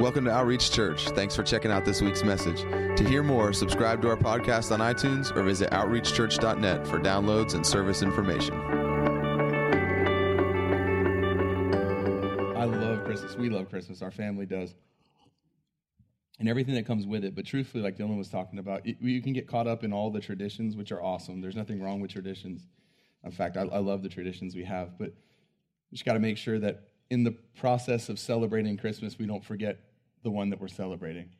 Welcome 0.00 0.26
to 0.26 0.30
Outreach 0.30 0.70
Church. 0.70 1.08
Thanks 1.08 1.34
for 1.34 1.42
checking 1.42 1.72
out 1.72 1.84
this 1.84 2.00
week's 2.00 2.22
message. 2.22 2.60
To 2.62 3.04
hear 3.04 3.24
more, 3.24 3.52
subscribe 3.52 4.00
to 4.02 4.08
our 4.08 4.16
podcast 4.16 4.70
on 4.70 4.78
iTunes 4.78 5.34
or 5.34 5.42
visit 5.42 5.70
outreachchurch.net 5.72 6.86
for 6.86 7.00
downloads 7.00 7.54
and 7.54 7.66
service 7.66 8.00
information. 8.00 8.54
I 12.56 12.64
love 12.64 13.02
Christmas. 13.04 13.34
We 13.34 13.50
love 13.50 13.68
Christmas. 13.68 14.00
Our 14.00 14.12
family 14.12 14.46
does. 14.46 14.76
And 16.38 16.48
everything 16.48 16.76
that 16.76 16.86
comes 16.86 17.04
with 17.04 17.24
it. 17.24 17.34
But 17.34 17.44
truthfully, 17.44 17.82
like 17.82 17.96
Dylan 17.96 18.18
was 18.18 18.28
talking 18.28 18.60
about, 18.60 18.86
you 18.86 19.20
can 19.20 19.32
get 19.32 19.48
caught 19.48 19.66
up 19.66 19.82
in 19.82 19.92
all 19.92 20.12
the 20.12 20.20
traditions, 20.20 20.76
which 20.76 20.92
are 20.92 21.02
awesome. 21.02 21.40
There's 21.40 21.56
nothing 21.56 21.82
wrong 21.82 22.00
with 22.00 22.12
traditions. 22.12 22.68
In 23.24 23.32
fact, 23.32 23.56
I, 23.56 23.62
I 23.62 23.78
love 23.78 24.04
the 24.04 24.08
traditions 24.08 24.54
we 24.54 24.62
have. 24.62 24.96
But 24.96 25.08
we 25.90 25.96
just 25.96 26.04
got 26.04 26.12
to 26.12 26.20
make 26.20 26.36
sure 26.36 26.60
that 26.60 26.84
in 27.10 27.24
the 27.24 27.32
process 27.56 28.08
of 28.08 28.20
celebrating 28.20 28.76
Christmas, 28.76 29.18
we 29.18 29.26
don't 29.26 29.44
forget 29.44 29.80
the 30.22 30.30
one 30.30 30.50
that 30.50 30.60
we're 30.60 30.68
celebrating. 30.68 31.30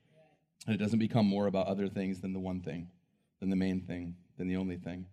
And 0.66 0.74
it 0.74 0.78
doesn't 0.78 0.98
become 0.98 1.26
more 1.26 1.46
about 1.46 1.66
other 1.66 1.88
things 1.88 2.20
than 2.20 2.32
the 2.32 2.40
one 2.40 2.60
thing, 2.60 2.88
than 3.40 3.50
the 3.50 3.56
main 3.56 3.80
thing, 3.80 4.16
than 4.36 4.48
the 4.48 4.56
only 4.56 4.76
thing. 4.76 5.06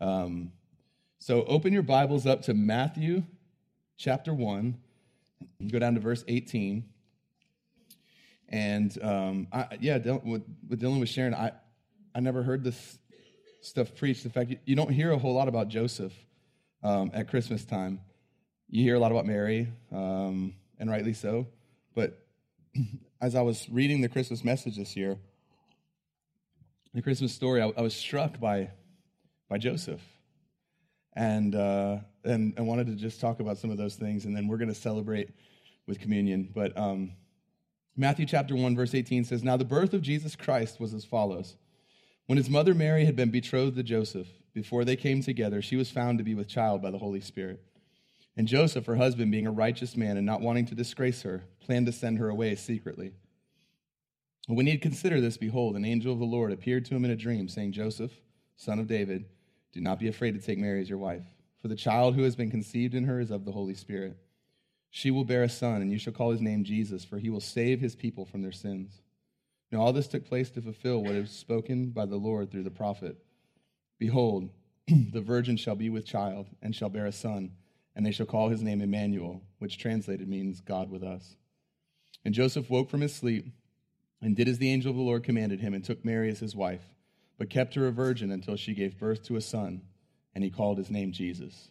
Um, 0.00 0.52
so 1.18 1.44
open 1.44 1.72
your 1.72 1.82
Bibles 1.82 2.26
up 2.26 2.42
to 2.42 2.54
Matthew 2.54 3.22
chapter 3.96 4.34
1, 4.34 4.76
go 5.68 5.78
down 5.78 5.94
to 5.94 6.00
verse 6.00 6.24
18. 6.28 6.84
And 8.48 9.02
um, 9.02 9.48
I, 9.52 9.78
yeah, 9.80 9.98
what, 9.98 10.42
what 10.68 10.78
Dylan 10.78 11.00
was 11.00 11.08
sharing, 11.08 11.34
I, 11.34 11.52
I 12.14 12.20
never 12.20 12.42
heard 12.42 12.62
this 12.62 12.98
stuff 13.62 13.94
preached. 13.94 14.24
In 14.24 14.30
fact, 14.30 14.50
you, 14.50 14.58
you 14.64 14.76
don't 14.76 14.90
hear 14.90 15.12
a 15.12 15.18
whole 15.18 15.34
lot 15.34 15.48
about 15.48 15.68
Joseph 15.68 16.12
um, 16.82 17.10
at 17.14 17.28
Christmas 17.28 17.64
time. 17.64 18.00
You 18.68 18.82
hear 18.82 18.96
a 18.96 18.98
lot 18.98 19.10
about 19.10 19.26
Mary, 19.26 19.68
um, 19.92 20.54
and 20.78 20.90
rightly 20.90 21.12
so. 21.12 21.46
But 21.94 22.25
as 23.20 23.34
I 23.34 23.42
was 23.42 23.68
reading 23.70 24.00
the 24.00 24.08
Christmas 24.08 24.44
message 24.44 24.76
this 24.76 24.96
year, 24.96 25.18
the 26.94 27.02
Christmas 27.02 27.32
story, 27.32 27.62
I, 27.62 27.72
I 27.76 27.82
was 27.82 27.94
struck 27.94 28.40
by, 28.40 28.70
by 29.48 29.58
Joseph. 29.58 30.00
And, 31.14 31.54
uh, 31.54 31.98
and 32.24 32.54
I 32.58 32.62
wanted 32.62 32.86
to 32.88 32.94
just 32.94 33.20
talk 33.20 33.40
about 33.40 33.58
some 33.58 33.70
of 33.70 33.78
those 33.78 33.96
things, 33.96 34.24
and 34.24 34.36
then 34.36 34.48
we're 34.48 34.58
going 34.58 34.68
to 34.68 34.74
celebrate 34.74 35.30
with 35.86 36.00
communion. 36.00 36.50
But 36.54 36.76
um, 36.76 37.12
Matthew 37.96 38.26
chapter 38.26 38.54
1, 38.54 38.76
verse 38.76 38.94
18 38.94 39.24
says, 39.24 39.42
Now 39.42 39.56
the 39.56 39.64
birth 39.64 39.94
of 39.94 40.02
Jesus 40.02 40.36
Christ 40.36 40.78
was 40.80 40.92
as 40.92 41.04
follows. 41.04 41.56
When 42.26 42.38
his 42.38 42.50
mother 42.50 42.74
Mary 42.74 43.04
had 43.04 43.16
been 43.16 43.30
betrothed 43.30 43.76
to 43.76 43.82
Joseph, 43.82 44.26
before 44.52 44.84
they 44.84 44.96
came 44.96 45.22
together, 45.22 45.62
she 45.62 45.76
was 45.76 45.90
found 45.90 46.18
to 46.18 46.24
be 46.24 46.34
with 46.34 46.48
child 46.48 46.82
by 46.82 46.90
the 46.90 46.98
Holy 46.98 47.20
Spirit. 47.20 47.62
And 48.36 48.46
Joseph, 48.46 48.86
her 48.86 48.96
husband, 48.96 49.32
being 49.32 49.46
a 49.46 49.52
righteous 49.52 49.96
man 49.96 50.16
and 50.16 50.26
not 50.26 50.42
wanting 50.42 50.66
to 50.66 50.74
disgrace 50.74 51.22
her, 51.22 51.44
planned 51.60 51.86
to 51.86 51.92
send 51.92 52.18
her 52.18 52.28
away 52.28 52.54
secretly. 52.54 53.12
When 54.46 54.66
he 54.66 54.72
had 54.72 54.82
considered 54.82 55.22
this, 55.22 55.38
behold, 55.38 55.74
an 55.74 55.84
angel 55.84 56.12
of 56.12 56.18
the 56.18 56.26
Lord 56.26 56.52
appeared 56.52 56.84
to 56.86 56.94
him 56.94 57.04
in 57.04 57.10
a 57.10 57.16
dream, 57.16 57.48
saying, 57.48 57.72
Joseph, 57.72 58.12
son 58.56 58.78
of 58.78 58.86
David, 58.86 59.24
do 59.72 59.80
not 59.80 59.98
be 59.98 60.08
afraid 60.08 60.34
to 60.34 60.40
take 60.40 60.58
Mary 60.58 60.80
as 60.80 60.88
your 60.88 60.98
wife, 60.98 61.24
for 61.60 61.68
the 61.68 61.74
child 61.74 62.14
who 62.14 62.22
has 62.22 62.36
been 62.36 62.50
conceived 62.50 62.94
in 62.94 63.04
her 63.04 63.20
is 63.20 63.30
of 63.30 63.44
the 63.44 63.52
Holy 63.52 63.74
Spirit. 63.74 64.18
She 64.90 65.10
will 65.10 65.24
bear 65.24 65.42
a 65.42 65.48
son, 65.48 65.82
and 65.82 65.90
you 65.90 65.98
shall 65.98 66.12
call 66.12 66.30
his 66.30 66.40
name 66.40 66.62
Jesus, 66.62 67.04
for 67.04 67.18
he 67.18 67.30
will 67.30 67.40
save 67.40 67.80
his 67.80 67.96
people 67.96 68.24
from 68.24 68.42
their 68.42 68.52
sins. 68.52 69.00
Now 69.72 69.80
all 69.80 69.92
this 69.92 70.08
took 70.08 70.26
place 70.26 70.50
to 70.50 70.62
fulfill 70.62 71.02
what 71.02 71.14
is 71.14 71.30
spoken 71.30 71.90
by 71.90 72.06
the 72.06 72.16
Lord 72.16 72.50
through 72.50 72.62
the 72.62 72.70
prophet. 72.70 73.16
Behold, 73.98 74.50
the 74.88 75.20
virgin 75.20 75.56
shall 75.56 75.74
be 75.74 75.90
with 75.90 76.06
child, 76.06 76.46
and 76.62 76.74
shall 76.74 76.90
bear 76.90 77.06
a 77.06 77.12
son 77.12 77.50
and 77.96 78.04
they 78.04 78.12
shall 78.12 78.26
call 78.26 78.50
his 78.50 78.62
name 78.62 78.82
Emmanuel, 78.82 79.42
which 79.58 79.78
translated 79.78 80.28
means 80.28 80.60
God 80.60 80.90
with 80.90 81.02
us. 81.02 81.34
And 82.26 82.34
Joseph 82.34 82.68
woke 82.68 82.90
from 82.90 83.00
his 83.00 83.14
sleep 83.14 83.46
and 84.20 84.36
did 84.36 84.48
as 84.48 84.58
the 84.58 84.70
angel 84.70 84.90
of 84.90 84.96
the 84.96 85.02
Lord 85.02 85.24
commanded 85.24 85.60
him 85.60 85.72
and 85.72 85.82
took 85.82 86.04
Mary 86.04 86.30
as 86.30 86.38
his 86.38 86.54
wife, 86.54 86.84
but 87.38 87.48
kept 87.48 87.74
her 87.74 87.86
a 87.86 87.90
virgin 87.90 88.30
until 88.30 88.56
she 88.56 88.74
gave 88.74 88.98
birth 88.98 89.22
to 89.24 89.36
a 89.36 89.40
son, 89.40 89.80
and 90.34 90.44
he 90.44 90.50
called 90.50 90.76
his 90.76 90.90
name 90.90 91.10
Jesus. 91.10 91.70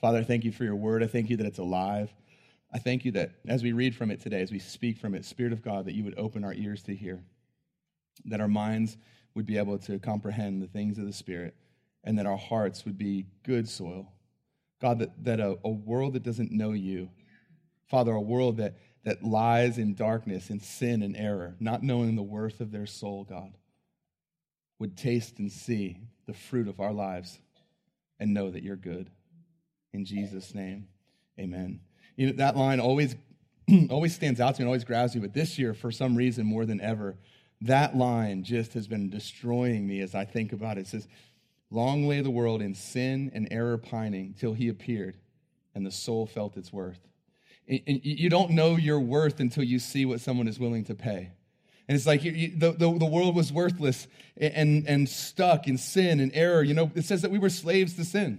Father, 0.00 0.18
I 0.18 0.24
thank 0.24 0.44
you 0.44 0.52
for 0.52 0.62
your 0.62 0.76
word. 0.76 1.02
I 1.02 1.08
thank 1.08 1.28
you 1.28 1.36
that 1.38 1.46
it's 1.46 1.58
alive. 1.58 2.14
I 2.72 2.78
thank 2.78 3.04
you 3.04 3.10
that 3.12 3.32
as 3.48 3.62
we 3.62 3.72
read 3.72 3.96
from 3.96 4.12
it 4.12 4.20
today, 4.20 4.40
as 4.40 4.52
we 4.52 4.60
speak 4.60 4.98
from 4.98 5.14
it, 5.14 5.24
Spirit 5.24 5.52
of 5.52 5.62
God, 5.62 5.86
that 5.86 5.94
you 5.94 6.04
would 6.04 6.18
open 6.18 6.44
our 6.44 6.54
ears 6.54 6.82
to 6.84 6.94
hear, 6.94 7.24
that 8.26 8.40
our 8.40 8.48
minds 8.48 8.96
would 9.34 9.46
be 9.46 9.58
able 9.58 9.78
to 9.78 9.98
comprehend 9.98 10.62
the 10.62 10.68
things 10.68 10.96
of 10.96 11.06
the 11.06 11.12
Spirit, 11.12 11.56
and 12.04 12.18
that 12.18 12.26
our 12.26 12.36
hearts 12.36 12.84
would 12.84 12.98
be 12.98 13.26
good 13.42 13.68
soil 13.68 14.13
God, 14.80 14.98
that, 14.98 15.24
that 15.24 15.40
a, 15.40 15.56
a 15.64 15.70
world 15.70 16.14
that 16.14 16.22
doesn't 16.22 16.52
know 16.52 16.72
you, 16.72 17.10
Father, 17.86 18.12
a 18.12 18.20
world 18.20 18.56
that, 18.58 18.76
that 19.04 19.22
lies 19.22 19.78
in 19.78 19.94
darkness 19.94 20.50
and 20.50 20.62
sin 20.62 21.02
and 21.02 21.16
error, 21.16 21.54
not 21.60 21.82
knowing 21.82 22.16
the 22.16 22.22
worth 22.22 22.60
of 22.60 22.72
their 22.72 22.86
soul, 22.86 23.24
God, 23.24 23.52
would 24.78 24.96
taste 24.96 25.38
and 25.38 25.50
see 25.50 25.98
the 26.26 26.34
fruit 26.34 26.68
of 26.68 26.80
our 26.80 26.92
lives 26.92 27.38
and 28.18 28.34
know 28.34 28.50
that 28.50 28.62
you're 28.62 28.76
good. 28.76 29.10
In 29.92 30.04
Jesus' 30.04 30.54
name, 30.54 30.88
amen. 31.38 31.80
You 32.16 32.28
know, 32.28 32.32
that 32.34 32.56
line 32.56 32.80
always, 32.80 33.16
always 33.90 34.14
stands 34.14 34.40
out 34.40 34.54
to 34.56 34.60
me 34.60 34.64
and 34.64 34.68
always 34.68 34.84
grabs 34.84 35.14
me, 35.14 35.20
but 35.20 35.34
this 35.34 35.58
year, 35.58 35.74
for 35.74 35.90
some 35.90 36.16
reason, 36.16 36.46
more 36.46 36.64
than 36.64 36.80
ever, 36.80 37.16
that 37.60 37.96
line 37.96 38.42
just 38.42 38.74
has 38.74 38.86
been 38.86 39.08
destroying 39.10 39.86
me 39.86 40.00
as 40.00 40.14
I 40.14 40.24
think 40.24 40.52
about 40.52 40.78
it. 40.78 40.82
It 40.82 40.86
says, 40.88 41.08
Long 41.74 42.06
lay 42.06 42.20
the 42.20 42.30
world 42.30 42.62
in 42.62 42.76
sin 42.76 43.32
and 43.34 43.48
error 43.50 43.76
pining 43.76 44.36
till 44.38 44.54
he 44.54 44.68
appeared, 44.68 45.16
and 45.74 45.84
the 45.84 45.90
soul 45.90 46.24
felt 46.24 46.56
its 46.56 46.72
worth. 46.72 47.00
And 47.66 48.00
you 48.04 48.30
don't 48.30 48.52
know 48.52 48.76
your 48.76 49.00
worth 49.00 49.40
until 49.40 49.64
you 49.64 49.80
see 49.80 50.06
what 50.06 50.20
someone 50.20 50.46
is 50.46 50.60
willing 50.60 50.84
to 50.84 50.94
pay. 50.94 51.32
And 51.88 51.96
it's 51.96 52.06
like 52.06 52.22
the, 52.22 52.52
the, 52.56 52.76
the, 52.78 53.04
world 53.04 53.34
was 53.34 53.52
worthless 53.52 54.06
and, 54.36 54.86
and 54.86 55.08
stuck 55.08 55.66
in 55.66 55.76
sin 55.76 56.20
and 56.20 56.30
error. 56.32 56.62
You 56.62 56.74
know, 56.74 56.92
it 56.94 57.06
says 57.06 57.22
that 57.22 57.32
we 57.32 57.40
were 57.40 57.50
slaves 57.50 57.96
to 57.96 58.04
sin. 58.04 58.38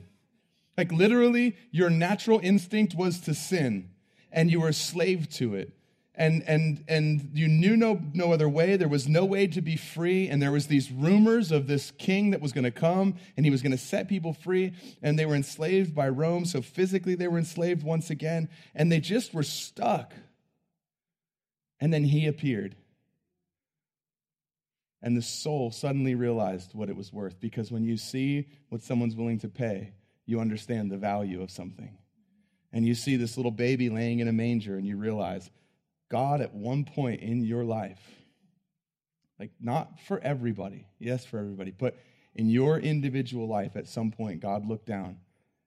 Like 0.77 0.93
literally, 0.93 1.57
your 1.71 1.89
natural 1.89 2.39
instinct 2.41 2.95
was 2.95 3.19
to 3.21 3.33
sin, 3.33 3.89
and 4.31 4.49
you 4.49 4.61
were 4.61 4.69
a 4.69 4.73
slave 4.73 5.29
to 5.31 5.55
it 5.55 5.74
and 6.17 6.43
and 6.47 6.83
and 6.87 7.31
you 7.33 7.47
knew 7.47 7.75
no 7.75 8.01
no 8.13 8.31
other 8.31 8.49
way. 8.49 8.77
There 8.77 8.87
was 8.87 9.07
no 9.07 9.25
way 9.25 9.47
to 9.47 9.61
be 9.61 9.75
free. 9.75 10.27
And 10.27 10.41
there 10.41 10.51
was 10.51 10.67
these 10.67 10.91
rumors 10.91 11.51
of 11.51 11.67
this 11.67 11.91
king 11.91 12.31
that 12.31 12.41
was 12.41 12.53
going 12.53 12.63
to 12.63 12.71
come 12.71 13.15
and 13.35 13.45
he 13.45 13.51
was 13.51 13.61
going 13.61 13.71
to 13.71 13.77
set 13.77 14.07
people 14.07 14.33
free. 14.33 14.73
And 15.01 15.17
they 15.17 15.25
were 15.25 15.35
enslaved 15.35 15.93
by 15.93 16.09
Rome 16.09 16.45
so 16.45 16.61
physically 16.61 17.15
they 17.15 17.27
were 17.27 17.37
enslaved 17.37 17.83
once 17.83 18.09
again. 18.09 18.49
And 18.73 18.91
they 18.91 18.99
just 18.99 19.33
were 19.33 19.43
stuck. 19.43 20.13
And 21.79 21.93
then 21.93 22.05
he 22.05 22.27
appeared. 22.27 22.75
And 25.01 25.15
the 25.15 25.21
soul 25.21 25.71
suddenly 25.71 26.15
realized 26.15 26.73
what 26.73 26.89
it 26.89 26.95
was 26.95 27.13
worth 27.13 27.39
because 27.39 27.71
when 27.71 27.83
you 27.83 27.97
see 27.97 28.47
what 28.69 28.81
someone's 28.81 29.15
willing 29.15 29.39
to 29.39 29.49
pay 29.49 29.93
you 30.25 30.39
understand 30.39 30.91
the 30.91 30.97
value 30.97 31.41
of 31.41 31.51
something. 31.51 31.97
And 32.73 32.85
you 32.85 32.95
see 32.95 33.15
this 33.15 33.37
little 33.37 33.51
baby 33.51 33.89
laying 33.89 34.19
in 34.19 34.27
a 34.27 34.33
manger 34.33 34.75
and 34.75 34.85
you 34.85 34.97
realize 34.97 35.49
God 36.09 36.41
at 36.41 36.53
one 36.53 36.85
point 36.85 37.21
in 37.21 37.43
your 37.43 37.63
life, 37.63 38.01
like 39.39 39.51
not 39.59 39.99
for 40.01 40.19
everybody, 40.19 40.87
yes, 40.99 41.25
for 41.25 41.39
everybody, 41.39 41.71
but 41.71 41.97
in 42.35 42.49
your 42.49 42.77
individual 42.77 43.47
life, 43.47 43.75
at 43.75 43.87
some 43.87 44.11
point, 44.11 44.41
God 44.41 44.65
looked 44.65 44.85
down 44.85 45.17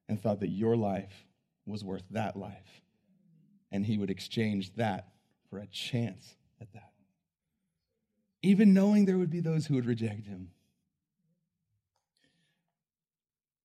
and 0.08 0.20
thought 0.20 0.40
that 0.40 0.50
your 0.50 0.76
life 0.76 1.26
was 1.66 1.84
worth 1.84 2.04
that 2.10 2.36
life. 2.36 2.82
And 3.72 3.84
he 3.84 3.98
would 3.98 4.10
exchange 4.10 4.74
that 4.76 5.08
for 5.50 5.58
a 5.58 5.66
chance 5.66 6.36
at 6.60 6.72
that. 6.72 6.92
Even 8.42 8.72
knowing 8.72 9.04
there 9.04 9.18
would 9.18 9.30
be 9.30 9.40
those 9.40 9.66
who 9.66 9.74
would 9.74 9.86
reject 9.86 10.26
him. 10.26 10.50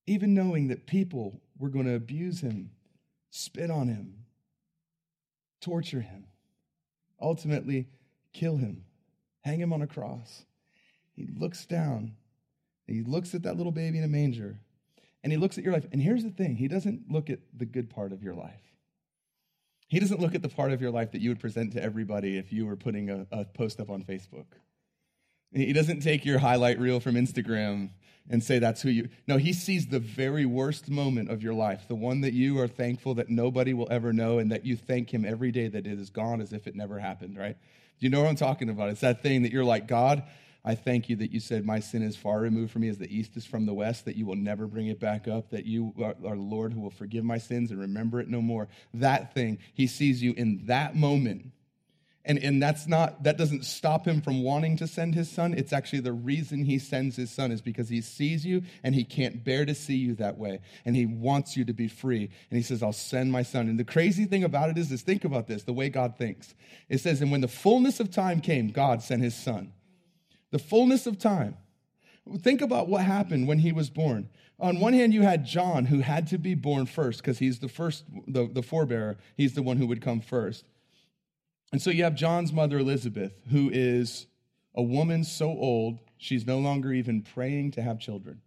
Even 0.08 0.34
knowing 0.34 0.68
that 0.68 0.86
people 0.86 1.42
were 1.58 1.70
going 1.70 1.86
to 1.86 1.96
abuse 1.96 2.42
him, 2.42 2.72
spit 3.30 3.72
on 3.72 3.88
him, 3.88 4.26
torture 5.62 6.02
him 6.02 6.26
ultimately 7.24 7.88
kill 8.34 8.58
him, 8.58 8.84
hang 9.42 9.60
him 9.60 9.74
on 9.74 9.82
a 9.82 9.88
cross. 9.88 10.46
He 11.16 11.28
looks 11.36 11.66
down, 11.66 12.14
he 12.86 13.02
looks 13.02 13.34
at 13.34 13.44
that 13.44 13.58
little 13.58 13.72
baby 13.72 13.98
in 13.98 14.04
a 14.04 14.08
manger, 14.08 14.60
and 15.24 15.32
he 15.32 15.38
looks 15.38 15.58
at 15.58 15.64
your 15.64 15.74
life. 15.74 15.88
And 15.92 16.02
here's 16.02 16.24
the 16.24 16.30
thing 16.30 16.58
He 16.58 16.68
doesn't 16.68 17.10
look 17.10 17.30
at 17.30 17.40
the 17.58 17.66
good 17.66 17.90
part 17.90 18.12
of 18.12 18.22
your 18.22 18.36
life. 18.36 18.60
He 19.88 20.00
doesn't 20.00 20.20
look 20.20 20.36
at 20.36 20.42
the 20.42 20.50
part 20.50 20.72
of 20.72 20.82
your 20.82 20.92
life 20.92 21.12
that 21.12 21.22
you 21.22 21.30
would 21.30 21.40
present 21.40 21.74
to 21.74 21.84
everybody 21.84 22.38
if 22.38 22.52
you 22.52 22.66
were 22.66 22.76
putting 22.76 23.10
a, 23.10 23.28
a 23.32 23.46
post 23.46 23.80
up 23.80 23.90
on 23.90 24.04
Facebook. 24.04 24.46
He 25.54 25.74
doesn't 25.74 26.02
take 26.02 26.26
your 26.26 26.40
highlight 26.40 26.80
reel 26.80 27.00
from 27.00 27.16
Instagram 27.16 27.90
and 28.30 28.44
say 28.44 28.60
that's 28.60 28.82
who 28.82 28.90
you. 28.90 29.10
No, 29.28 29.38
he 29.38 29.54
sees 29.54 29.88
the 29.88 30.00
very 30.00 30.46
worst 30.46 30.90
moment 30.90 31.30
of 31.30 31.44
your 31.44 31.54
life, 31.54 31.86
the 31.88 31.96
one 31.96 32.22
that 32.22 32.34
you 32.34 32.60
are 32.60 32.68
thankful 32.68 33.14
that 33.16 33.30
nobody 33.30 33.74
will 33.74 33.88
ever 33.92 34.14
know, 34.14 34.40
and 34.40 34.52
that 34.52 34.66
you 34.66 34.76
thank 34.76 35.14
him 35.14 35.26
every 35.26 35.52
day 35.52 35.68
that 35.68 35.86
it 35.86 36.00
is 36.00 36.10
gone 36.10 36.42
as 36.42 36.54
if 36.54 36.66
it 36.66 36.76
never 36.76 37.00
happened, 37.00 37.38
right? 37.38 37.58
Do 38.00 38.06
you 38.06 38.10
know 38.10 38.22
what 38.22 38.30
I'm 38.30 38.36
talking 38.36 38.70
about? 38.70 38.90
It's 38.90 39.02
that 39.02 39.22
thing 39.22 39.44
that 39.44 39.52
you're 39.52 39.66
like, 39.66 39.88
God, 39.88 40.24
I 40.66 40.76
thank 40.76 41.10
you 41.10 41.18
that 41.18 41.32
you 41.32 41.42
said 41.42 41.66
my 41.66 41.82
sin 41.82 42.02
is 42.02 42.16
far 42.16 42.40
removed 42.40 42.72
from 42.72 42.84
me 42.84 42.88
as 42.88 42.98
the 42.98 43.14
east 43.14 43.36
is 43.36 43.46
from 43.46 43.66
the 43.66 43.74
west, 43.74 44.06
that 44.06 44.16
you 44.16 44.26
will 44.26 44.38
never 44.38 44.66
bring 44.66 44.88
it 44.88 45.00
back 45.00 45.28
up, 45.28 45.50
that 45.50 45.66
you 45.66 45.94
are, 46.02 46.16
are 46.26 46.38
Lord 46.38 46.72
who 46.72 46.80
will 46.80 46.90
forgive 46.90 47.26
my 47.26 47.38
sins 47.38 47.70
and 47.72 47.80
remember 47.80 48.22
it 48.22 48.30
no 48.30 48.42
more. 48.42 48.70
That 48.94 49.34
thing, 49.34 49.60
he 49.74 49.88
sees 49.88 50.24
you 50.24 50.34
in 50.38 50.62
that 50.66 50.96
moment 50.96 51.52
And, 52.26 52.40
and 52.40 52.64
that's 52.64 52.88
not, 52.88 53.24
that 53.24 53.38
doesn't 53.38 53.66
stop 53.66 54.08
him 54.08 54.22
from 54.22 54.44
wanting 54.44 54.78
to 54.78 54.88
send 54.88 55.14
his 55.14 55.30
son. 55.30 55.54
It's 55.54 55.74
actually 55.74 56.00
the 56.00 56.14
reason 56.14 56.64
he 56.64 56.80
sends 56.80 57.18
his 57.18 57.30
son 57.30 57.52
is 57.52 57.62
because 57.62 57.90
he 57.90 58.00
sees 58.00 58.46
you 58.46 58.64
and 58.82 58.96
he 58.96 59.04
can't 59.04 59.44
bear 59.44 59.66
to 59.66 59.76
see 59.76 59.98
you 59.98 60.16
that 60.16 60.38
way. 60.38 60.62
And 60.86 60.96
he 60.96 61.06
wants 61.06 61.58
you 61.58 61.66
to 61.66 61.74
be 61.74 61.90
free. 61.90 62.30
And 62.50 62.58
he 62.58 62.64
says, 62.64 62.82
I'll 62.82 62.94
send 62.94 63.34
my 63.34 63.44
son. 63.44 63.68
And 63.68 63.78
the 63.78 63.84
crazy 63.84 64.24
thing 64.24 64.46
about 64.46 64.70
it 64.70 64.78
is, 64.78 64.90
is 64.90 65.02
think 65.02 65.26
about 65.26 65.48
this, 65.48 65.64
the 65.64 65.74
way 65.74 65.90
God 65.90 66.18
thinks. 66.18 66.56
It 66.88 67.00
says, 67.00 67.22
and 67.22 67.30
when 67.30 67.42
the 67.42 67.50
fullness 67.50 68.00
of 68.00 68.10
time 68.10 68.40
came, 68.40 68.70
God 68.70 69.02
sent 69.02 69.22
his 69.22 69.36
son. 69.36 69.74
The 70.52 70.60
fullness 70.60 71.06
of 71.06 71.20
time. 71.20 71.58
Think 72.40 72.62
about 72.62 72.88
what 72.88 73.02
happened 73.02 73.50
when 73.50 73.60
he 73.60 73.74
was 73.74 73.90
born. 73.90 74.30
On 74.60 74.80
one 74.80 74.94
hand, 74.94 75.14
you 75.14 75.24
had 75.24 75.46
John, 75.46 75.88
who 75.88 76.00
had 76.00 76.28
to 76.28 76.38
be 76.38 76.56
born 76.56 76.86
first 76.86 77.20
because 77.20 77.40
he's 77.40 77.60
the 77.60 77.68
first, 77.68 78.06
the, 78.28 78.48
the 78.48 78.62
forebearer. 78.62 79.18
He's 79.36 79.56
the 79.56 79.64
one 79.64 79.76
who 79.76 79.88
would 79.88 80.02
come 80.02 80.22
first. 80.22 80.64
And 81.74 81.82
so 81.82 81.90
you 81.90 82.04
have 82.04 82.14
John's 82.14 82.54
mother, 82.54 82.78
Elizabeth, 82.78 83.34
who 83.50 83.72
is 83.74 84.28
a 84.76 84.84
woman 84.84 85.24
so 85.24 85.48
old, 85.48 85.98
she's 86.20 86.46
no 86.46 86.60
longer 86.60 86.94
even 86.94 87.24
praying 87.24 87.72
to 87.72 87.82
have 87.82 88.00
children. 88.00 88.42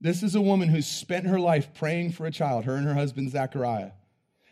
This 0.00 0.22
is 0.22 0.34
a 0.34 0.40
woman 0.40 0.70
who's 0.70 0.86
spent 0.86 1.26
her 1.26 1.38
life 1.38 1.74
praying 1.74 2.12
for 2.12 2.24
a 2.24 2.30
child, 2.30 2.64
her 2.64 2.74
and 2.76 2.86
her 2.86 2.94
husband, 2.94 3.30
Zachariah. 3.32 3.90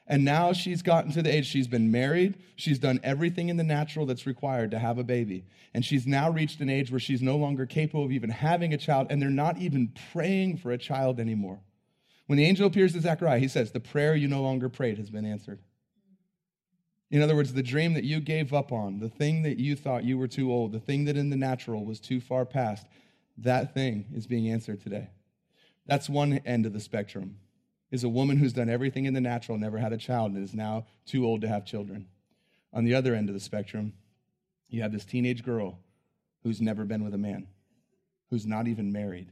And 0.06 0.26
now 0.26 0.52
she's 0.52 0.82
gotten 0.82 1.10
to 1.12 1.22
the 1.22 1.34
age, 1.34 1.46
she's 1.46 1.66
been 1.66 1.90
married, 1.90 2.36
she's 2.56 2.78
done 2.78 3.00
everything 3.02 3.48
in 3.48 3.56
the 3.56 3.64
natural 3.64 4.04
that's 4.04 4.26
required 4.26 4.70
to 4.72 4.78
have 4.78 4.98
a 4.98 5.04
baby. 5.04 5.46
And 5.72 5.82
she's 5.82 6.06
now 6.06 6.30
reached 6.30 6.60
an 6.60 6.68
age 6.68 6.90
where 6.90 7.00
she's 7.00 7.22
no 7.22 7.38
longer 7.38 7.64
capable 7.64 8.04
of 8.04 8.12
even 8.12 8.28
having 8.28 8.74
a 8.74 8.78
child, 8.78 9.06
and 9.08 9.22
they're 9.22 9.30
not 9.30 9.56
even 9.56 9.94
praying 10.12 10.58
for 10.58 10.70
a 10.70 10.76
child 10.76 11.18
anymore. 11.18 11.60
When 12.26 12.36
the 12.36 12.44
angel 12.44 12.66
appears 12.66 12.92
to 12.92 13.00
Zachariah, 13.00 13.38
he 13.38 13.48
says, 13.48 13.72
The 13.72 13.80
prayer 13.80 14.14
you 14.14 14.28
no 14.28 14.42
longer 14.42 14.68
prayed 14.68 14.98
has 14.98 15.08
been 15.08 15.24
answered. 15.24 15.60
In 17.14 17.22
other 17.22 17.36
words, 17.36 17.52
the 17.52 17.62
dream 17.62 17.94
that 17.94 18.02
you 18.02 18.18
gave 18.18 18.52
up 18.52 18.72
on, 18.72 18.98
the 18.98 19.08
thing 19.08 19.42
that 19.42 19.56
you 19.56 19.76
thought 19.76 20.02
you 20.02 20.18
were 20.18 20.26
too 20.26 20.50
old, 20.50 20.72
the 20.72 20.80
thing 20.80 21.04
that 21.04 21.16
in 21.16 21.30
the 21.30 21.36
natural 21.36 21.84
was 21.84 22.00
too 22.00 22.20
far 22.20 22.44
past, 22.44 22.88
that 23.38 23.72
thing 23.72 24.06
is 24.12 24.26
being 24.26 24.50
answered 24.50 24.82
today. 24.82 25.10
That's 25.86 26.08
one 26.08 26.40
end 26.44 26.66
of 26.66 26.72
the 26.72 26.80
spectrum. 26.80 27.36
Is 27.92 28.02
a 28.02 28.08
woman 28.08 28.38
who's 28.38 28.52
done 28.52 28.68
everything 28.68 29.04
in 29.04 29.14
the 29.14 29.20
natural, 29.20 29.56
never 29.56 29.78
had 29.78 29.92
a 29.92 29.96
child, 29.96 30.32
and 30.32 30.42
is 30.42 30.54
now 30.54 30.86
too 31.06 31.24
old 31.24 31.42
to 31.42 31.48
have 31.48 31.64
children. 31.64 32.08
On 32.72 32.82
the 32.82 32.96
other 32.96 33.14
end 33.14 33.28
of 33.28 33.34
the 33.34 33.40
spectrum, 33.40 33.92
you 34.68 34.82
have 34.82 34.90
this 34.90 35.04
teenage 35.04 35.44
girl 35.44 35.78
who's 36.42 36.60
never 36.60 36.84
been 36.84 37.04
with 37.04 37.14
a 37.14 37.18
man, 37.18 37.46
who's 38.30 38.44
not 38.44 38.66
even 38.66 38.90
married, 38.90 39.30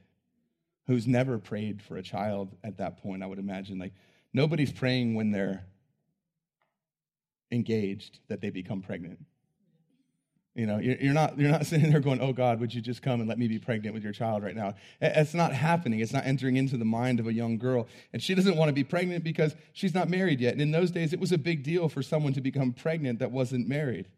who's 0.87 1.09
never 1.09 1.37
prayed 1.37 1.83
for 1.83 1.97
a 1.97 2.03
child 2.03 2.55
at 2.63 2.77
that 2.77 3.03
point, 3.03 3.25
I 3.25 3.27
would 3.27 3.41
imagine. 3.41 3.81
Like, 3.81 3.95
nobody's 4.33 4.71
praying 4.71 5.17
when 5.17 5.33
they're 5.33 5.65
engaged 7.53 8.19
that 8.29 8.41
they 8.41 8.51
become 8.51 8.83
pregnant. 8.83 9.21
You 10.55 10.67
know, 10.67 10.79
you're 10.79 11.15
not, 11.15 11.39
you're 11.39 11.51
not 11.51 11.65
sitting 11.67 11.91
there 11.91 12.01
going, 12.01 12.21
oh 12.21 12.33
God, 12.33 12.61
would 12.61 12.75
you 12.75 12.81
just 12.81 13.01
come 13.01 13.21
and 13.21 13.29
let 13.29 13.39
me 13.39 13.49
be 13.49 13.59
pregnant 13.59 13.95
with 13.95 14.03
your 14.03 14.13
child 14.13 14.43
right 14.43 14.55
now? 14.55 14.75
It's 15.01 15.35
not 15.35 15.53
happening. 15.53 16.01
It's 16.01 16.13
not 16.13 16.27
entering 16.27 16.57
into 16.57 16.77
the 16.77 16.85
mind 16.85 17.21
of 17.21 17.27
a 17.27 17.33
young 17.33 17.57
girl. 17.57 17.89
And 18.13 18.23
she 18.23 18.35
doesn't 18.35 18.57
want 18.57 18.69
to 18.69 18.75
be 18.75 18.85
pregnant 18.85 19.25
because 19.25 19.55
she's 19.73 19.95
not 19.95 20.11
married 20.11 20.41
yet. 20.41 20.53
And 20.53 20.61
in 20.61 20.71
those 20.71 20.91
days, 20.91 21.13
it 21.13 21.21
was 21.21 21.33
a 21.33 21.39
big 21.39 21.63
deal 21.63 21.89
for 21.89 22.03
someone 22.03 22.33
to 22.35 22.41
become 22.41 22.73
pregnant 22.73 23.21
that 23.21 23.31
wasn't 23.31 23.69
married. 23.69 24.09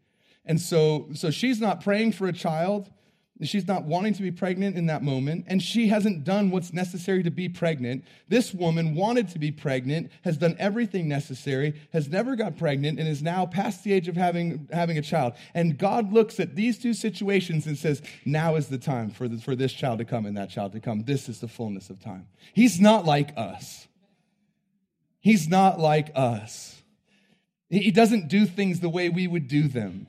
And 0.45 0.59
so, 0.59 1.07
so 1.13 1.31
she's 1.31 1.61
not 1.61 1.81
praying 1.81 2.11
for 2.11 2.27
a 2.27 2.33
child. 2.33 2.89
She's 3.43 3.67
not 3.67 3.83
wanting 3.83 4.13
to 4.13 4.21
be 4.21 4.31
pregnant 4.31 4.77
in 4.77 4.85
that 4.85 5.03
moment, 5.03 5.43
and 5.47 5.61
she 5.61 5.89
hasn't 5.89 6.23
done 6.23 6.51
what's 6.51 6.71
necessary 6.71 7.21
to 7.23 7.31
be 7.31 7.49
pregnant. 7.49 8.05
This 8.29 8.53
woman 8.53 8.95
wanted 8.95 9.27
to 9.29 9.39
be 9.39 9.51
pregnant, 9.51 10.09
has 10.23 10.37
done 10.37 10.55
everything 10.57 11.09
necessary, 11.09 11.73
has 11.91 12.07
never 12.07 12.37
got 12.37 12.57
pregnant, 12.57 12.97
and 12.97 13.09
is 13.09 13.21
now 13.21 13.45
past 13.45 13.83
the 13.83 13.91
age 13.91 14.07
of 14.07 14.15
having, 14.15 14.69
having 14.71 14.97
a 14.97 15.01
child. 15.01 15.33
And 15.53 15.77
God 15.77 16.13
looks 16.13 16.39
at 16.39 16.55
these 16.55 16.79
two 16.79 16.93
situations 16.93 17.67
and 17.67 17.77
says, 17.77 18.01
Now 18.23 18.55
is 18.55 18.69
the 18.69 18.77
time 18.77 19.09
for, 19.09 19.27
the, 19.27 19.37
for 19.37 19.53
this 19.53 19.73
child 19.73 19.99
to 19.99 20.05
come 20.05 20.25
and 20.25 20.37
that 20.37 20.49
child 20.49 20.71
to 20.71 20.79
come. 20.79 21.03
This 21.03 21.27
is 21.27 21.41
the 21.41 21.49
fullness 21.49 21.89
of 21.89 21.99
time. 21.99 22.27
He's 22.53 22.79
not 22.79 23.03
like 23.03 23.33
us. 23.35 23.85
He's 25.19 25.49
not 25.49 25.77
like 25.77 26.09
us. 26.15 26.81
He 27.69 27.91
doesn't 27.91 28.29
do 28.29 28.45
things 28.45 28.79
the 28.79 28.87
way 28.87 29.09
we 29.09 29.27
would 29.27 29.49
do 29.49 29.67
them. 29.67 30.07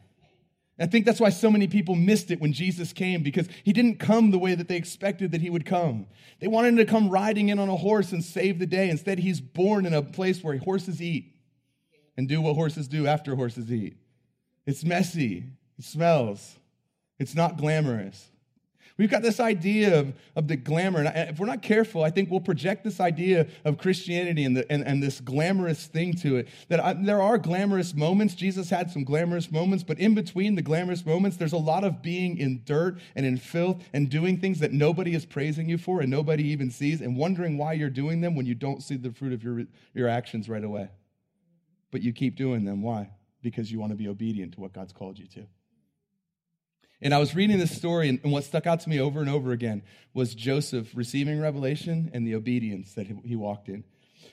I 0.78 0.86
think 0.86 1.06
that's 1.06 1.20
why 1.20 1.30
so 1.30 1.50
many 1.50 1.66
people 1.68 1.94
missed 1.94 2.30
it 2.30 2.40
when 2.40 2.52
Jesus 2.52 2.92
came 2.92 3.22
because 3.22 3.48
he 3.64 3.72
didn't 3.72 3.98
come 3.98 4.30
the 4.30 4.38
way 4.38 4.54
that 4.54 4.68
they 4.68 4.76
expected 4.76 5.32
that 5.32 5.40
he 5.40 5.48
would 5.48 5.64
come. 5.64 6.06
They 6.38 6.48
wanted 6.48 6.68
him 6.68 6.76
to 6.76 6.84
come 6.84 7.08
riding 7.08 7.48
in 7.48 7.58
on 7.58 7.70
a 7.70 7.76
horse 7.76 8.12
and 8.12 8.22
save 8.22 8.58
the 8.58 8.66
day. 8.66 8.90
Instead, 8.90 9.18
he's 9.18 9.40
born 9.40 9.86
in 9.86 9.94
a 9.94 10.02
place 10.02 10.44
where 10.44 10.58
horses 10.58 11.00
eat 11.00 11.32
and 12.16 12.28
do 12.28 12.42
what 12.42 12.54
horses 12.54 12.88
do 12.88 13.06
after 13.06 13.34
horses 13.34 13.72
eat. 13.72 13.96
It's 14.66 14.84
messy, 14.84 15.44
it 15.78 15.84
smells, 15.84 16.56
it's 17.18 17.34
not 17.34 17.56
glamorous. 17.56 18.28
We've 18.98 19.10
got 19.10 19.22
this 19.22 19.40
idea 19.40 20.00
of, 20.00 20.14
of 20.34 20.48
the 20.48 20.56
glamour. 20.56 21.00
And 21.00 21.28
if 21.28 21.38
we're 21.38 21.46
not 21.46 21.60
careful, 21.60 22.02
I 22.02 22.10
think 22.10 22.30
we'll 22.30 22.40
project 22.40 22.82
this 22.82 22.98
idea 22.98 23.46
of 23.64 23.76
Christianity 23.76 24.44
and, 24.44 24.56
the, 24.56 24.72
and, 24.72 24.82
and 24.86 25.02
this 25.02 25.20
glamorous 25.20 25.86
thing 25.86 26.14
to 26.14 26.36
it. 26.36 26.48
That 26.68 26.82
I, 26.82 26.94
there 26.94 27.20
are 27.20 27.36
glamorous 27.36 27.94
moments. 27.94 28.34
Jesus 28.34 28.70
had 28.70 28.90
some 28.90 29.04
glamorous 29.04 29.50
moments, 29.50 29.84
but 29.84 29.98
in 29.98 30.14
between 30.14 30.54
the 30.54 30.62
glamorous 30.62 31.04
moments, 31.04 31.36
there's 31.36 31.52
a 31.52 31.58
lot 31.58 31.84
of 31.84 32.00
being 32.00 32.38
in 32.38 32.62
dirt 32.64 32.98
and 33.14 33.26
in 33.26 33.36
filth 33.36 33.82
and 33.92 34.08
doing 34.08 34.40
things 34.40 34.60
that 34.60 34.72
nobody 34.72 35.14
is 35.14 35.26
praising 35.26 35.68
you 35.68 35.76
for 35.76 36.00
and 36.00 36.10
nobody 36.10 36.44
even 36.44 36.70
sees 36.70 37.02
and 37.02 37.18
wondering 37.18 37.58
why 37.58 37.74
you're 37.74 37.90
doing 37.90 38.22
them 38.22 38.34
when 38.34 38.46
you 38.46 38.54
don't 38.54 38.82
see 38.82 38.96
the 38.96 39.12
fruit 39.12 39.34
of 39.34 39.44
your, 39.44 39.64
your 39.92 40.08
actions 40.08 40.48
right 40.48 40.64
away. 40.64 40.88
But 41.90 42.00
you 42.00 42.14
keep 42.14 42.36
doing 42.36 42.64
them. 42.64 42.80
Why? 42.80 43.10
Because 43.42 43.70
you 43.70 43.78
want 43.78 43.92
to 43.92 43.96
be 43.96 44.08
obedient 44.08 44.54
to 44.54 44.60
what 44.60 44.72
God's 44.72 44.94
called 44.94 45.18
you 45.18 45.26
to. 45.28 45.46
And 47.02 47.12
I 47.12 47.18
was 47.18 47.34
reading 47.34 47.58
this 47.58 47.76
story, 47.76 48.08
and 48.08 48.32
what 48.32 48.44
stuck 48.44 48.66
out 48.66 48.80
to 48.80 48.88
me 48.88 48.98
over 48.98 49.20
and 49.20 49.28
over 49.28 49.52
again 49.52 49.82
was 50.14 50.34
Joseph 50.34 50.90
receiving 50.94 51.40
revelation 51.40 52.10
and 52.14 52.26
the 52.26 52.34
obedience 52.34 52.94
that 52.94 53.06
he 53.06 53.36
walked 53.36 53.68
in. 53.68 53.84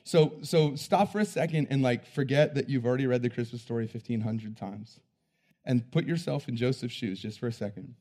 So, 0.05 0.33
so 0.41 0.75
stop 0.75 1.11
for 1.11 1.19
a 1.19 1.25
second 1.25 1.67
and 1.69 1.81
like 1.81 2.05
forget 2.05 2.55
that 2.55 2.69
you've 2.69 2.85
already 2.85 3.07
read 3.07 3.21
the 3.21 3.29
Christmas 3.29 3.61
story 3.61 3.85
1,500 3.85 4.57
times 4.57 4.99
and 5.65 5.89
put 5.91 6.05
yourself 6.05 6.47
in 6.47 6.55
Joseph's 6.55 6.93
shoes 6.93 7.19
just 7.19 7.39
for 7.39 7.47
a 7.47 7.53
second. 7.53 7.95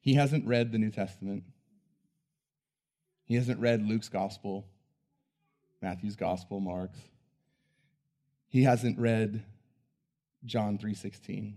He 0.00 0.14
hasn't 0.14 0.46
read 0.46 0.72
the 0.72 0.78
New 0.78 0.90
Testament. 0.90 1.44
He 3.24 3.34
hasn't 3.34 3.60
read 3.60 3.86
Luke's 3.86 4.08
gospel, 4.08 4.66
Matthew's 5.82 6.16
gospel, 6.16 6.60
Mark's. 6.60 6.98
He 8.48 8.62
hasn't 8.62 8.98
read 8.98 9.44
John 10.44 10.78
3:16. 10.78 11.54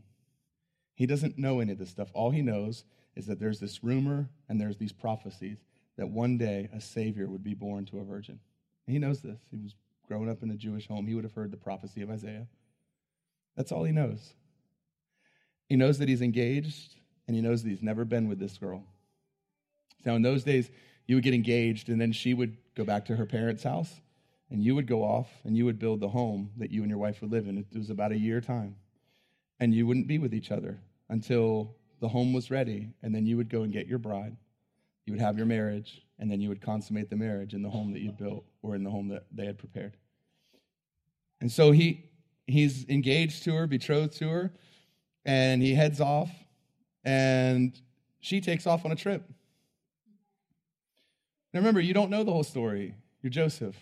He 1.01 1.07
doesn't 1.07 1.39
know 1.39 1.61
any 1.61 1.71
of 1.71 1.79
this 1.79 1.89
stuff. 1.89 2.11
All 2.13 2.29
he 2.29 2.43
knows 2.43 2.83
is 3.15 3.25
that 3.25 3.39
there's 3.39 3.59
this 3.59 3.83
rumor 3.83 4.29
and 4.47 4.61
there's 4.61 4.77
these 4.77 4.91
prophecies 4.91 5.57
that 5.97 6.07
one 6.07 6.37
day 6.37 6.69
a 6.71 6.79
Savior 6.79 7.27
would 7.27 7.43
be 7.43 7.55
born 7.55 7.85
to 7.85 7.97
a 7.97 8.03
virgin. 8.03 8.39
He 8.85 8.99
knows 8.99 9.19
this. 9.19 9.39
He 9.49 9.57
was 9.57 9.73
growing 10.07 10.29
up 10.29 10.43
in 10.43 10.51
a 10.51 10.55
Jewish 10.55 10.87
home. 10.87 11.07
He 11.07 11.15
would 11.15 11.23
have 11.23 11.33
heard 11.33 11.49
the 11.49 11.57
prophecy 11.57 12.03
of 12.03 12.11
Isaiah. 12.11 12.45
That's 13.57 13.71
all 13.71 13.83
he 13.83 13.91
knows. 13.91 14.35
He 15.65 15.75
knows 15.75 15.97
that 15.97 16.07
he's 16.07 16.21
engaged 16.21 16.93
and 17.25 17.35
he 17.35 17.41
knows 17.41 17.63
that 17.63 17.69
he's 17.69 17.81
never 17.81 18.05
been 18.05 18.27
with 18.27 18.37
this 18.37 18.59
girl. 18.59 18.83
Now, 20.05 20.13
in 20.13 20.21
those 20.21 20.43
days, 20.43 20.69
you 21.07 21.15
would 21.15 21.23
get 21.23 21.33
engaged 21.33 21.89
and 21.89 21.99
then 21.99 22.11
she 22.11 22.35
would 22.35 22.57
go 22.75 22.83
back 22.83 23.05
to 23.05 23.15
her 23.15 23.25
parents' 23.25 23.63
house 23.63 24.01
and 24.51 24.61
you 24.63 24.75
would 24.75 24.85
go 24.85 25.03
off 25.03 25.31
and 25.45 25.57
you 25.57 25.65
would 25.65 25.79
build 25.79 25.99
the 25.99 26.09
home 26.09 26.51
that 26.57 26.69
you 26.69 26.81
and 26.81 26.91
your 26.91 26.99
wife 26.99 27.21
would 27.21 27.31
live 27.31 27.47
in. 27.47 27.57
It 27.57 27.75
was 27.75 27.89
about 27.89 28.11
a 28.11 28.19
year 28.19 28.39
time 28.39 28.75
and 29.59 29.73
you 29.73 29.87
wouldn't 29.87 30.05
be 30.05 30.19
with 30.19 30.35
each 30.35 30.51
other 30.51 30.79
until 31.11 31.75
the 31.99 32.07
home 32.07 32.33
was 32.33 32.49
ready, 32.49 32.89
and 33.03 33.13
then 33.13 33.27
you 33.27 33.37
would 33.37 33.49
go 33.49 33.61
and 33.61 33.71
get 33.71 33.85
your 33.85 33.99
bride. 33.99 34.35
You 35.05 35.13
would 35.13 35.21
have 35.21 35.37
your 35.37 35.45
marriage, 35.45 36.01
and 36.17 36.31
then 36.31 36.41
you 36.41 36.49
would 36.49 36.61
consummate 36.61 37.09
the 37.11 37.15
marriage 37.15 37.53
in 37.53 37.61
the 37.61 37.69
home 37.69 37.93
that 37.93 38.01
you 38.01 38.11
built 38.11 38.45
or 38.63 38.75
in 38.75 38.83
the 38.83 38.89
home 38.89 39.09
that 39.09 39.25
they 39.31 39.45
had 39.45 39.59
prepared. 39.59 39.97
And 41.39 41.51
so 41.51 41.71
he 41.71 42.09
he's 42.47 42.87
engaged 42.89 43.43
to 43.43 43.53
her, 43.53 43.67
betrothed 43.67 44.17
to 44.17 44.29
her, 44.29 44.53
and 45.23 45.61
he 45.61 45.75
heads 45.75 46.01
off, 46.01 46.31
and 47.03 47.79
she 48.19 48.41
takes 48.41 48.65
off 48.65 48.83
on 48.83 48.91
a 48.91 48.95
trip. 48.95 49.23
Now 51.53 51.59
remember, 51.59 51.81
you 51.81 51.93
don't 51.93 52.09
know 52.09 52.23
the 52.23 52.31
whole 52.31 52.43
story. 52.43 52.95
You're 53.21 53.29
Joseph. 53.29 53.75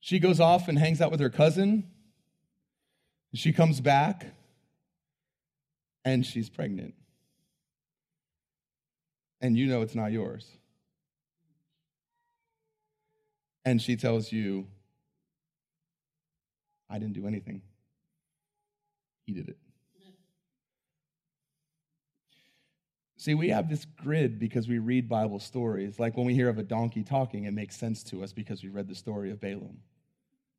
She 0.00 0.20
goes 0.20 0.38
off 0.38 0.68
and 0.68 0.78
hangs 0.78 1.00
out 1.00 1.10
with 1.10 1.20
her 1.20 1.30
cousin 1.30 1.90
she 3.34 3.52
comes 3.52 3.80
back 3.80 4.26
and 6.04 6.24
she's 6.24 6.48
pregnant. 6.48 6.94
And 9.40 9.56
you 9.56 9.66
know 9.66 9.82
it's 9.82 9.94
not 9.94 10.12
yours. 10.12 10.46
And 13.64 13.80
she 13.80 13.96
tells 13.96 14.32
you, 14.32 14.66
I 16.90 16.98
didn't 16.98 17.14
do 17.14 17.26
anything. 17.26 17.62
He 19.26 19.34
did 19.34 19.48
it. 19.48 19.58
See, 23.18 23.34
we 23.34 23.48
have 23.50 23.68
this 23.68 23.84
grid 23.84 24.38
because 24.38 24.68
we 24.68 24.78
read 24.78 25.08
Bible 25.08 25.40
stories. 25.40 25.98
Like 25.98 26.16
when 26.16 26.24
we 26.24 26.34
hear 26.34 26.48
of 26.48 26.56
a 26.56 26.62
donkey 26.62 27.02
talking, 27.02 27.44
it 27.44 27.52
makes 27.52 27.76
sense 27.76 28.02
to 28.04 28.22
us 28.22 28.32
because 28.32 28.62
we 28.62 28.68
read 28.68 28.88
the 28.88 28.94
story 28.94 29.30
of 29.30 29.40
Balaam. 29.40 29.78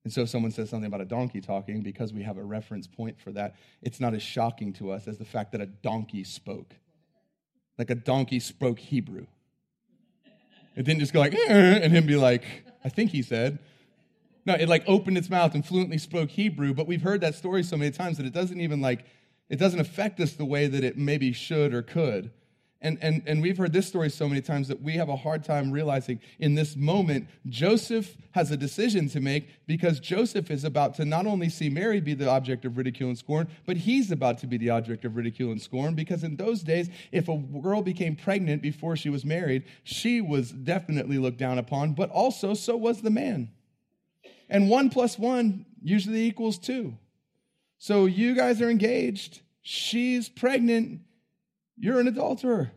And 0.09 0.13
so 0.15 0.21
if 0.21 0.29
someone 0.29 0.49
says 0.49 0.71
something 0.71 0.87
about 0.87 1.01
a 1.01 1.05
donkey 1.05 1.39
talking, 1.39 1.83
because 1.83 2.13
we 2.13 2.23
have 2.23 2.39
a 2.39 2.43
reference 2.43 2.87
point 2.87 3.19
for 3.19 3.31
that, 3.33 3.53
it's 3.83 3.99
not 3.99 4.15
as 4.15 4.23
shocking 4.23 4.73
to 4.73 4.89
us 4.89 5.07
as 5.07 5.19
the 5.19 5.23
fact 5.23 5.51
that 5.51 5.61
a 5.61 5.67
donkey 5.67 6.23
spoke. 6.23 6.73
Like 7.77 7.91
a 7.91 7.95
donkey 7.95 8.39
spoke 8.39 8.79
Hebrew. 8.79 9.27
It 10.75 10.81
didn't 10.81 11.01
just 11.01 11.13
go 11.13 11.19
like, 11.19 11.35
eh, 11.35 11.79
and 11.83 11.93
him 11.93 12.07
be 12.07 12.15
like, 12.15 12.43
I 12.83 12.89
think 12.89 13.11
he 13.11 13.21
said. 13.21 13.59
No, 14.47 14.55
it 14.55 14.67
like 14.67 14.83
opened 14.87 15.15
its 15.15 15.29
mouth 15.29 15.53
and 15.53 15.63
fluently 15.63 15.99
spoke 15.99 16.31
Hebrew, 16.31 16.73
but 16.73 16.87
we've 16.87 17.03
heard 17.03 17.21
that 17.21 17.35
story 17.35 17.61
so 17.61 17.77
many 17.77 17.91
times 17.91 18.17
that 18.17 18.25
it 18.25 18.33
doesn't 18.33 18.59
even 18.59 18.81
like, 18.81 19.05
it 19.47 19.57
doesn't 19.57 19.79
affect 19.79 20.19
us 20.19 20.31
the 20.31 20.43
way 20.43 20.65
that 20.65 20.83
it 20.83 20.97
maybe 20.97 21.33
should 21.33 21.71
or 21.71 21.83
could. 21.83 22.31
And, 22.81 22.97
and, 23.01 23.23
and 23.25 23.41
we've 23.41 23.57
heard 23.57 23.73
this 23.73 23.87
story 23.87 24.09
so 24.09 24.29
many 24.29 24.39
times 24.39 24.69
that 24.69 24.81
we 24.81 24.93
have 24.93 25.09
a 25.09 25.15
hard 25.17 25.43
time 25.43 25.69
realizing 25.69 26.21
in 26.39 26.55
this 26.55 26.77
moment, 26.77 27.27
Joseph 27.45 28.15
has 28.31 28.51
a 28.51 28.57
decision 28.57 29.09
to 29.09 29.19
make 29.19 29.49
because 29.67 29.99
Joseph 29.99 30.49
is 30.49 30.63
about 30.63 30.93
to 30.95 31.03
not 31.03 31.25
only 31.27 31.49
see 31.49 31.69
Mary 31.69 31.99
be 31.99 32.13
the 32.13 32.29
object 32.29 32.63
of 32.63 32.77
ridicule 32.77 33.09
and 33.09 33.17
scorn, 33.17 33.49
but 33.65 33.75
he's 33.75 34.11
about 34.13 34.37
to 34.39 34.47
be 34.47 34.55
the 34.55 34.69
object 34.69 35.03
of 35.03 35.17
ridicule 35.17 35.51
and 35.51 35.61
scorn 35.61 35.93
because 35.93 36.23
in 36.23 36.37
those 36.37 36.63
days, 36.63 36.89
if 37.11 37.27
a 37.27 37.37
girl 37.37 37.81
became 37.81 38.15
pregnant 38.15 38.61
before 38.61 38.95
she 38.95 39.09
was 39.09 39.25
married, 39.25 39.65
she 39.83 40.21
was 40.21 40.51
definitely 40.51 41.17
looked 41.17 41.37
down 41.37 41.59
upon, 41.59 41.93
but 41.93 42.09
also 42.11 42.53
so 42.53 42.77
was 42.77 43.01
the 43.01 43.09
man. 43.09 43.49
And 44.49 44.69
one 44.69 44.89
plus 44.89 45.19
one 45.19 45.65
usually 45.81 46.25
equals 46.25 46.57
two. 46.57 46.97
So 47.77 48.05
you 48.05 48.35
guys 48.35 48.61
are 48.61 48.69
engaged, 48.69 49.41
she's 49.61 50.29
pregnant 50.29 51.01
you're 51.79 51.99
an 51.99 52.07
adulterer. 52.07 52.71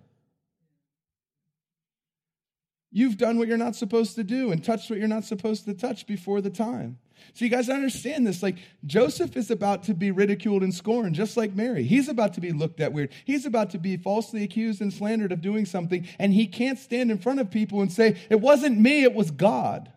You've 2.91 3.17
done 3.17 3.39
what 3.39 3.49
you're 3.49 3.57
not 3.57 3.75
supposed 3.75 4.17
to 4.17 4.25
do 4.25 4.53
and 4.53 4.63
touched 4.63 4.91
what 4.91 4.99
you're 4.99 5.09
not 5.09 5.25
supposed 5.25 5.65
to 5.65 5.75
touch 5.75 6.07
before 6.07 6.41
the 6.41 6.51
time. 6.51 6.99
So, 7.35 7.45
you 7.45 7.51
guys 7.51 7.69
understand 7.69 8.27
this. 8.27 8.43
Like, 8.43 8.57
Joseph 8.85 9.37
is 9.37 9.51
about 9.51 9.85
to 9.85 9.95
be 9.95 10.11
ridiculed 10.11 10.63
and 10.63 10.75
scorned, 10.75 11.15
just 11.15 11.37
like 11.37 11.55
Mary. 11.55 11.85
He's 11.85 12.09
about 12.09 12.35
to 12.35 12.41
be 12.41 12.53
looked 12.53 12.81
at 12.81 12.93
weird. 12.93 13.13
He's 13.25 13.47
about 13.47 13.71
to 13.71 13.79
be 13.79 13.97
falsely 13.97 14.43
accused 14.43 14.81
and 14.81 14.93
slandered 14.93 15.31
of 15.31 15.41
doing 15.41 15.65
something, 15.65 16.07
and 16.19 16.35
he 16.35 16.47
can't 16.47 16.79
stand 16.79 17.11
in 17.11 17.19
front 17.19 17.39
of 17.39 17.51
people 17.51 17.81
and 17.81 17.93
say, 17.93 18.21
It 18.29 18.41
wasn't 18.41 18.79
me, 18.79 19.05
it 19.05 19.15
was 19.15 19.31
God. 19.31 19.93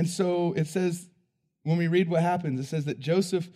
And 0.00 0.08
so 0.08 0.54
it 0.54 0.66
says, 0.66 1.10
when 1.62 1.76
we 1.76 1.86
read 1.86 2.08
what 2.08 2.22
happens, 2.22 2.58
it 2.58 2.64
says 2.64 2.86
that 2.86 3.00
Joseph 3.00 3.48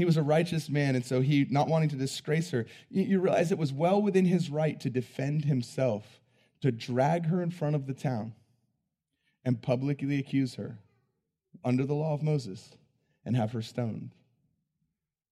he 0.00 0.06
was 0.06 0.16
a 0.16 0.22
righteous 0.22 0.70
man, 0.70 0.96
and 0.96 1.04
so 1.04 1.20
he, 1.20 1.46
not 1.50 1.68
wanting 1.68 1.90
to 1.90 1.96
disgrace 1.96 2.52
her, 2.52 2.64
you, 2.88 3.20
realize 3.20 3.52
it 3.52 3.58
was 3.58 3.70
well 3.70 4.00
within 4.00 4.24
his 4.24 4.48
right 4.48 4.80
to 4.80 4.88
defend 4.88 5.44
himself, 5.44 6.20
to 6.62 6.72
drag 6.72 7.26
her 7.26 7.42
in 7.42 7.50
front 7.50 7.76
of 7.76 7.86
the 7.86 7.92
town 7.92 8.32
and 9.44 9.60
publicly 9.60 10.18
accuse 10.18 10.54
her 10.54 10.78
under 11.62 11.84
the 11.84 11.92
law 11.92 12.14
of 12.14 12.22
Moses 12.22 12.70
and 13.26 13.36
have 13.36 13.52
her 13.52 13.60
stoned 13.60 14.12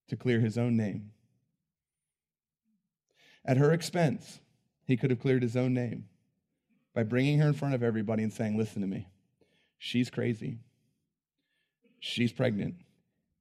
to 0.07 0.15
clear 0.15 0.39
his 0.39 0.55
own 0.55 0.77
name. 0.77 1.09
At 3.43 3.57
her 3.57 3.73
expense, 3.73 4.39
he 4.85 4.97
could 4.97 5.09
have 5.09 5.19
cleared 5.19 5.41
his 5.41 5.57
own 5.57 5.73
name 5.73 6.05
by 6.93 7.01
bringing 7.01 7.39
her 7.39 7.47
in 7.47 7.55
front 7.55 7.73
of 7.73 7.81
everybody 7.81 8.21
and 8.21 8.31
saying, 8.31 8.55
Listen 8.55 8.83
to 8.83 8.87
me, 8.87 9.07
she's 9.79 10.11
crazy, 10.11 10.59
she's 11.99 12.31
pregnant 12.31 12.75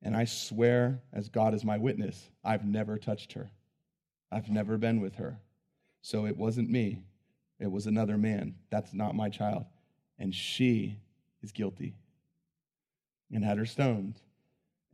and 0.03 0.17
I 0.17 0.25
swear, 0.25 1.01
as 1.13 1.29
God 1.29 1.55
is 1.55 1.65
my 1.65 1.79
witness, 1.79 2.31
I've 2.45 2.65
never 2.65 2.99
touched 2.99 3.33
her. 3.33 3.51
I've 4.31 4.49
never 4.49 4.79
been 4.79 5.01
with 5.01 5.17
her. 5.17 5.39
So 6.03 6.27
it 6.27 6.37
wasn't 6.37 6.71
me, 6.71 7.03
it 7.59 7.71
was 7.71 7.87
another 7.87 8.17
man. 8.17 8.55
That's 8.71 8.95
not 8.95 9.17
my 9.17 9.29
child. 9.29 9.65
And 10.19 10.35
she 10.35 10.99
is 11.43 11.53
guilty 11.53 11.95
and 13.33 13.45
had 13.45 13.59
her 13.59 13.67
stoned. 13.67 14.21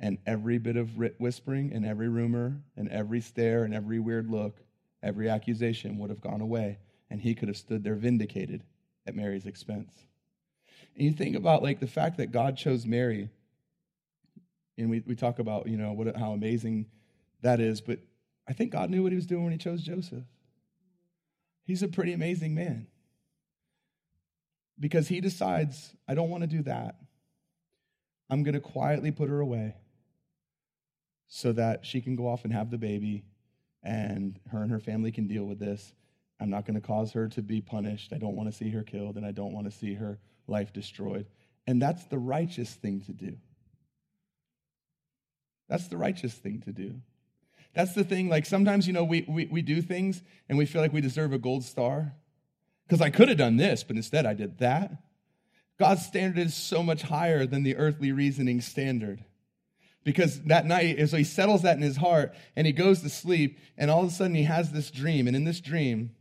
And 0.00 0.18
every 0.26 0.58
bit 0.58 0.76
of 0.76 0.90
whispering 1.18 1.72
and 1.72 1.86
every 1.86 2.08
rumor 2.08 2.60
and 2.76 2.88
every 2.88 3.20
stare 3.20 3.64
and 3.64 3.74
every 3.74 4.00
weird 4.00 4.28
look, 4.28 4.56
every 5.02 5.28
accusation 5.28 5.98
would 5.98 6.10
have 6.10 6.20
gone 6.20 6.40
away. 6.40 6.78
And 7.10 7.20
he 7.20 7.34
could 7.34 7.48
have 7.48 7.56
stood 7.56 7.84
there 7.84 7.94
vindicated 7.94 8.64
at 9.06 9.14
Mary's 9.14 9.46
expense. 9.46 9.92
And 10.96 11.04
you 11.04 11.12
think 11.12 11.36
about 11.36 11.62
like 11.62 11.80
the 11.80 11.86
fact 11.86 12.16
that 12.16 12.32
God 12.32 12.56
chose 12.56 12.86
Mary 12.86 13.30
and 14.76 14.90
we, 14.90 15.02
we 15.06 15.14
talk 15.14 15.38
about, 15.38 15.68
you 15.68 15.76
know, 15.76 15.92
what, 15.92 16.16
how 16.16 16.32
amazing 16.32 16.86
that 17.42 17.60
is. 17.60 17.80
But 17.80 18.00
I 18.48 18.52
think 18.52 18.72
God 18.72 18.90
knew 18.90 19.02
what 19.02 19.12
he 19.12 19.16
was 19.16 19.26
doing 19.26 19.44
when 19.44 19.52
he 19.52 19.58
chose 19.58 19.82
Joseph. 19.82 20.24
He's 21.64 21.82
a 21.82 21.88
pretty 21.88 22.12
amazing 22.12 22.54
man. 22.54 22.86
Because 24.78 25.08
he 25.08 25.20
decides, 25.20 25.94
I 26.08 26.14
don't 26.14 26.30
want 26.30 26.42
to 26.42 26.48
do 26.48 26.62
that. 26.64 26.96
I'm 28.28 28.42
going 28.42 28.54
to 28.54 28.60
quietly 28.60 29.12
put 29.12 29.28
her 29.28 29.40
away 29.40 29.76
so 31.28 31.52
that 31.52 31.86
she 31.86 32.00
can 32.00 32.16
go 32.16 32.26
off 32.26 32.44
and 32.44 32.52
have 32.52 32.70
the 32.70 32.78
baby 32.78 33.24
and 33.82 34.38
her 34.50 34.62
and 34.62 34.70
her 34.70 34.80
family 34.80 35.12
can 35.12 35.26
deal 35.26 35.44
with 35.44 35.58
this. 35.58 35.92
I'm 36.40 36.50
not 36.50 36.66
going 36.66 36.74
to 36.74 36.86
cause 36.86 37.12
her 37.12 37.28
to 37.28 37.42
be 37.42 37.60
punished. 37.60 38.12
I 38.12 38.18
don't 38.18 38.34
want 38.34 38.50
to 38.50 38.56
see 38.56 38.70
her 38.70 38.82
killed 38.82 39.16
and 39.16 39.24
I 39.24 39.30
don't 39.30 39.52
want 39.52 39.70
to 39.70 39.70
see 39.70 39.94
her 39.94 40.18
life 40.46 40.72
destroyed. 40.72 41.26
And 41.66 41.80
that's 41.80 42.04
the 42.04 42.18
righteous 42.18 42.74
thing 42.74 43.00
to 43.02 43.12
do. 43.12 43.36
That's 45.68 45.88
the 45.88 45.96
righteous 45.96 46.34
thing 46.34 46.62
to 46.66 46.72
do. 46.72 47.00
That's 47.74 47.94
the 47.94 48.04
thing, 48.04 48.28
like 48.28 48.46
sometimes, 48.46 48.86
you 48.86 48.92
know, 48.92 49.04
we, 49.04 49.24
we, 49.28 49.46
we 49.46 49.62
do 49.62 49.82
things 49.82 50.22
and 50.48 50.56
we 50.56 50.66
feel 50.66 50.80
like 50.80 50.92
we 50.92 51.00
deserve 51.00 51.32
a 51.32 51.38
gold 51.38 51.64
star. 51.64 52.14
Because 52.86 53.00
I 53.00 53.10
could 53.10 53.28
have 53.28 53.38
done 53.38 53.56
this, 53.56 53.82
but 53.82 53.96
instead 53.96 54.26
I 54.26 54.34
did 54.34 54.58
that. 54.58 54.92
God's 55.78 56.04
standard 56.06 56.38
is 56.38 56.54
so 56.54 56.82
much 56.82 57.02
higher 57.02 57.46
than 57.46 57.62
the 57.62 57.76
earthly 57.76 58.12
reasoning 58.12 58.60
standard. 58.60 59.24
Because 60.04 60.40
that 60.42 60.66
night, 60.66 61.08
so 61.08 61.16
he 61.16 61.24
settles 61.24 61.62
that 61.62 61.76
in 61.76 61.82
his 61.82 61.96
heart 61.96 62.34
and 62.54 62.66
he 62.66 62.72
goes 62.72 63.00
to 63.00 63.08
sleep, 63.08 63.58
and 63.76 63.90
all 63.90 64.02
of 64.02 64.08
a 64.08 64.12
sudden 64.12 64.34
he 64.34 64.44
has 64.44 64.70
this 64.70 64.90
dream. 64.90 65.26
And 65.26 65.34
in 65.34 65.44
this 65.44 65.60
dream, 65.60 66.14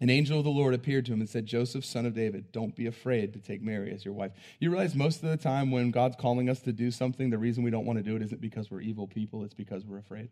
an 0.00 0.10
angel 0.10 0.38
of 0.38 0.44
the 0.44 0.50
Lord 0.50 0.74
appeared 0.74 1.06
to 1.06 1.12
him 1.12 1.20
and 1.20 1.28
said, 1.28 1.46
Joseph, 1.46 1.84
son 1.84 2.06
of 2.06 2.14
David, 2.14 2.52
don't 2.52 2.76
be 2.76 2.86
afraid 2.86 3.32
to 3.32 3.40
take 3.40 3.60
Mary 3.60 3.92
as 3.92 4.04
your 4.04 4.14
wife. 4.14 4.30
You 4.60 4.70
realize 4.70 4.94
most 4.94 5.22
of 5.24 5.28
the 5.28 5.36
time 5.36 5.72
when 5.72 5.90
God's 5.90 6.16
calling 6.16 6.48
us 6.48 6.60
to 6.60 6.72
do 6.72 6.90
something, 6.92 7.30
the 7.30 7.38
reason 7.38 7.64
we 7.64 7.70
don't 7.70 7.84
want 7.84 7.98
to 7.98 8.04
do 8.04 8.14
it 8.14 8.22
isn't 8.22 8.40
because 8.40 8.70
we're 8.70 8.80
evil 8.80 9.08
people, 9.08 9.42
it's 9.42 9.54
because 9.54 9.84
we're 9.84 9.98
afraid. 9.98 10.28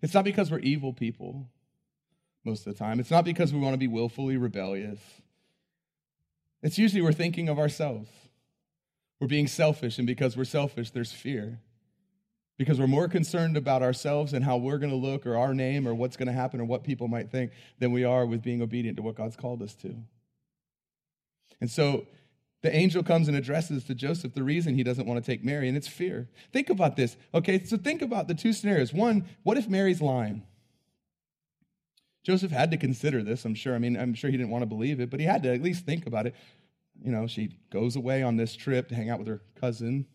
It's 0.00 0.14
not 0.14 0.24
because 0.24 0.50
we're 0.50 0.60
evil 0.60 0.92
people 0.94 1.48
most 2.44 2.66
of 2.66 2.72
the 2.72 2.78
time. 2.78 2.98
It's 2.98 3.10
not 3.10 3.24
because 3.24 3.52
we 3.52 3.60
want 3.60 3.74
to 3.74 3.78
be 3.78 3.88
willfully 3.88 4.38
rebellious. 4.38 4.98
It's 6.62 6.78
usually 6.78 7.02
we're 7.02 7.12
thinking 7.12 7.48
of 7.48 7.58
ourselves. 7.58 8.08
We're 9.20 9.28
being 9.28 9.46
selfish, 9.46 9.98
and 9.98 10.06
because 10.06 10.36
we're 10.36 10.44
selfish, 10.44 10.90
there's 10.90 11.12
fear 11.12 11.60
because 12.58 12.78
we're 12.78 12.86
more 12.86 13.08
concerned 13.08 13.56
about 13.56 13.82
ourselves 13.82 14.32
and 14.32 14.44
how 14.44 14.56
we're 14.56 14.78
going 14.78 14.90
to 14.90 14.96
look 14.96 15.26
or 15.26 15.36
our 15.36 15.54
name 15.54 15.88
or 15.88 15.94
what's 15.94 16.16
going 16.16 16.28
to 16.28 16.32
happen 16.32 16.60
or 16.60 16.64
what 16.64 16.84
people 16.84 17.08
might 17.08 17.30
think 17.30 17.52
than 17.78 17.92
we 17.92 18.04
are 18.04 18.26
with 18.26 18.42
being 18.42 18.62
obedient 18.62 18.96
to 18.96 19.02
what 19.02 19.16
God's 19.16 19.36
called 19.36 19.62
us 19.62 19.74
to. 19.76 19.96
And 21.60 21.70
so 21.70 22.06
the 22.62 22.74
angel 22.74 23.02
comes 23.02 23.28
and 23.28 23.36
addresses 23.36 23.84
to 23.84 23.94
Joseph 23.94 24.34
the 24.34 24.44
reason 24.44 24.74
he 24.74 24.84
doesn't 24.84 25.06
want 25.06 25.22
to 25.22 25.30
take 25.30 25.44
Mary, 25.44 25.68
and 25.68 25.76
it's 25.76 25.88
fear. 25.88 26.28
Think 26.52 26.70
about 26.70 26.96
this. 26.96 27.16
Okay, 27.34 27.64
so 27.64 27.76
think 27.76 28.02
about 28.02 28.28
the 28.28 28.34
two 28.34 28.52
scenarios. 28.52 28.92
One, 28.92 29.24
what 29.42 29.58
if 29.58 29.68
Mary's 29.68 30.00
lying? 30.00 30.42
Joseph 32.22 32.52
had 32.52 32.70
to 32.70 32.76
consider 32.76 33.22
this, 33.22 33.44
I'm 33.44 33.56
sure. 33.56 33.74
I 33.74 33.78
mean, 33.78 33.96
I'm 33.96 34.14
sure 34.14 34.30
he 34.30 34.36
didn't 34.36 34.50
want 34.50 34.62
to 34.62 34.66
believe 34.66 35.00
it, 35.00 35.10
but 35.10 35.18
he 35.18 35.26
had 35.26 35.42
to 35.42 35.52
at 35.52 35.60
least 35.60 35.84
think 35.84 36.06
about 36.06 36.26
it. 36.26 36.36
You 37.02 37.10
know, 37.10 37.26
she 37.26 37.56
goes 37.70 37.96
away 37.96 38.22
on 38.22 38.36
this 38.36 38.54
trip 38.54 38.88
to 38.88 38.94
hang 38.94 39.10
out 39.10 39.18
with 39.18 39.26
her 39.26 39.42
cousin, 39.60 40.06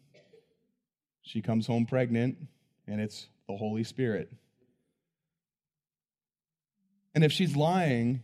she 1.28 1.42
comes 1.42 1.68
home 1.68 1.86
pregnant, 1.86 2.38
and 2.88 3.02
it's 3.02 3.28
the 3.50 3.58
Holy 3.58 3.84
Spirit. 3.84 4.32
And 7.14 7.22
if 7.22 7.34
she's 7.34 7.54
lying, 7.54 8.24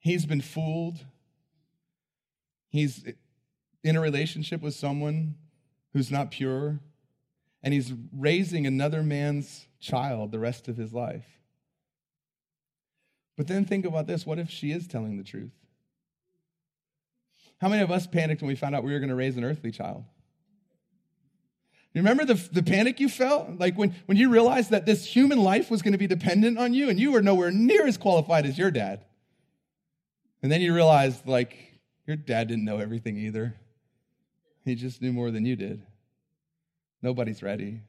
he's 0.00 0.26
been 0.26 0.40
fooled. 0.40 0.98
He's 2.68 3.04
in 3.84 3.94
a 3.94 4.00
relationship 4.00 4.60
with 4.60 4.74
someone 4.74 5.36
who's 5.92 6.10
not 6.10 6.32
pure, 6.32 6.80
and 7.62 7.72
he's 7.72 7.92
raising 8.12 8.66
another 8.66 9.04
man's 9.04 9.66
child 9.78 10.32
the 10.32 10.40
rest 10.40 10.66
of 10.66 10.76
his 10.76 10.92
life. 10.92 11.26
But 13.36 13.46
then 13.46 13.64
think 13.64 13.84
about 13.84 14.08
this 14.08 14.26
what 14.26 14.40
if 14.40 14.50
she 14.50 14.72
is 14.72 14.88
telling 14.88 15.16
the 15.16 15.22
truth? 15.22 15.52
How 17.60 17.68
many 17.68 17.82
of 17.82 17.92
us 17.92 18.08
panicked 18.08 18.42
when 18.42 18.48
we 18.48 18.56
found 18.56 18.74
out 18.74 18.82
we 18.82 18.92
were 18.92 18.98
going 18.98 19.10
to 19.10 19.14
raise 19.14 19.36
an 19.36 19.44
earthly 19.44 19.70
child? 19.70 20.04
You 21.94 22.00
remember 22.00 22.24
the, 22.24 22.34
the 22.34 22.62
panic 22.62 22.98
you 22.98 23.08
felt? 23.08 23.60
Like 23.60 23.78
when, 23.78 23.94
when 24.06 24.18
you 24.18 24.28
realized 24.28 24.70
that 24.70 24.84
this 24.84 25.06
human 25.06 25.38
life 25.38 25.70
was 25.70 25.80
going 25.80 25.92
to 25.92 25.98
be 25.98 26.08
dependent 26.08 26.58
on 26.58 26.74
you 26.74 26.88
and 26.88 26.98
you 26.98 27.12
were 27.12 27.22
nowhere 27.22 27.52
near 27.52 27.86
as 27.86 27.96
qualified 27.96 28.46
as 28.46 28.58
your 28.58 28.72
dad. 28.72 29.04
And 30.42 30.50
then 30.50 30.60
you 30.60 30.74
realized, 30.74 31.26
like, 31.26 31.56
your 32.06 32.16
dad 32.16 32.48
didn't 32.48 32.64
know 32.64 32.78
everything 32.78 33.16
either. 33.16 33.54
He 34.64 34.74
just 34.74 35.00
knew 35.00 35.12
more 35.12 35.30
than 35.30 35.46
you 35.46 35.54
did. 35.54 35.86
Nobody's 37.00 37.42
ready. 37.42 37.80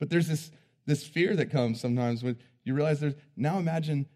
But 0.00 0.08
there's 0.08 0.28
this, 0.28 0.50
this 0.86 1.06
fear 1.06 1.36
that 1.36 1.50
comes 1.50 1.80
sometimes 1.80 2.22
when 2.22 2.38
you 2.64 2.74
realize 2.74 3.00
there's 3.00 3.14
now 3.36 3.58
imagine 3.58 4.06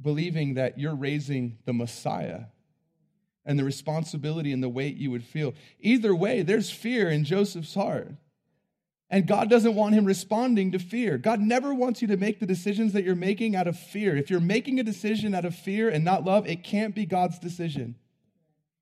believing 0.00 0.54
that 0.54 0.78
you're 0.78 0.94
raising 0.94 1.58
the 1.64 1.72
Messiah 1.72 2.44
and 3.44 3.58
the 3.58 3.64
responsibility 3.64 4.52
and 4.52 4.62
the 4.62 4.68
weight 4.68 4.96
you 4.96 5.10
would 5.10 5.24
feel. 5.24 5.54
Either 5.80 6.14
way, 6.14 6.42
there's 6.42 6.70
fear 6.70 7.10
in 7.10 7.24
Joseph's 7.24 7.74
heart. 7.74 8.12
And 9.10 9.26
God 9.26 9.50
doesn't 9.50 9.74
want 9.74 9.94
him 9.94 10.06
responding 10.06 10.72
to 10.72 10.78
fear. 10.78 11.18
God 11.18 11.38
never 11.38 11.74
wants 11.74 12.00
you 12.00 12.08
to 12.08 12.16
make 12.16 12.40
the 12.40 12.46
decisions 12.46 12.94
that 12.94 13.04
you're 13.04 13.14
making 13.14 13.54
out 13.54 13.66
of 13.66 13.78
fear. 13.78 14.16
If 14.16 14.30
you're 14.30 14.40
making 14.40 14.80
a 14.80 14.82
decision 14.82 15.34
out 15.34 15.44
of 15.44 15.54
fear 15.54 15.90
and 15.90 16.02
not 16.02 16.24
love, 16.24 16.46
it 16.46 16.64
can't 16.64 16.94
be 16.94 17.04
God's 17.04 17.38
decision. 17.38 17.96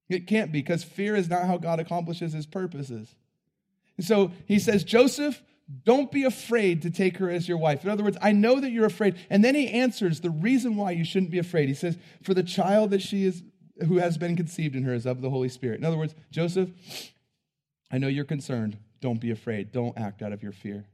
It 0.08 0.28
can't 0.28 0.52
be 0.52 0.60
because 0.60 0.84
fear 0.84 1.16
is 1.16 1.28
not 1.28 1.46
how 1.46 1.56
God 1.56 1.80
accomplishes 1.80 2.32
his 2.32 2.46
purposes. 2.46 3.12
And 3.96 4.06
so 4.06 4.30
he 4.46 4.60
says, 4.60 4.84
Joseph, 4.84 5.42
don't 5.84 6.12
be 6.12 6.24
afraid 6.24 6.82
to 6.82 6.90
take 6.90 7.16
her 7.18 7.28
as 7.28 7.48
your 7.48 7.58
wife. 7.58 7.84
In 7.84 7.90
other 7.90 8.04
words, 8.04 8.16
I 8.20 8.32
know 8.32 8.60
that 8.60 8.70
you're 8.70 8.86
afraid. 8.86 9.16
And 9.30 9.44
then 9.44 9.54
he 9.54 9.68
answers 9.68 10.20
the 10.20 10.30
reason 10.30 10.76
why 10.76 10.92
you 10.92 11.04
shouldn't 11.04 11.30
be 11.30 11.38
afraid. 11.38 11.68
He 11.68 11.74
says, 11.74 11.98
For 12.22 12.34
the 12.34 12.42
child 12.42 12.90
that 12.90 13.02
she 13.02 13.24
is 13.24 13.42
who 13.86 13.98
has 13.98 14.18
been 14.18 14.36
conceived 14.36 14.76
in 14.76 14.84
her 14.84 14.94
is 14.94 15.06
of 15.06 15.20
the 15.20 15.30
Holy 15.30 15.48
Spirit. 15.48 15.78
In 15.78 15.84
other 15.84 15.98
words, 15.98 16.14
Joseph, 16.30 16.70
I 17.90 17.98
know 17.98 18.08
you're 18.08 18.24
concerned. 18.24 18.78
Don't 19.00 19.20
be 19.20 19.30
afraid. 19.30 19.72
Don't 19.72 19.96
act 19.98 20.22
out 20.22 20.32
of 20.32 20.42
your 20.42 20.52
fear. 20.52 20.84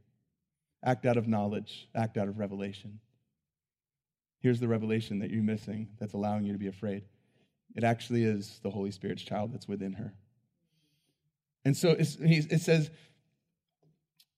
Act 0.84 1.04
out 1.06 1.16
of 1.16 1.26
knowledge, 1.26 1.88
act 1.94 2.16
out 2.16 2.28
of 2.28 2.38
revelation. 2.38 3.00
Here's 4.40 4.60
the 4.60 4.68
revelation 4.68 5.18
that 5.18 5.30
you're 5.30 5.42
missing 5.42 5.88
that's 5.98 6.12
allowing 6.14 6.44
you 6.44 6.52
to 6.52 6.58
be 6.58 6.68
afraid 6.68 7.02
it 7.74 7.84
actually 7.84 8.24
is 8.24 8.58
the 8.62 8.70
Holy 8.70 8.90
Spirit's 8.90 9.22
child 9.22 9.52
that's 9.52 9.68
within 9.68 9.92
her. 9.94 10.14
And 11.64 11.76
so 11.76 11.96
it 11.98 12.60
says, 12.60 12.90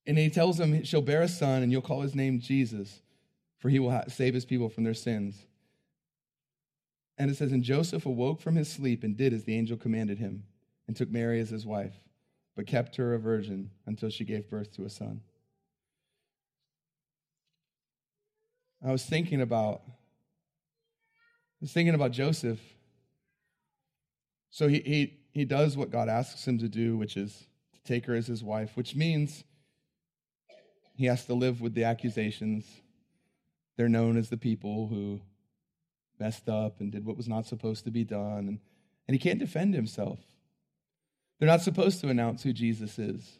and 0.06 0.18
he 0.18 0.30
tells 0.30 0.58
him, 0.58 0.82
She'll 0.82 1.02
bear 1.02 1.22
a 1.22 1.28
son, 1.28 1.62
and 1.62 1.70
you'll 1.70 1.82
call 1.82 2.00
his 2.00 2.14
name 2.14 2.40
Jesus, 2.40 3.02
for 3.58 3.68
he 3.68 3.78
will 3.78 4.02
save 4.08 4.34
his 4.34 4.44
people 4.44 4.68
from 4.68 4.84
their 4.84 4.94
sins. 4.94 5.46
And 7.18 7.30
it 7.30 7.36
says, 7.36 7.52
And 7.52 7.62
Joseph 7.62 8.06
awoke 8.06 8.40
from 8.40 8.56
his 8.56 8.70
sleep 8.70 9.02
and 9.04 9.16
did 9.16 9.32
as 9.32 9.44
the 9.44 9.56
angel 9.56 9.76
commanded 9.76 10.18
him, 10.18 10.44
and 10.86 10.96
took 10.96 11.10
Mary 11.10 11.40
as 11.40 11.50
his 11.50 11.66
wife 11.66 11.94
but 12.58 12.66
kept 12.66 12.96
her 12.96 13.14
a 13.14 13.18
virgin 13.20 13.70
until 13.86 14.10
she 14.10 14.24
gave 14.24 14.50
birth 14.50 14.72
to 14.72 14.84
a 14.84 14.90
son. 14.90 15.20
I 18.84 18.90
was 18.90 19.04
thinking 19.04 19.40
about 19.40 19.82
I 19.86 21.60
was 21.60 21.72
thinking 21.72 21.94
about 21.94 22.10
Joseph. 22.10 22.58
So 24.50 24.66
he, 24.66 24.80
he, 24.80 25.20
he 25.30 25.44
does 25.44 25.76
what 25.76 25.90
God 25.92 26.08
asks 26.08 26.48
him 26.48 26.58
to 26.58 26.68
do, 26.68 26.96
which 26.96 27.16
is 27.16 27.46
to 27.74 27.80
take 27.84 28.06
her 28.06 28.14
as 28.14 28.26
his 28.26 28.42
wife, 28.42 28.72
which 28.74 28.96
means 28.96 29.44
he 30.96 31.06
has 31.06 31.26
to 31.26 31.34
live 31.34 31.60
with 31.60 31.74
the 31.74 31.84
accusations. 31.84 32.64
They're 33.76 33.88
known 33.88 34.16
as 34.16 34.30
the 34.30 34.36
people 34.36 34.88
who 34.88 35.20
messed 36.18 36.48
up 36.48 36.80
and 36.80 36.92
did 36.92 37.04
what 37.04 37.16
was 37.16 37.28
not 37.28 37.46
supposed 37.46 37.84
to 37.84 37.90
be 37.90 38.04
done. 38.04 38.48
And, 38.48 38.58
and 39.06 39.14
he 39.14 39.18
can't 39.18 39.38
defend 39.38 39.74
himself. 39.74 40.18
They're 41.38 41.48
not 41.48 41.62
supposed 41.62 42.00
to 42.00 42.08
announce 42.08 42.42
who 42.42 42.52
Jesus 42.52 42.98
is. 42.98 43.38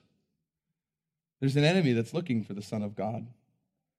There's 1.40 1.56
an 1.56 1.64
enemy 1.64 1.92
that's 1.92 2.14
looking 2.14 2.44
for 2.44 2.54
the 2.54 2.62
Son 2.62 2.82
of 2.82 2.94
God. 2.94 3.26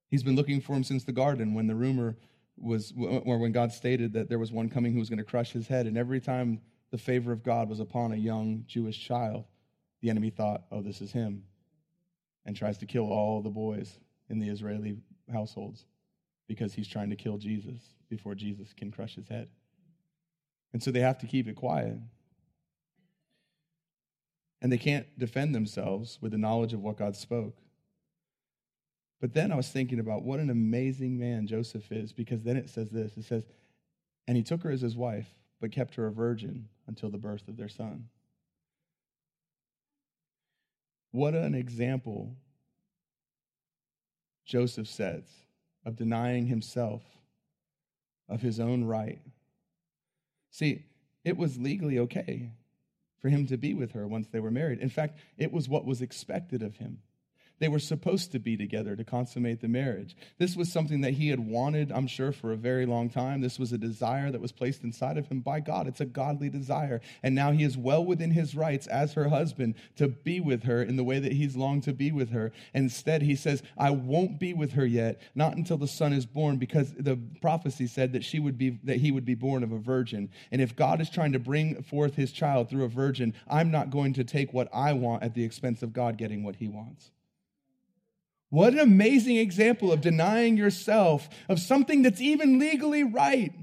He's 0.09 0.23
been 0.23 0.35
looking 0.35 0.61
for 0.61 0.73
him 0.73 0.83
since 0.83 1.03
the 1.03 1.11
garden 1.11 1.53
when 1.53 1.67
the 1.67 1.75
rumor 1.75 2.17
was, 2.57 2.93
or 2.97 3.37
when 3.37 3.51
God 3.51 3.71
stated 3.71 4.13
that 4.13 4.27
there 4.27 4.39
was 4.39 4.51
one 4.51 4.69
coming 4.69 4.93
who 4.93 4.99
was 4.99 5.09
going 5.09 5.19
to 5.19 5.23
crush 5.23 5.51
his 5.51 5.67
head. 5.67 5.85
And 5.85 5.97
every 5.97 6.19
time 6.19 6.61
the 6.91 6.97
favor 6.97 7.31
of 7.31 7.43
God 7.43 7.69
was 7.69 7.79
upon 7.79 8.11
a 8.11 8.17
young 8.17 8.63
Jewish 8.67 8.99
child, 8.99 9.45
the 10.01 10.09
enemy 10.09 10.29
thought, 10.29 10.63
oh, 10.71 10.81
this 10.81 11.01
is 11.01 11.11
him, 11.11 11.43
and 12.45 12.55
tries 12.55 12.77
to 12.79 12.85
kill 12.85 13.11
all 13.11 13.41
the 13.41 13.49
boys 13.49 13.99
in 14.29 14.39
the 14.39 14.49
Israeli 14.49 14.97
households 15.31 15.85
because 16.49 16.73
he's 16.73 16.89
trying 16.89 17.11
to 17.11 17.15
kill 17.15 17.37
Jesus 17.37 17.79
before 18.09 18.35
Jesus 18.35 18.73
can 18.73 18.91
crush 18.91 19.15
his 19.15 19.29
head. 19.29 19.47
And 20.73 20.83
so 20.83 20.91
they 20.91 20.99
have 20.99 21.19
to 21.19 21.27
keep 21.27 21.47
it 21.47 21.55
quiet 21.55 21.95
and 24.61 24.71
they 24.71 24.77
can't 24.77 25.07
defend 25.17 25.55
themselves 25.55 26.17
with 26.21 26.31
the 26.31 26.37
knowledge 26.37 26.73
of 26.73 26.81
what 26.81 26.97
God 26.97 27.15
spoke. 27.15 27.55
But 29.21 29.33
then 29.33 29.51
I 29.51 29.55
was 29.55 29.69
thinking 29.69 29.99
about 29.99 30.23
what 30.23 30.39
an 30.39 30.49
amazing 30.49 31.17
man 31.17 31.47
Joseph 31.47 31.91
is, 31.91 32.11
because 32.11 32.43
then 32.43 32.57
it 32.57 32.69
says 32.69 32.89
this 32.89 33.15
it 33.15 33.23
says, 33.23 33.45
And 34.27 34.35
he 34.35 34.43
took 34.43 34.63
her 34.63 34.71
as 34.71 34.81
his 34.81 34.97
wife, 34.97 35.27
but 35.61 35.71
kept 35.71 35.95
her 35.95 36.07
a 36.07 36.11
virgin 36.11 36.67
until 36.87 37.09
the 37.09 37.17
birth 37.17 37.47
of 37.47 37.57
their 37.57 37.69
son. 37.69 38.09
What 41.11 41.35
an 41.35 41.55
example 41.55 42.35
Joseph 44.45 44.87
sets 44.87 45.31
of 45.85 45.95
denying 45.95 46.47
himself 46.47 47.01
of 48.27 48.41
his 48.41 48.59
own 48.59 48.83
right. 48.83 49.19
See, 50.51 50.85
it 51.23 51.37
was 51.37 51.57
legally 51.57 51.99
okay 51.99 52.51
for 53.19 53.29
him 53.29 53.45
to 53.47 53.57
be 53.57 53.73
with 53.73 53.91
her 53.91 54.07
once 54.07 54.27
they 54.27 54.39
were 54.39 54.51
married. 54.51 54.79
In 54.79 54.89
fact, 54.89 55.19
it 55.37 55.51
was 55.51 55.67
what 55.67 55.85
was 55.85 56.01
expected 56.01 56.61
of 56.61 56.77
him. 56.77 57.01
They 57.59 57.67
were 57.67 57.79
supposed 57.79 58.31
to 58.31 58.39
be 58.39 58.57
together 58.57 58.95
to 58.95 59.03
consummate 59.03 59.61
the 59.61 59.67
marriage. 59.67 60.15
This 60.37 60.55
was 60.55 60.71
something 60.71 61.01
that 61.01 61.13
he 61.13 61.29
had 61.29 61.39
wanted, 61.39 61.91
I'm 61.91 62.07
sure, 62.07 62.31
for 62.31 62.51
a 62.51 62.57
very 62.57 62.85
long 62.85 63.09
time. 63.09 63.41
This 63.41 63.59
was 63.59 63.71
a 63.71 63.77
desire 63.77 64.31
that 64.31 64.41
was 64.41 64.51
placed 64.51 64.83
inside 64.83 65.17
of 65.17 65.27
him 65.27 65.41
by 65.41 65.59
God. 65.59 65.87
It's 65.87 66.01
a 66.01 66.05
godly 66.05 66.49
desire. 66.49 67.01
And 67.21 67.35
now 67.35 67.51
he 67.51 67.63
is 67.63 67.77
well 67.77 68.03
within 68.03 68.31
his 68.31 68.55
rights 68.55 68.87
as 68.87 69.13
her 69.13 69.29
husband 69.29 69.75
to 69.97 70.07
be 70.07 70.39
with 70.39 70.63
her 70.63 70.81
in 70.81 70.95
the 70.95 71.03
way 71.03 71.19
that 71.19 71.33
he's 71.33 71.55
longed 71.55 71.83
to 71.83 71.93
be 71.93 72.11
with 72.11 72.31
her. 72.31 72.51
Instead, 72.73 73.21
he 73.21 73.35
says, 73.35 73.61
I 73.77 73.91
won't 73.91 74.39
be 74.39 74.53
with 74.53 74.73
her 74.73 74.85
yet, 74.85 75.21
not 75.35 75.55
until 75.55 75.77
the 75.77 75.87
son 75.87 76.13
is 76.13 76.25
born, 76.25 76.57
because 76.57 76.93
the 76.93 77.19
prophecy 77.41 77.87
said 77.87 78.13
that 78.13 78.23
she 78.23 78.39
would 78.39 78.57
be 78.57 78.79
that 78.83 78.97
he 78.97 79.11
would 79.11 79.25
be 79.25 79.35
born 79.35 79.63
of 79.63 79.71
a 79.71 79.77
virgin. 79.77 80.29
And 80.51 80.61
if 80.61 80.75
God 80.75 81.01
is 81.01 81.09
trying 81.09 81.33
to 81.33 81.39
bring 81.39 81.83
forth 81.83 82.15
his 82.15 82.31
child 82.31 82.69
through 82.69 82.85
a 82.85 82.89
virgin, 82.89 83.33
I'm 83.47 83.71
not 83.71 83.89
going 83.89 84.13
to 84.13 84.23
take 84.23 84.53
what 84.53 84.69
I 84.73 84.93
want 84.93 85.23
at 85.23 85.33
the 85.33 85.43
expense 85.43 85.83
of 85.83 85.93
God 85.93 86.17
getting 86.17 86.43
what 86.43 86.55
he 86.55 86.67
wants. 86.67 87.11
What 88.49 88.73
an 88.73 88.79
amazing 88.79 89.37
example 89.37 89.91
of 89.91 90.01
denying 90.01 90.57
yourself 90.57 91.29
of 91.47 91.59
something 91.59 92.01
that's 92.01 92.21
even 92.21 92.59
legally 92.59 93.03
right 93.03 93.53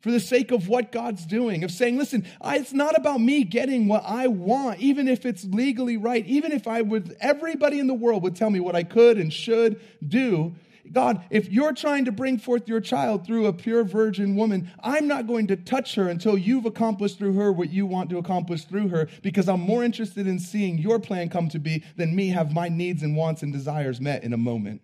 for 0.00 0.10
the 0.10 0.20
sake 0.20 0.50
of 0.50 0.68
what 0.68 0.90
God's 0.90 1.24
doing, 1.24 1.62
of 1.62 1.70
saying, 1.70 1.96
listen, 1.96 2.26
it's 2.44 2.72
not 2.72 2.98
about 2.98 3.20
me 3.20 3.44
getting 3.44 3.86
what 3.86 4.02
I 4.04 4.26
want, 4.26 4.80
even 4.80 5.06
if 5.06 5.24
it's 5.24 5.44
legally 5.44 5.96
right, 5.96 6.26
even 6.26 6.50
if 6.50 6.66
I 6.66 6.82
would, 6.82 7.16
everybody 7.20 7.78
in 7.78 7.86
the 7.86 7.94
world 7.94 8.24
would 8.24 8.34
tell 8.34 8.50
me 8.50 8.58
what 8.58 8.74
I 8.74 8.82
could 8.82 9.16
and 9.16 9.32
should 9.32 9.80
do. 10.06 10.54
God, 10.90 11.24
if 11.30 11.48
you're 11.50 11.72
trying 11.72 12.06
to 12.06 12.12
bring 12.12 12.38
forth 12.38 12.68
your 12.68 12.80
child 12.80 13.24
through 13.24 13.46
a 13.46 13.52
pure 13.52 13.84
virgin 13.84 14.34
woman, 14.34 14.70
I'm 14.82 15.06
not 15.06 15.28
going 15.28 15.46
to 15.46 15.56
touch 15.56 15.94
her 15.94 16.08
until 16.08 16.36
you've 16.36 16.66
accomplished 16.66 17.18
through 17.18 17.34
her 17.34 17.52
what 17.52 17.70
you 17.70 17.86
want 17.86 18.10
to 18.10 18.18
accomplish 18.18 18.64
through 18.64 18.88
her 18.88 19.08
because 19.22 19.48
I'm 19.48 19.60
more 19.60 19.84
interested 19.84 20.26
in 20.26 20.38
seeing 20.40 20.78
your 20.78 20.98
plan 20.98 21.28
come 21.28 21.48
to 21.50 21.60
be 21.60 21.84
than 21.96 22.16
me 22.16 22.28
have 22.28 22.52
my 22.52 22.68
needs 22.68 23.02
and 23.02 23.16
wants 23.16 23.42
and 23.42 23.52
desires 23.52 24.00
met 24.00 24.24
in 24.24 24.32
a 24.32 24.38
moment. 24.38 24.82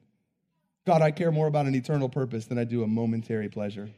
God, 0.87 1.02
I 1.02 1.11
care 1.11 1.32
more 1.32 1.48
about 1.48 1.66
an 1.66 1.74
eternal 1.74 2.08
purpose 2.08 2.46
than 2.46 2.58
I 2.58 2.64
do 2.64 2.82
a 2.82 2.87
momentary 2.87 3.48
pleasure. 3.48 3.90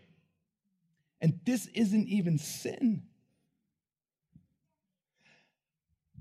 And 1.21 1.39
this 1.45 1.67
isn't 1.75 2.09
even 2.09 2.39
sin. 2.39 3.03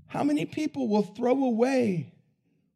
How 0.06 0.24
many 0.24 0.44
people 0.44 0.88
will 0.88 1.02
throw 1.02 1.44
away 1.44 2.12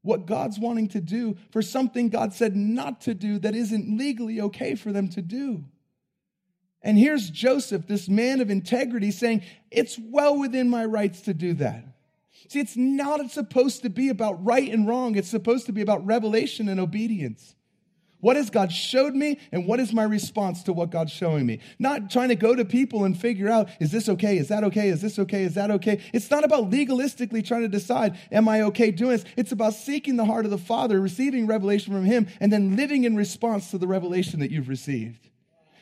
what 0.04 0.26
God's 0.26 0.58
wanting 0.58 0.88
to 0.88 1.00
do 1.00 1.36
for 1.50 1.62
something 1.62 2.10
God 2.10 2.34
said 2.34 2.54
not 2.54 3.00
to 3.02 3.14
do 3.14 3.38
that 3.40 3.54
isn't 3.56 3.98
legally 3.98 4.40
okay 4.42 4.74
for 4.74 4.92
them 4.92 5.08
to 5.08 5.22
do. 5.22 5.64
And 6.82 6.98
here's 6.98 7.30
Joseph, 7.30 7.86
this 7.86 8.08
man 8.08 8.42
of 8.42 8.50
integrity, 8.50 9.10
saying, 9.10 9.42
It's 9.70 9.98
well 9.98 10.38
within 10.38 10.68
my 10.68 10.84
rights 10.84 11.22
to 11.22 11.34
do 11.34 11.54
that. 11.54 11.86
See, 12.48 12.60
it's 12.60 12.76
not 12.76 13.30
supposed 13.30 13.82
to 13.82 13.88
be 13.88 14.10
about 14.10 14.44
right 14.44 14.70
and 14.70 14.86
wrong, 14.86 15.16
it's 15.16 15.28
supposed 15.30 15.64
to 15.66 15.72
be 15.72 15.80
about 15.80 16.04
revelation 16.04 16.68
and 16.68 16.78
obedience. 16.78 17.53
What 18.24 18.36
has 18.36 18.48
God 18.48 18.72
showed 18.72 19.14
me, 19.14 19.38
and 19.52 19.66
what 19.66 19.80
is 19.80 19.92
my 19.92 20.02
response 20.02 20.62
to 20.62 20.72
what 20.72 20.88
God's 20.88 21.12
showing 21.12 21.44
me? 21.44 21.60
Not 21.78 22.10
trying 22.10 22.30
to 22.30 22.34
go 22.34 22.54
to 22.54 22.64
people 22.64 23.04
and 23.04 23.14
figure 23.14 23.50
out, 23.50 23.68
is 23.80 23.90
this 23.92 24.08
okay? 24.08 24.38
Is 24.38 24.48
that 24.48 24.64
okay? 24.64 24.88
Is 24.88 25.02
this 25.02 25.18
okay? 25.18 25.42
Is 25.42 25.52
that 25.56 25.70
okay? 25.70 26.00
It's 26.14 26.30
not 26.30 26.42
about 26.42 26.70
legalistically 26.70 27.44
trying 27.44 27.60
to 27.60 27.68
decide, 27.68 28.16
am 28.32 28.48
I 28.48 28.62
okay 28.62 28.92
doing 28.92 29.10
this? 29.10 29.26
It's 29.36 29.52
about 29.52 29.74
seeking 29.74 30.16
the 30.16 30.24
heart 30.24 30.46
of 30.46 30.50
the 30.50 30.56
Father, 30.56 31.02
receiving 31.02 31.46
revelation 31.46 31.92
from 31.92 32.06
Him, 32.06 32.26
and 32.40 32.50
then 32.50 32.76
living 32.76 33.04
in 33.04 33.14
response 33.14 33.70
to 33.72 33.76
the 33.76 33.86
revelation 33.86 34.40
that 34.40 34.50
you've 34.50 34.70
received. 34.70 35.28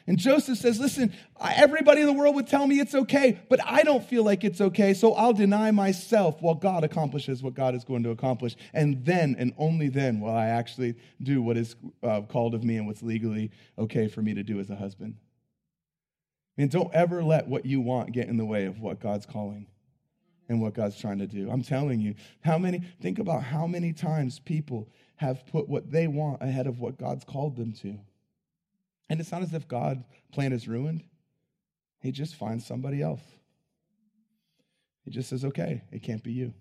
And 0.07 0.19
Joseph 0.19 0.59
says, 0.59 0.81
Listen, 0.81 1.13
everybody 1.41 2.01
in 2.01 2.07
the 2.07 2.13
world 2.13 2.35
would 2.35 2.47
tell 2.47 2.67
me 2.67 2.81
it's 2.81 2.95
okay, 2.95 3.41
but 3.49 3.61
I 3.65 3.83
don't 3.83 4.05
feel 4.05 4.25
like 4.25 4.43
it's 4.43 4.61
okay, 4.61 4.95
so 4.95 5.15
I'll 5.15 5.33
deny 5.33 5.71
myself 5.71 6.41
while 6.41 6.55
God 6.55 6.85
accomplishes 6.85 7.43
what 7.43 7.55
God 7.55 7.75
is 7.75 7.85
going 7.85 8.03
to 8.03 8.11
accomplish. 8.11 8.57
And 8.73 9.05
then, 9.05 9.37
and 9.39 9.55
only 9.59 9.89
then, 9.89 10.21
will 10.21 10.35
I 10.35 10.47
actually 10.47 10.97
do 11.23 11.41
what 11.41 11.57
is 11.57 11.77
uh, 12.03 12.23
called 12.23 12.55
of 12.55 12.65
me 12.65 12.77
and 12.77 12.87
what's 12.87 13.03
legally 13.03 13.51
okay 13.79 14.09
for 14.09 14.23
me 14.23 14.35
to 14.35 14.43
do 14.43 14.59
as 14.59 14.71
a 14.71 14.77
husband. 14.77 15.17
And 16.59 16.71
don't 16.71 16.93
ever 16.93 17.23
let 17.23 17.47
what 17.47 17.65
you 17.65 17.81
want 17.81 18.13
get 18.13 18.29
in 18.29 18.37
the 18.37 18.45
way 18.45 18.67
of 18.67 18.81
what 18.81 19.01
God's 19.01 19.27
calling 19.27 19.67
and 20.49 20.61
what 20.61 20.75
God's 20.75 20.99
trying 20.99 21.19
to 21.19 21.27
do. 21.27 21.51
I'm 21.51 21.63
telling 21.63 22.01
you, 22.01 22.15
how 22.43 22.59
many, 22.59 22.83
think 23.01 23.19
about 23.19 23.43
how 23.43 23.67
many 23.67 23.93
times 23.93 24.39
people 24.39 24.89
have 25.17 25.47
put 25.47 25.69
what 25.69 25.91
they 25.91 26.09
want 26.09 26.43
ahead 26.43 26.67
of 26.67 26.79
what 26.79 26.99
God's 26.99 27.25
called 27.25 27.57
them 27.57 27.73
to. 27.75 27.99
And 29.11 29.21
it's 29.21 29.33
not 29.33 29.43
as 29.43 29.55
if 29.55 29.69
God's 29.69 30.05
plan 30.33 30.53
is 30.53 30.69
ruined. 30.69 31.05
He 32.01 32.13
just 32.13 32.35
finds 32.37 32.67
somebody 32.67 33.03
else 33.03 33.23
He 35.05 35.11
just 35.11 35.31
says, 35.31 35.45
okay, 35.45 35.83
it 35.91 36.03
can't 36.03 36.23
be 36.23 36.33
you. 36.33 36.55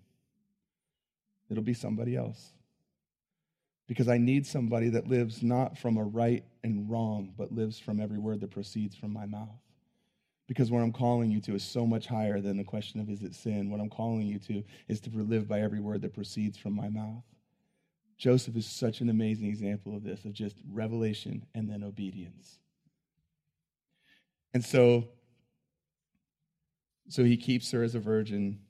It'll 1.50 1.62
be 1.62 1.74
somebody 1.74 2.16
else. 2.16 2.52
Because 3.86 4.08
I 4.08 4.18
need 4.18 4.46
somebody 4.46 4.88
that 4.90 5.08
lives 5.08 5.42
not 5.42 5.78
from 5.78 5.96
a 5.96 6.04
right 6.04 6.44
and 6.64 6.90
wrong, 6.90 7.34
but 7.36 7.52
lives 7.52 7.78
from 7.78 8.00
every 8.00 8.18
word 8.18 8.40
that 8.40 8.50
proceeds 8.50 8.96
from 8.96 9.12
my 9.12 9.26
mouth. 9.26 9.60
Because 10.48 10.70
what 10.70 10.82
I'm 10.82 10.92
calling 10.92 11.30
you 11.30 11.40
to 11.42 11.54
is 11.54 11.64
so 11.64 11.86
much 11.86 12.06
higher 12.06 12.40
than 12.40 12.56
the 12.56 12.64
question 12.64 13.00
of 13.00 13.10
is 13.10 13.22
it 13.22 13.34
sin. 13.34 13.70
What 13.70 13.80
I'm 13.80 13.90
calling 13.90 14.26
you 14.26 14.38
to 14.40 14.64
is 14.88 15.00
to 15.02 15.10
live 15.10 15.48
by 15.48 15.60
every 15.60 15.80
word 15.80 16.02
that 16.02 16.14
proceeds 16.14 16.58
from 16.58 16.74
my 16.74 16.88
mouth. 16.88 17.24
Joseph 18.18 18.56
is 18.56 18.66
such 18.66 19.00
an 19.00 19.08
amazing 19.08 19.48
example 19.48 19.96
of 19.96 20.04
this, 20.04 20.24
of 20.24 20.32
just 20.32 20.56
revelation 20.70 21.44
and 21.54 21.68
then 21.68 21.82
obedience. 21.82 22.58
And 24.54 24.64
so, 24.64 25.08
so 27.08 27.24
he 27.24 27.36
keeps 27.36 27.70
her 27.72 27.82
as 27.82 27.94
a 27.94 28.00
virgin. 28.00 28.60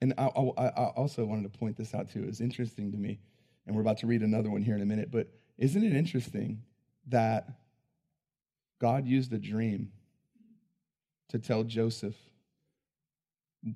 And 0.00 0.14
I, 0.18 0.26
I, 0.26 0.66
I 0.66 0.84
also 0.96 1.24
wanted 1.24 1.52
to 1.52 1.58
point 1.58 1.76
this 1.76 1.94
out 1.94 2.10
too. 2.10 2.24
It's 2.28 2.40
interesting 2.40 2.92
to 2.92 2.98
me, 2.98 3.18
and 3.66 3.74
we're 3.74 3.82
about 3.82 3.98
to 3.98 4.06
read 4.06 4.22
another 4.22 4.50
one 4.50 4.62
here 4.62 4.74
in 4.74 4.82
a 4.82 4.86
minute, 4.86 5.10
but 5.10 5.28
isn't 5.58 5.82
it 5.82 5.94
interesting 5.94 6.62
that 7.08 7.48
God 8.80 9.06
used 9.06 9.32
a 9.32 9.38
dream 9.38 9.92
to 11.28 11.38
tell 11.38 11.62
Joseph 11.62 12.16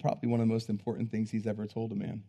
probably 0.00 0.28
one 0.28 0.40
of 0.40 0.46
the 0.46 0.52
most 0.52 0.68
important 0.68 1.10
things 1.10 1.30
he's 1.30 1.46
ever 1.46 1.66
told 1.66 1.92
a 1.92 1.94
man. 1.94 2.22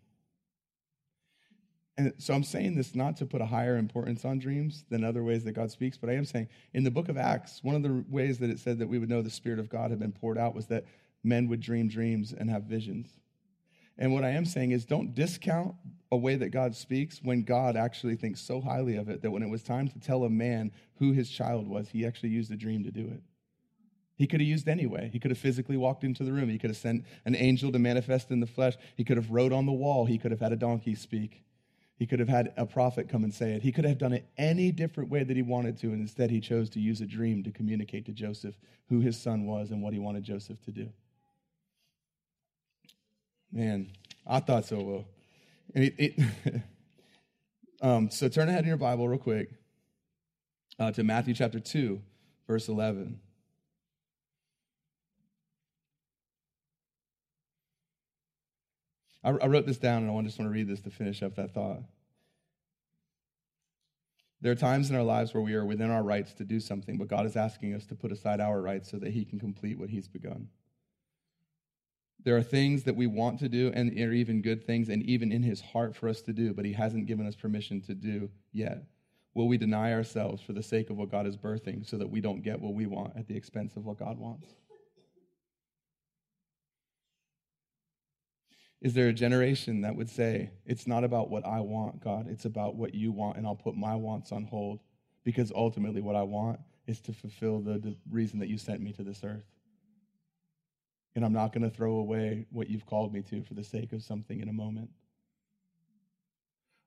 And 1.97 2.13
so 2.17 2.33
I'm 2.33 2.43
saying 2.43 2.75
this 2.75 2.93
not 2.93 3.15
to 3.17 3.25
put 3.25 3.41
a 3.41 3.45
higher 3.45 3.77
importance 3.77 4.25
on 4.25 4.37
dreams 4.37 4.83
than 4.89 5.03
other 5.03 5.23
ways 5.23 5.45
that 5.45 5.53
God 5.53 5.71
speaks, 5.71 5.97
but 5.97 6.09
I 6.09 6.13
am 6.13 6.25
saying 6.25 6.49
in 6.73 6.83
the 6.83 6.91
book 6.91 7.07
of 7.07 7.17
Acts, 7.17 7.61
one 7.63 7.75
of 7.75 7.83
the 7.83 8.03
ways 8.09 8.37
that 8.39 8.49
it 8.49 8.59
said 8.59 8.79
that 8.79 8.87
we 8.87 8.99
would 8.99 9.09
know 9.09 9.21
the 9.21 9.29
Spirit 9.29 9.59
of 9.59 9.69
God 9.69 9.91
had 9.91 9.99
been 9.99 10.11
poured 10.11 10.37
out 10.37 10.53
was 10.53 10.67
that 10.67 10.85
men 11.23 11.47
would 11.47 11.61
dream 11.61 11.87
dreams 11.87 12.33
and 12.37 12.49
have 12.49 12.63
visions. 12.63 13.07
And 13.97 14.13
what 14.13 14.25
I 14.25 14.31
am 14.31 14.43
saying 14.43 14.71
is 14.71 14.83
don't 14.83 15.15
discount 15.15 15.73
a 16.11 16.17
way 16.17 16.35
that 16.35 16.49
God 16.49 16.75
speaks 16.75 17.21
when 17.23 17.43
God 17.43 17.77
actually 17.77 18.17
thinks 18.17 18.41
so 18.41 18.59
highly 18.59 18.97
of 18.97 19.07
it 19.07 19.21
that 19.21 19.31
when 19.31 19.43
it 19.43 19.49
was 19.49 19.63
time 19.63 19.87
to 19.87 19.99
tell 19.99 20.25
a 20.25 20.29
man 20.29 20.71
who 20.95 21.13
his 21.13 21.29
child 21.29 21.65
was, 21.65 21.87
he 21.87 22.05
actually 22.05 22.29
used 22.29 22.51
a 22.51 22.57
dream 22.57 22.83
to 22.83 22.91
do 22.91 23.05
it. 23.07 23.21
He 24.17 24.27
could 24.27 24.39
have 24.39 24.47
used 24.47 24.67
anyway. 24.67 25.09
He 25.11 25.19
could 25.19 25.31
have 25.31 25.37
physically 25.37 25.75
walked 25.75 26.03
into 26.03 26.23
the 26.23 26.31
room. 26.31 26.49
He 26.49 26.57
could 26.57 26.69
have 26.69 26.77
sent 26.77 27.03
an 27.25 27.35
angel 27.35 27.71
to 27.71 27.79
manifest 27.79 28.31
in 28.31 28.39
the 28.39 28.47
flesh. 28.47 28.75
He 28.95 29.03
could 29.03 29.17
have 29.17 29.29
wrote 29.29 29.51
on 29.51 29.65
the 29.65 29.73
wall. 29.73 30.05
He 30.05 30.17
could 30.17 30.31
have 30.31 30.39
had 30.39 30.53
a 30.53 30.57
donkey 30.57 30.95
speak. 30.95 31.43
He 31.97 32.05
could 32.05 32.19
have 32.19 32.29
had 32.29 32.53
a 32.57 32.65
prophet 32.65 33.07
come 33.09 33.23
and 33.23 33.33
say 33.33 33.53
it. 33.53 33.61
He 33.61 33.71
could 33.71 33.85
have 33.85 33.97
done 33.97 34.13
it 34.13 34.27
any 34.37 34.71
different 34.71 35.09
way 35.09 35.23
that 35.23 35.35
he 35.35 35.41
wanted 35.41 35.77
to, 35.79 35.87
and 35.87 36.01
instead 36.01 36.29
he 36.29 36.41
chose 36.41 36.69
to 36.71 36.79
use 36.79 36.99
a 36.99 37.05
dream 37.05 37.43
to 37.43 37.51
communicate 37.51 38.05
to 38.05 38.11
Joseph 38.11 38.55
who 38.89 38.99
his 38.99 39.21
son 39.21 39.45
was 39.45 39.71
and 39.71 39.81
what 39.81 39.93
he 39.93 39.99
wanted 39.99 40.23
Joseph 40.23 40.61
to 40.65 40.71
do. 40.71 40.89
Man, 43.51 43.91
I 44.27 44.41
thought 44.41 44.65
so, 44.65 44.81
Will. 44.81 45.05
It, 45.73 45.95
it 45.97 46.61
um, 47.81 48.09
so 48.09 48.27
turn 48.27 48.49
ahead 48.49 48.61
in 48.61 48.67
your 48.67 48.77
Bible 48.77 49.07
real 49.07 49.17
quick 49.17 49.49
uh, 50.77 50.91
to 50.91 51.03
Matthew 51.03 51.33
chapter 51.33 51.59
2, 51.59 52.01
verse 52.47 52.67
11. 52.67 53.19
I, 59.25 59.31
I 59.31 59.47
wrote 59.47 59.65
this 59.65 59.77
down 59.77 60.03
and 60.03 60.17
I 60.17 60.21
just 60.21 60.39
want 60.39 60.49
to 60.49 60.53
read 60.53 60.67
this 60.67 60.81
to 60.81 60.91
finish 60.91 61.23
up 61.23 61.35
that 61.35 61.53
thought. 61.53 61.81
There 64.41 64.51
are 64.51 64.55
times 64.55 64.89
in 64.89 64.95
our 64.95 65.03
lives 65.03 65.33
where 65.33 65.41
we 65.41 65.55
are 65.55 65.65
within 65.65 65.89
our 65.89 66.03
rights 66.03 66.33
to 66.33 66.43
do 66.43 66.59
something, 66.59 66.97
but 66.97 67.07
God 67.07 67.25
is 67.25 67.35
asking 67.35 67.73
us 67.73 67.85
to 67.87 67.95
put 67.95 68.11
aside 68.11 68.39
our 68.39 68.61
rights 68.61 68.91
so 68.91 68.97
that 68.99 69.11
He 69.11 69.25
can 69.25 69.39
complete 69.39 69.79
what 69.79 69.89
He's 69.89 70.07
begun. 70.07 70.49
There 72.23 72.37
are 72.37 72.43
things 72.43 72.83
that 72.83 72.95
we 72.95 73.07
want 73.07 73.39
to 73.39 73.49
do 73.49 73.71
and 73.73 73.91
are 73.99 74.11
even 74.11 74.41
good 74.41 74.65
things 74.65 74.89
and 74.89 75.03
even 75.03 75.31
in 75.31 75.43
his 75.43 75.61
heart 75.61 75.95
for 75.95 76.09
us 76.09 76.21
to 76.23 76.33
do, 76.33 76.53
but 76.53 76.65
he 76.65 76.73
hasn't 76.73 77.05
given 77.05 77.27
us 77.27 77.35
permission 77.35 77.81
to 77.81 77.93
do 77.93 78.31
yet. 78.51 78.83
Will 79.35 79.47
we 79.47 79.59
deny 79.59 79.93
ourselves 79.93 80.41
for 80.41 80.53
the 80.53 80.63
sake 80.63 80.89
of 80.89 80.97
what 80.97 81.11
God 81.11 81.27
is 81.27 81.37
birthing 81.37 81.87
so 81.87 81.97
that 81.97 82.09
we 82.09 82.21
don't 82.21 82.41
get 82.41 82.59
what 82.59 82.73
we 82.73 82.87
want 82.87 83.15
at 83.15 83.27
the 83.27 83.35
expense 83.35 83.75
of 83.75 83.85
what 83.85 83.99
God 83.99 84.17
wants? 84.17 84.55
Is 88.81 88.93
there 88.93 89.07
a 89.07 89.13
generation 89.13 89.81
that 89.81 89.95
would 89.95 90.09
say, 90.09 90.51
It's 90.65 90.85
not 90.85 91.03
about 91.03 91.29
what 91.29 91.45
I 91.45 91.59
want, 91.61 92.03
God, 92.03 92.27
it's 92.29 92.45
about 92.45 92.75
what 92.75 92.93
you 92.93 93.11
want, 93.11 93.37
and 93.37 93.47
I'll 93.47 93.55
put 93.55 93.75
my 93.75 93.95
wants 93.95 94.31
on 94.31 94.43
hold 94.45 94.79
because 95.23 95.51
ultimately 95.55 96.01
what 96.01 96.15
I 96.15 96.23
want 96.23 96.59
is 96.85 96.99
to 97.01 97.13
fulfill 97.13 97.61
the, 97.61 97.79
the 97.79 97.95
reason 98.11 98.39
that 98.39 98.47
you 98.47 98.57
sent 98.57 98.81
me 98.81 98.91
to 98.93 99.03
this 99.03 99.23
earth? 99.23 99.45
and 101.15 101.23
I'm 101.23 101.33
not 101.33 101.53
going 101.53 101.63
to 101.63 101.69
throw 101.69 101.93
away 101.93 102.45
what 102.51 102.69
you've 102.69 102.85
called 102.85 103.13
me 103.13 103.21
to 103.23 103.41
for 103.43 103.53
the 103.53 103.63
sake 103.63 103.93
of 103.93 104.03
something 104.03 104.41
in 104.41 104.49
a 104.49 104.53
moment? 104.53 104.89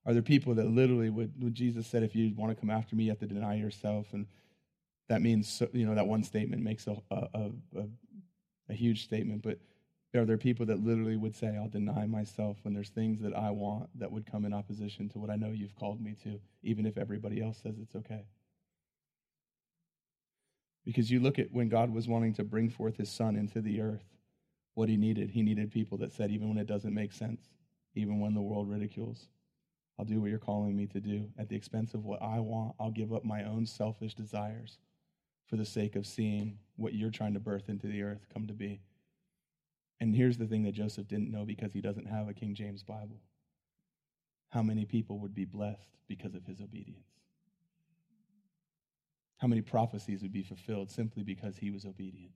Are 0.07 0.13
there 0.13 0.23
people 0.23 0.55
that 0.55 0.67
literally 0.67 1.11
would, 1.11 1.55
Jesus 1.55 1.87
said, 1.87 2.03
if 2.03 2.15
you 2.15 2.33
want 2.37 2.55
to 2.55 2.61
come 2.61 2.71
after 2.71 2.95
me, 2.95 3.05
you 3.05 3.11
have 3.11 3.19
to 3.21 3.27
deny 3.27 3.55
yourself? 3.55 4.07
And 4.13 4.27
that 5.09 5.23
means, 5.23 5.63
you 5.73 5.87
know, 5.87 5.95
that 5.95 6.07
one 6.07 6.23
statement 6.23 6.63
makes 6.63 6.87
a, 6.87 6.97
a, 7.11 7.51
a, 7.77 7.87
a 8.71 8.75
huge 8.75 9.05
statement. 9.05 9.43
But 9.43 9.59
are 10.15 10.25
there 10.25 10.39
people 10.39 10.67
that 10.67 10.85
literally 10.85 11.17
would 11.17 11.37
say, 11.37 11.57
I'll 11.57 11.69
deny 11.69 12.07
myself 12.07 12.57
when 12.63 12.73
there's 12.73 12.89
things 12.89 13.21
that 13.21 13.35
I 13.35 13.51
want 13.51 13.91
that 13.99 14.11
would 14.11 14.31
come 14.31 14.45
in 14.45 14.55
opposition 14.55 15.09
to 15.11 15.19
what 15.19 15.31
I 15.31 15.37
know 15.37 15.51
you've 15.51 15.77
called 15.77 16.01
me 16.01 16.17
to, 16.25 16.41
even 16.63 16.87
if 16.87 16.97
everybody 16.97 17.43
else 17.43 17.59
says 17.63 17.75
it's 17.81 17.95
okay? 17.95 18.25
Because 20.85 21.11
you 21.11 21.21
look 21.21 21.39
at 21.39 21.53
when 21.53 21.69
God 21.69 21.91
was 21.93 22.09
wanting 22.09 22.33
to 22.35 22.45
bring 22.45 22.71
forth 22.71 22.97
his 22.97 23.11
son 23.11 23.37
into 23.37 23.61
the 23.61 23.83
earth, 23.83 24.05
what 24.79 24.89
he 24.89 24.97
needed. 24.97 25.31
He 25.31 25.43
needed 25.43 25.73
people 25.73 25.99
that 25.99 26.13
said, 26.13 26.31
even 26.31 26.49
when 26.49 26.57
it 26.57 26.69
doesn't 26.69 26.95
make 26.95 27.13
sense, 27.13 27.43
even 27.97 28.21
when 28.21 28.33
the 28.33 28.41
world 28.41 28.71
ridicules, 28.71 29.27
I'll 29.99 30.05
do 30.05 30.21
what 30.21 30.31
you're 30.31 30.39
calling 30.39 30.77
me 30.77 30.87
to 30.87 31.01
do. 31.01 31.29
At 31.37 31.49
the 31.49 31.57
expense 31.57 31.95
of 31.95 32.05
what 32.05 32.23
I 32.23 32.39
want, 32.39 32.77
I'll 32.79 32.93
give 32.93 33.13
up 33.13 33.25
my 33.25 33.43
own 33.43 33.67
selfish 33.67 34.15
desires 34.15 34.79
for 35.47 35.57
the 35.57 35.65
sake 35.65 35.97
of 35.97 36.07
seeing 36.07 36.59
what 36.77 36.95
you're 36.95 37.11
trying 37.11 37.35
to 37.35 37.41
birth 37.41 37.69
into 37.69 37.89
the 37.89 38.03
earth 38.03 38.27
come 38.33 38.47
to 38.47 38.55
be. 38.55 38.81
And 40.01 40.15
here's 40.15 40.39
the 40.39 40.47
thing 40.47 40.63
that 40.65 40.73
Joseph 40.73 41.09
didn't 41.09 41.31
know 41.31 41.45
because 41.45 41.73
he 41.73 41.81
doesn't 41.81 42.07
have 42.07 42.29
a 42.29 42.35
King 42.35 42.55
James 42.55 42.83
Bible 42.83 43.21
how 44.51 44.63
many 44.63 44.85
people 44.85 45.19
would 45.19 45.35
be 45.35 45.45
blessed 45.45 45.97
because 46.07 46.35
of 46.35 46.45
his 46.47 46.61
obedience. 46.61 47.05
How 49.39 49.47
many 49.47 49.61
prophecies 49.61 50.23
would 50.23 50.33
be 50.33 50.43
fulfilled 50.43 50.91
simply 50.91 51.23
because 51.23 51.57
he 51.57 51.71
was 51.71 51.85
obedient. 51.85 52.33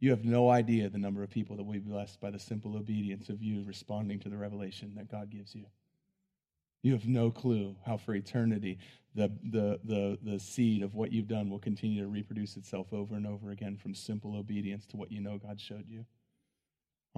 You 0.00 0.10
have 0.10 0.24
no 0.24 0.48
idea 0.48 0.88
the 0.88 0.98
number 0.98 1.22
of 1.22 1.30
people 1.30 1.56
that 1.56 1.64
will 1.64 1.72
be 1.72 1.78
blessed 1.80 2.20
by 2.20 2.30
the 2.30 2.38
simple 2.38 2.76
obedience 2.76 3.28
of 3.28 3.42
you 3.42 3.64
responding 3.64 4.20
to 4.20 4.28
the 4.28 4.36
revelation 4.36 4.94
that 4.96 5.10
God 5.10 5.30
gives 5.30 5.54
you. 5.54 5.66
You 6.82 6.92
have 6.92 7.08
no 7.08 7.32
clue 7.32 7.74
how 7.84 7.96
for 7.96 8.14
eternity 8.14 8.78
the, 9.16 9.32
the, 9.50 9.80
the, 9.82 10.18
the 10.22 10.38
seed 10.38 10.84
of 10.84 10.94
what 10.94 11.12
you've 11.12 11.26
done 11.26 11.50
will 11.50 11.58
continue 11.58 12.02
to 12.02 12.08
reproduce 12.08 12.56
itself 12.56 12.92
over 12.92 13.16
and 13.16 13.26
over 13.26 13.50
again 13.50 13.76
from 13.76 13.94
simple 13.94 14.36
obedience 14.36 14.86
to 14.86 14.96
what 14.96 15.10
you 15.10 15.20
know 15.20 15.38
God 15.38 15.60
showed 15.60 15.86
you. 15.88 16.06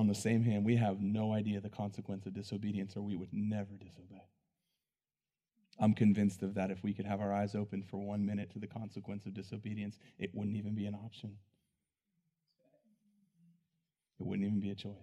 On 0.00 0.06
the 0.06 0.14
same 0.14 0.42
hand, 0.42 0.64
we 0.64 0.76
have 0.76 1.02
no 1.02 1.34
idea 1.34 1.60
the 1.60 1.68
consequence 1.68 2.24
of 2.24 2.32
disobedience, 2.32 2.96
or 2.96 3.02
we 3.02 3.16
would 3.16 3.28
never 3.32 3.74
disobey. 3.78 4.22
I'm 5.78 5.92
convinced 5.92 6.42
of 6.42 6.54
that. 6.54 6.70
If 6.70 6.82
we 6.82 6.94
could 6.94 7.04
have 7.04 7.20
our 7.20 7.34
eyes 7.34 7.54
open 7.54 7.82
for 7.82 7.98
one 7.98 8.24
minute 8.24 8.50
to 8.52 8.58
the 8.58 8.66
consequence 8.66 9.26
of 9.26 9.34
disobedience, 9.34 9.98
it 10.18 10.30
wouldn't 10.32 10.56
even 10.56 10.74
be 10.74 10.86
an 10.86 10.94
option. 10.94 11.36
It 14.18 14.26
wouldn't 14.26 14.48
even 14.48 14.58
be 14.58 14.70
a 14.70 14.74
choice. 14.74 14.94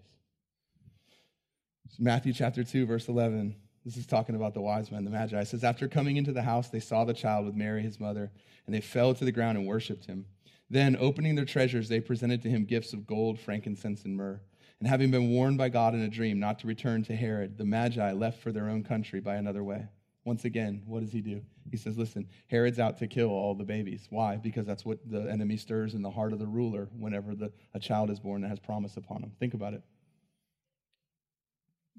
So 1.90 1.98
Matthew 2.00 2.34
chapter 2.34 2.64
2, 2.64 2.88
verse 2.88 3.08
11. 3.08 3.56
This 3.86 3.98
is 3.98 4.08
talking 4.08 4.34
about 4.34 4.56
the 4.56 4.62
wise 4.62 4.92
men, 4.92 5.06
the 5.06 5.12
Magi. 5.12 5.40
It 5.40 5.48
says, 5.48 5.64
After 5.64 5.88
coming 5.88 6.18
into 6.18 6.32
the 6.32 6.42
house, 6.42 6.70
they 6.70 6.80
saw 6.80 7.06
the 7.06 7.14
child 7.14 7.46
with 7.46 7.54
Mary, 7.54 7.84
his 7.84 8.00
mother, 8.00 8.32
and 8.66 8.74
they 8.74 8.82
fell 8.82 9.14
to 9.14 9.26
the 9.26 9.32
ground 9.32 9.60
and 9.60 9.68
worshiped 9.68 10.08
him. 10.08 10.26
Then, 10.72 10.98
opening 11.00 11.36
their 11.36 11.46
treasures, 11.46 11.88
they 11.88 12.00
presented 12.00 12.42
to 12.42 12.50
him 12.50 12.66
gifts 12.66 12.94
of 12.94 13.06
gold, 13.06 13.40
frankincense, 13.40 14.04
and 14.04 14.18
myrrh. 14.18 14.42
And 14.80 14.88
having 14.88 15.10
been 15.10 15.30
warned 15.30 15.58
by 15.58 15.70
God 15.70 15.96
in 15.96 16.02
a 16.02 16.10
dream 16.10 16.40
not 16.40 16.60
to 16.60 16.68
return 16.68 17.04
to 17.06 17.16
Herod, 17.16 17.58
the 17.58 17.66
Magi 17.66 18.12
left 18.12 18.42
for 18.42 18.52
their 18.52 18.70
own 18.70 18.84
country 18.84 19.20
by 19.20 19.36
another 19.36 19.64
way. 19.64 19.88
Once 20.24 20.46
again, 20.46 20.84
what 20.86 21.00
does 21.00 21.12
he 21.12 21.22
do? 21.22 21.42
He 21.72 21.78
says, 21.78 21.98
Listen, 21.98 22.28
Herod's 22.48 22.80
out 22.80 22.98
to 23.00 23.08
kill 23.08 23.30
all 23.30 23.56
the 23.56 23.64
babies. 23.64 24.08
Why? 24.10 24.36
Because 24.36 24.66
that's 24.66 24.86
what 24.86 25.00
the 25.10 25.22
enemy 25.22 25.58
stirs 25.58 25.94
in 25.94 26.02
the 26.02 26.12
heart 26.12 26.34
of 26.34 26.40
the 26.40 26.46
ruler 26.46 26.90
whenever 26.98 27.34
the, 27.34 27.52
a 27.74 27.80
child 27.80 28.10
is 28.10 28.20
born 28.20 28.42
that 28.42 28.50
has 28.50 28.60
promise 28.60 28.98
upon 28.98 29.24
him. 29.24 29.32
Think 29.40 29.54
about 29.54 29.74
it. 29.74 29.84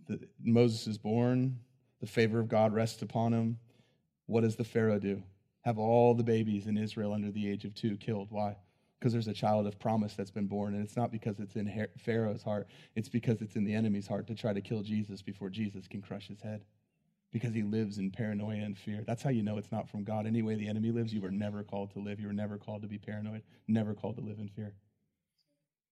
The, 0.06 0.20
Moses 0.42 0.86
is 0.86 0.98
born, 0.98 1.58
the 2.00 2.06
favor 2.06 2.38
of 2.38 2.48
God 2.48 2.72
rests 2.72 3.02
upon 3.02 3.32
him. 3.32 3.58
What 4.26 4.42
does 4.42 4.56
the 4.56 4.64
Pharaoh 4.64 4.98
do? 4.98 5.22
Have 5.62 5.78
all 5.78 6.14
the 6.14 6.22
babies 6.22 6.66
in 6.66 6.76
Israel 6.76 7.12
under 7.12 7.30
the 7.30 7.50
age 7.50 7.64
of 7.64 7.74
two 7.74 7.96
killed. 7.96 8.28
Why? 8.30 8.56
Because 8.98 9.12
there's 9.12 9.28
a 9.28 9.34
child 9.34 9.66
of 9.66 9.78
promise 9.78 10.14
that's 10.14 10.30
been 10.30 10.48
born, 10.48 10.74
and 10.74 10.82
it's 10.82 10.96
not 10.96 11.12
because 11.12 11.38
it's 11.38 11.54
in 11.54 11.86
Pharaoh's 11.98 12.42
heart, 12.42 12.66
it's 12.96 13.08
because 13.08 13.40
it's 13.40 13.54
in 13.54 13.64
the 13.64 13.74
enemy's 13.74 14.08
heart 14.08 14.26
to 14.26 14.34
try 14.34 14.52
to 14.52 14.60
kill 14.60 14.82
Jesus 14.82 15.22
before 15.22 15.50
Jesus 15.50 15.86
can 15.86 16.02
crush 16.02 16.28
his 16.28 16.40
head 16.40 16.64
because 17.32 17.54
he 17.54 17.62
lives 17.62 17.98
in 17.98 18.10
paranoia 18.10 18.56
and 18.56 18.76
fear. 18.76 19.04
That's 19.06 19.22
how 19.22 19.30
you 19.30 19.42
know 19.42 19.58
it's 19.58 19.70
not 19.70 19.88
from 19.88 20.02
God. 20.02 20.26
Any 20.26 20.42
way 20.42 20.54
the 20.54 20.68
enemy 20.68 20.90
lives, 20.90 21.12
you 21.12 21.20
were 21.20 21.30
never 21.30 21.62
called 21.62 21.92
to 21.92 21.98
live. 21.98 22.20
You 22.20 22.28
were 22.28 22.32
never 22.32 22.56
called 22.56 22.82
to 22.82 22.88
be 22.88 22.98
paranoid, 22.98 23.42
never 23.66 23.94
called 23.94 24.16
to 24.16 24.22
live 24.22 24.38
in 24.38 24.48
fear. 24.48 24.74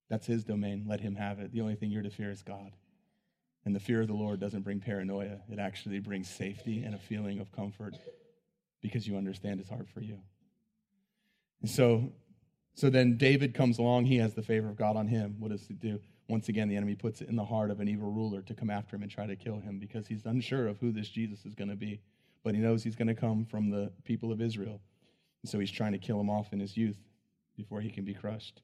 That's 0.08 0.26
his 0.26 0.44
domain. 0.44 0.84
Let 0.86 1.00
him 1.00 1.16
have 1.16 1.38
it. 1.40 1.52
The 1.52 1.60
only 1.60 1.74
thing 1.74 1.90
you're 1.90 2.02
to 2.02 2.10
fear 2.10 2.30
is 2.30 2.42
God. 2.42 2.72
And 3.64 3.74
the 3.74 3.80
fear 3.80 4.00
of 4.00 4.06
the 4.06 4.14
Lord 4.14 4.40
doesn't 4.40 4.62
bring 4.62 4.80
paranoia, 4.80 5.40
it 5.50 5.58
actually 5.58 5.98
brings 5.98 6.30
safety 6.30 6.84
and 6.84 6.94
a 6.94 6.98
feeling 6.98 7.40
of 7.40 7.50
comfort 7.50 7.96
because 8.80 9.08
you 9.08 9.16
understand 9.16 9.58
it's 9.60 9.68
hard 9.68 9.88
for 9.88 10.00
you. 10.00 10.20
And 11.60 11.68
so, 11.68 12.12
so 12.76 12.90
then 12.90 13.16
David 13.16 13.54
comes 13.54 13.78
along. 13.78 14.04
He 14.04 14.18
has 14.18 14.34
the 14.34 14.42
favor 14.42 14.68
of 14.68 14.76
God 14.76 14.96
on 14.96 15.08
him. 15.08 15.36
What 15.38 15.50
does 15.50 15.66
he 15.66 15.74
do? 15.74 15.98
Once 16.28 16.48
again, 16.48 16.68
the 16.68 16.76
enemy 16.76 16.94
puts 16.94 17.22
it 17.22 17.28
in 17.28 17.34
the 17.34 17.44
heart 17.44 17.70
of 17.70 17.80
an 17.80 17.88
evil 17.88 18.10
ruler 18.10 18.42
to 18.42 18.54
come 18.54 18.68
after 18.68 18.96
him 18.96 19.02
and 19.02 19.10
try 19.10 19.26
to 19.26 19.34
kill 19.34 19.58
him 19.58 19.78
because 19.78 20.06
he's 20.06 20.26
unsure 20.26 20.68
of 20.68 20.78
who 20.78 20.92
this 20.92 21.08
Jesus 21.08 21.46
is 21.46 21.54
going 21.54 21.70
to 21.70 21.76
be. 21.76 22.00
But 22.44 22.54
he 22.54 22.60
knows 22.60 22.84
he's 22.84 22.94
going 22.94 23.08
to 23.08 23.14
come 23.14 23.46
from 23.46 23.70
the 23.70 23.90
people 24.04 24.30
of 24.30 24.42
Israel. 24.42 24.80
And 25.42 25.50
so 25.50 25.58
he's 25.58 25.70
trying 25.70 25.92
to 25.92 25.98
kill 25.98 26.20
him 26.20 26.28
off 26.28 26.52
in 26.52 26.60
his 26.60 26.76
youth 26.76 26.98
before 27.56 27.80
he 27.80 27.90
can 27.90 28.04
be 28.04 28.14
crushed. 28.14 28.60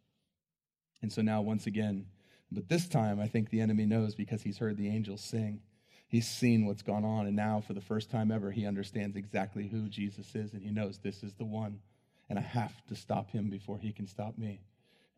And 1.00 1.10
so 1.10 1.22
now, 1.22 1.40
once 1.40 1.66
again, 1.66 2.06
but 2.50 2.68
this 2.68 2.86
time, 2.86 3.18
I 3.18 3.28
think 3.28 3.48
the 3.48 3.60
enemy 3.62 3.86
knows 3.86 4.14
because 4.14 4.42
he's 4.42 4.58
heard 4.58 4.76
the 4.76 4.88
angels 4.88 5.22
sing. 5.22 5.60
He's 6.06 6.28
seen 6.28 6.66
what's 6.66 6.82
gone 6.82 7.04
on, 7.04 7.26
and 7.26 7.34
now, 7.34 7.62
for 7.66 7.72
the 7.72 7.80
first 7.80 8.10
time 8.10 8.30
ever, 8.30 8.50
he 8.50 8.66
understands 8.66 9.16
exactly 9.16 9.68
who 9.68 9.88
Jesus 9.88 10.34
is, 10.34 10.52
and 10.52 10.62
he 10.62 10.70
knows 10.70 10.98
this 10.98 11.22
is 11.22 11.32
the 11.32 11.46
one, 11.46 11.80
and 12.28 12.38
I 12.38 12.42
have 12.42 12.72
to 12.88 12.94
stop 12.94 13.30
him 13.30 13.50
before 13.50 13.78
he 13.78 13.92
can 13.92 14.06
stop 14.06 14.38
me. 14.38 14.60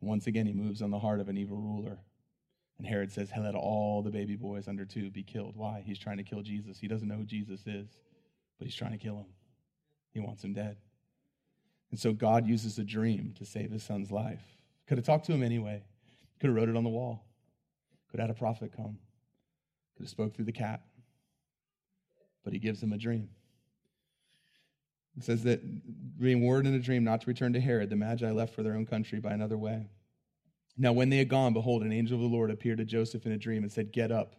And 0.01 0.09
once 0.09 0.27
again, 0.27 0.47
he 0.47 0.53
moves 0.53 0.83
on 0.83 0.91
the 0.91 0.99
heart 0.99 1.21
of 1.21 1.29
an 1.29 1.39
evil 1.39 1.59
ruler. 1.59 1.99
And 2.79 2.87
Herod 2.87 3.13
says, 3.13 3.31
Let 3.39 3.55
all 3.55 4.03
the 4.03 4.11
baby 4.11 4.37
boys 4.37 4.69
under 4.69 4.85
two 4.85 5.11
be 5.11 5.23
killed. 5.23 5.57
Why? 5.57 5.83
He's 5.85 5.99
trying 5.99 6.17
to 6.17 6.25
kill 6.25 6.43
Jesus. 6.43 6.79
He 6.79 6.89
doesn't 6.89 7.07
know 7.07 7.17
who 7.17 7.25
Jesus 7.25 7.61
is, 7.67 7.89
but 8.59 8.67
he's 8.67 8.75
trying 8.75 8.93
to 8.93 8.99
kill 8.99 9.17
him. 9.17 9.27
He 10.13 10.21
wants 10.21 10.43
him 10.43 10.53
dead. 10.53 10.77
And 11.91 12.01
so 12.01 12.13
God 12.13 12.47
uses 12.47 12.79
a 12.79 12.85
dream 12.85 13.35
to 13.39 13.45
save 13.45 13.71
his 13.71 13.83
son's 13.83 14.11
life. 14.11 14.43
Could 14.87 14.99
have 14.99 15.07
talked 15.07 15.27
to 15.27 15.33
him 15.33 15.43
anyway. 15.43 15.85
Could 16.41 16.49
have 16.49 16.57
wrote 16.57 16.69
it 16.69 16.77
on 16.77 16.85
the 16.85 16.91
wall. 16.91 17.25
Could 18.11 18.21
have 18.21 18.29
had 18.29 18.37
a 18.37 18.39
prophet 18.39 18.73
come. 18.77 18.99
Could 19.97 20.05
have 20.05 20.11
spoke 20.11 20.35
through 20.35 20.47
the 20.47 20.53
cat. 20.53 20.83
But 22.43 22.53
he 22.53 22.59
gives 22.59 22.83
him 22.83 22.93
a 22.93 22.99
dream. 22.99 23.29
It 25.17 25.25
says 25.25 25.45
that 25.45 26.19
being 26.19 26.43
warned 26.43 26.67
in 26.67 26.75
a 26.75 26.81
dream 26.81 27.05
not 27.05 27.21
to 27.21 27.27
return 27.27 27.53
to 27.53 27.61
Herod, 27.61 27.91
the 27.91 27.97
Magi 27.97 28.31
left 28.31 28.55
for 28.55 28.63
their 28.63 28.75
own 28.75 28.87
country 28.87 29.21
by 29.21 29.33
another 29.33 29.57
way. 29.57 29.87
Now, 30.77 30.93
when 30.93 31.09
they 31.09 31.19
had 31.19 31.29
gone, 31.29 31.53
behold, 31.53 31.83
an 31.83 31.93
angel 31.93 32.17
of 32.17 32.23
the 32.23 32.37
Lord 32.37 32.51
appeared 32.51 32.79
to 32.79 32.85
Joseph 32.85 33.27
in 33.27 33.33
a 33.33 33.39
dream 33.39 33.63
and 33.63 33.71
said, 33.71 33.93
Get 33.93 34.11
up, 34.11 34.35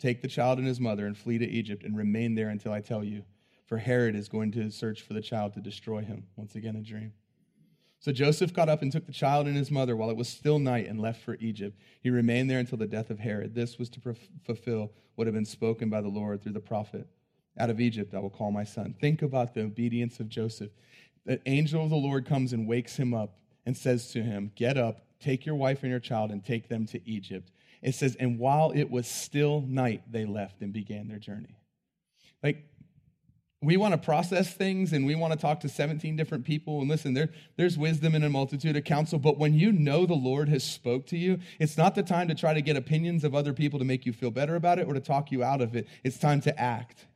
take 0.00 0.20
the 0.20 0.28
child 0.28 0.58
and 0.58 0.66
his 0.66 0.80
mother, 0.80 1.06
and 1.06 1.16
flee 1.16 1.38
to 1.38 1.48
Egypt, 1.48 1.84
and 1.84 1.96
remain 1.96 2.34
there 2.34 2.48
until 2.48 2.72
I 2.72 2.80
tell 2.80 3.04
you. 3.04 3.22
For 3.66 3.78
Herod 3.78 4.16
is 4.16 4.28
going 4.28 4.50
to 4.52 4.70
search 4.70 5.02
for 5.02 5.12
the 5.12 5.20
child 5.20 5.52
to 5.54 5.60
destroy 5.60 6.02
him. 6.02 6.26
Once 6.36 6.56
again, 6.56 6.74
a 6.74 6.80
dream. 6.80 7.12
So 8.00 8.12
Joseph 8.12 8.54
got 8.54 8.68
up 8.68 8.82
and 8.82 8.90
took 8.90 9.06
the 9.06 9.12
child 9.12 9.46
and 9.46 9.56
his 9.56 9.70
mother 9.70 9.96
while 9.96 10.10
it 10.10 10.16
was 10.16 10.28
still 10.28 10.58
night 10.58 10.86
and 10.88 11.00
left 11.00 11.20
for 11.20 11.36
Egypt. 11.40 11.78
He 12.00 12.10
remained 12.10 12.48
there 12.48 12.60
until 12.60 12.78
the 12.78 12.86
death 12.86 13.10
of 13.10 13.18
Herod. 13.18 13.54
This 13.54 13.78
was 13.78 13.90
to 13.90 14.14
fulfill 14.44 14.92
what 15.16 15.26
had 15.26 15.34
been 15.34 15.44
spoken 15.44 15.90
by 15.90 16.00
the 16.00 16.08
Lord 16.08 16.42
through 16.42 16.52
the 16.52 16.60
prophet. 16.60 17.08
Out 17.58 17.70
of 17.70 17.80
Egypt 17.80 18.14
I 18.14 18.18
will 18.20 18.30
call 18.30 18.50
my 18.50 18.64
son. 18.64 18.94
Think 19.00 19.22
about 19.22 19.54
the 19.54 19.62
obedience 19.62 20.20
of 20.20 20.28
Joseph. 20.28 20.70
The 21.26 21.40
angel 21.46 21.84
of 21.84 21.90
the 21.90 21.96
Lord 21.96 22.26
comes 22.26 22.52
and 22.52 22.66
wakes 22.66 22.96
him 22.96 23.12
up 23.12 23.38
and 23.66 23.76
says 23.76 24.10
to 24.12 24.22
him, 24.22 24.52
Get 24.54 24.78
up, 24.78 25.02
take 25.20 25.44
your 25.44 25.54
wife 25.54 25.82
and 25.82 25.90
your 25.90 26.00
child, 26.00 26.30
and 26.30 26.44
take 26.44 26.68
them 26.68 26.86
to 26.86 27.06
Egypt. 27.08 27.50
It 27.82 27.94
says, 27.94 28.16
And 28.16 28.38
while 28.38 28.72
it 28.74 28.90
was 28.90 29.06
still 29.06 29.60
night, 29.60 30.02
they 30.10 30.24
left 30.24 30.62
and 30.62 30.72
began 30.72 31.08
their 31.08 31.18
journey. 31.18 31.58
Like, 32.42 32.64
we 33.60 33.76
want 33.76 33.92
to 33.92 33.98
process 33.98 34.54
things 34.54 34.92
and 34.92 35.04
we 35.04 35.16
want 35.16 35.32
to 35.32 35.38
talk 35.38 35.60
to 35.60 35.68
17 35.68 36.14
different 36.14 36.44
people 36.44 36.80
and 36.80 36.88
listen 36.88 37.14
there, 37.14 37.30
there's 37.56 37.76
wisdom 37.76 38.14
in 38.14 38.22
a 38.22 38.30
multitude 38.30 38.76
of 38.76 38.84
counsel 38.84 39.18
but 39.18 39.36
when 39.36 39.52
you 39.52 39.72
know 39.72 40.06
the 40.06 40.14
lord 40.14 40.48
has 40.48 40.62
spoke 40.62 41.06
to 41.06 41.16
you 41.16 41.38
it's 41.58 41.76
not 41.76 41.96
the 41.96 42.02
time 42.02 42.28
to 42.28 42.36
try 42.36 42.54
to 42.54 42.62
get 42.62 42.76
opinions 42.76 43.24
of 43.24 43.34
other 43.34 43.52
people 43.52 43.78
to 43.80 43.84
make 43.84 44.06
you 44.06 44.12
feel 44.12 44.30
better 44.30 44.54
about 44.54 44.78
it 44.78 44.86
or 44.86 44.94
to 44.94 45.00
talk 45.00 45.32
you 45.32 45.42
out 45.42 45.60
of 45.60 45.74
it 45.74 45.88
it's 46.04 46.18
time 46.18 46.40
to 46.40 46.56
act 46.56 47.06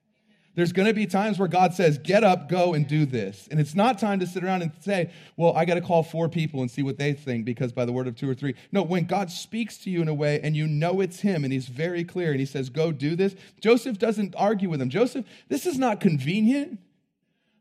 there's 0.54 0.72
going 0.72 0.86
to 0.86 0.94
be 0.94 1.06
times 1.06 1.38
where 1.38 1.48
God 1.48 1.72
says, 1.72 1.98
get 1.98 2.24
up, 2.24 2.48
go, 2.48 2.74
and 2.74 2.86
do 2.86 3.06
this. 3.06 3.48
And 3.50 3.58
it's 3.58 3.74
not 3.74 3.98
time 3.98 4.20
to 4.20 4.26
sit 4.26 4.44
around 4.44 4.62
and 4.62 4.72
say, 4.80 5.10
well, 5.36 5.56
I 5.56 5.64
got 5.64 5.74
to 5.74 5.80
call 5.80 6.02
four 6.02 6.28
people 6.28 6.60
and 6.60 6.70
see 6.70 6.82
what 6.82 6.98
they 6.98 7.14
think 7.14 7.44
because 7.44 7.72
by 7.72 7.84
the 7.84 7.92
word 7.92 8.06
of 8.06 8.16
two 8.16 8.28
or 8.28 8.34
three. 8.34 8.54
No, 8.70 8.82
when 8.82 9.06
God 9.06 9.30
speaks 9.30 9.78
to 9.78 9.90
you 9.90 10.02
in 10.02 10.08
a 10.08 10.14
way 10.14 10.40
and 10.42 10.54
you 10.54 10.66
know 10.66 11.00
it's 11.00 11.20
Him 11.20 11.44
and 11.44 11.52
He's 11.52 11.68
very 11.68 12.04
clear 12.04 12.32
and 12.32 12.40
He 12.40 12.46
says, 12.46 12.68
go 12.68 12.92
do 12.92 13.16
this, 13.16 13.34
Joseph 13.60 13.98
doesn't 13.98 14.34
argue 14.36 14.68
with 14.68 14.82
him. 14.82 14.90
Joseph, 14.90 15.24
this 15.48 15.64
is 15.64 15.78
not 15.78 16.00
convenient. 16.00 16.78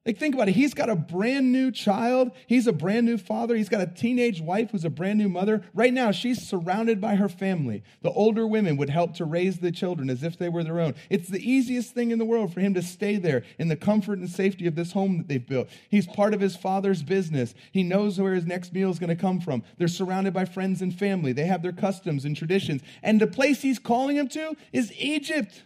Like, 0.04 0.18
think 0.18 0.34
about 0.34 0.50
it. 0.50 0.54
He's 0.54 0.74
got 0.74 0.90
a 0.90 0.96
brand 0.96 1.52
new 1.52 1.70
child. 1.70 2.32
He's 2.48 2.66
a 2.66 2.74
brand 2.74 3.06
new 3.06 3.20
father. 3.20 3.56
He's 3.56 3.70
got 3.70 3.82
a 3.82 3.86
teenage 3.86 4.42
wife 4.42 4.72
who's 4.72 4.84
a 4.84 4.90
brand 4.90 5.20
new 5.20 5.30
mother. 5.30 5.64
Right 5.76 5.94
now, 5.94 6.12
she's 6.12 6.42
surrounded 6.42 7.00
by 7.00 7.14
her 7.16 7.30
family. 7.30 7.84
The 8.02 8.10
older 8.10 8.48
women 8.48 8.78
would 8.78 8.90
help 8.90 9.14
to 9.18 9.26
raise 9.26 9.60
the 9.60 9.72
children 9.72 10.10
as 10.10 10.24
if 10.24 10.40
they 10.40 10.50
were 10.50 10.64
their 10.64 10.80
own. 10.80 10.96
It's 11.12 11.30
the 11.30 11.48
easiest 11.48 11.94
thing 11.94 12.10
in 12.10 12.18
the 12.18 12.26
world 12.26 12.52
for 12.52 12.62
him 12.62 12.74
to 12.74 12.82
stay 12.82 13.18
there 13.18 13.44
in 13.60 13.68
the 13.68 13.76
comfort 13.76 14.18
and 14.18 14.28
safety 14.28 14.66
of 14.66 14.74
this 14.74 14.94
home 14.94 15.20
that 15.20 15.28
they've 15.28 15.48
built. 15.48 15.70
He's 15.92 16.08
part 16.08 16.34
of 16.34 16.42
his 16.42 16.56
father's 16.56 17.04
business. 17.04 17.54
He 17.72 17.84
knows 17.84 18.20
where 18.20 18.34
his 18.34 18.48
next 18.48 18.74
meal 18.74 18.90
is 18.90 18.98
going 18.98 19.10
to 19.10 19.16
come 19.16 19.40
from. 19.40 19.62
They're 19.78 19.88
surrounded 19.88 20.34
by 20.34 20.46
friends 20.46 20.82
and 20.82 20.98
family. 20.98 21.32
They 21.32 21.46
have 21.46 21.62
their 21.62 21.74
customs 21.74 22.26
and 22.26 22.36
traditions. 22.36 22.82
And 23.04 23.22
the 23.22 23.28
place 23.28 23.62
he's 23.62 23.78
calling 23.78 24.18
him 24.18 24.30
to 24.30 24.56
is 24.74 24.92
Egypt. 24.94 25.62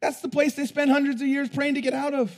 That's 0.00 0.20
the 0.20 0.28
place 0.28 0.54
they 0.54 0.66
spend 0.66 0.90
hundreds 0.90 1.20
of 1.20 1.28
years 1.28 1.48
praying 1.48 1.74
to 1.74 1.80
get 1.80 1.94
out 1.94 2.14
of. 2.14 2.34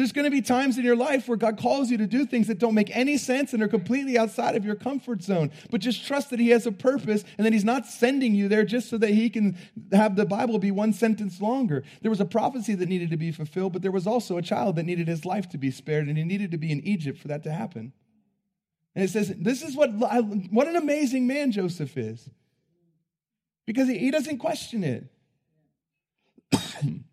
There's 0.00 0.12
going 0.12 0.24
to 0.24 0.30
be 0.30 0.40
times 0.40 0.78
in 0.78 0.84
your 0.84 0.96
life 0.96 1.28
where 1.28 1.36
God 1.36 1.58
calls 1.58 1.90
you 1.90 1.98
to 1.98 2.06
do 2.06 2.24
things 2.24 2.46
that 2.46 2.58
don't 2.58 2.74
make 2.74 2.96
any 2.96 3.18
sense 3.18 3.52
and 3.52 3.62
are 3.62 3.68
completely 3.68 4.16
outside 4.16 4.56
of 4.56 4.64
your 4.64 4.74
comfort 4.74 5.22
zone. 5.22 5.50
But 5.70 5.82
just 5.82 6.06
trust 6.06 6.30
that 6.30 6.40
He 6.40 6.48
has 6.48 6.64
a 6.64 6.72
purpose 6.72 7.22
and 7.36 7.46
that 7.46 7.52
He's 7.52 7.66
not 7.66 7.84
sending 7.84 8.34
you 8.34 8.48
there 8.48 8.64
just 8.64 8.88
so 8.88 8.96
that 8.96 9.10
He 9.10 9.28
can 9.28 9.58
have 9.92 10.16
the 10.16 10.24
Bible 10.24 10.58
be 10.58 10.70
one 10.70 10.94
sentence 10.94 11.42
longer. 11.42 11.82
There 12.00 12.10
was 12.10 12.18
a 12.18 12.24
prophecy 12.24 12.74
that 12.76 12.88
needed 12.88 13.10
to 13.10 13.18
be 13.18 13.30
fulfilled, 13.30 13.74
but 13.74 13.82
there 13.82 13.92
was 13.92 14.06
also 14.06 14.38
a 14.38 14.42
child 14.42 14.76
that 14.76 14.84
needed 14.84 15.06
his 15.06 15.26
life 15.26 15.50
to 15.50 15.58
be 15.58 15.70
spared, 15.70 16.08
and 16.08 16.16
he 16.16 16.24
needed 16.24 16.50
to 16.52 16.56
be 16.56 16.72
in 16.72 16.80
Egypt 16.80 17.18
for 17.18 17.28
that 17.28 17.42
to 17.42 17.52
happen. 17.52 17.92
And 18.94 19.04
it 19.04 19.10
says, 19.10 19.34
This 19.36 19.62
is 19.62 19.76
what, 19.76 19.90
what 19.92 20.66
an 20.66 20.76
amazing 20.76 21.26
man 21.26 21.52
Joseph 21.52 21.98
is 21.98 22.30
because 23.72 23.88
he, 23.88 24.10
doesn't 24.10 24.38
question 24.38 24.82
it. 24.82 25.04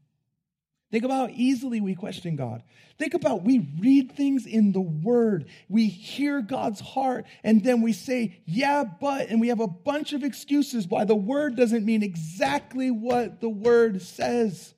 Think 0.92 1.04
about 1.04 1.30
how 1.30 1.36
easily 1.36 1.82
we 1.82 1.94
question 1.94 2.36
God. 2.36 2.64
Think 2.98 3.14
about 3.14 3.44
we 3.44 3.68
read 3.80 4.14
things 4.14 4.48
in 4.48 4.72
the 4.72 4.82
Word, 4.82 5.46
we 5.70 5.86
hear 5.86 6.42
God's 6.42 6.80
heart, 6.80 7.28
and 7.44 7.64
then 7.64 7.84
we 7.84 7.94
say, 7.94 8.42
yeah, 8.46 8.84
but, 8.84 9.30
and 9.30 9.40
we 9.40 9.50
have 9.50 9.60
a 9.60 9.68
bunch 9.68 10.14
of 10.14 10.24
excuses 10.24 10.88
why 10.88 11.06
the 11.06 11.16
Word 11.16 11.56
doesn't 11.56 11.86
mean 11.86 12.02
exactly 12.02 12.90
what 12.90 13.40
the 13.40 13.50
Word 13.50 14.02
says, 14.02 14.74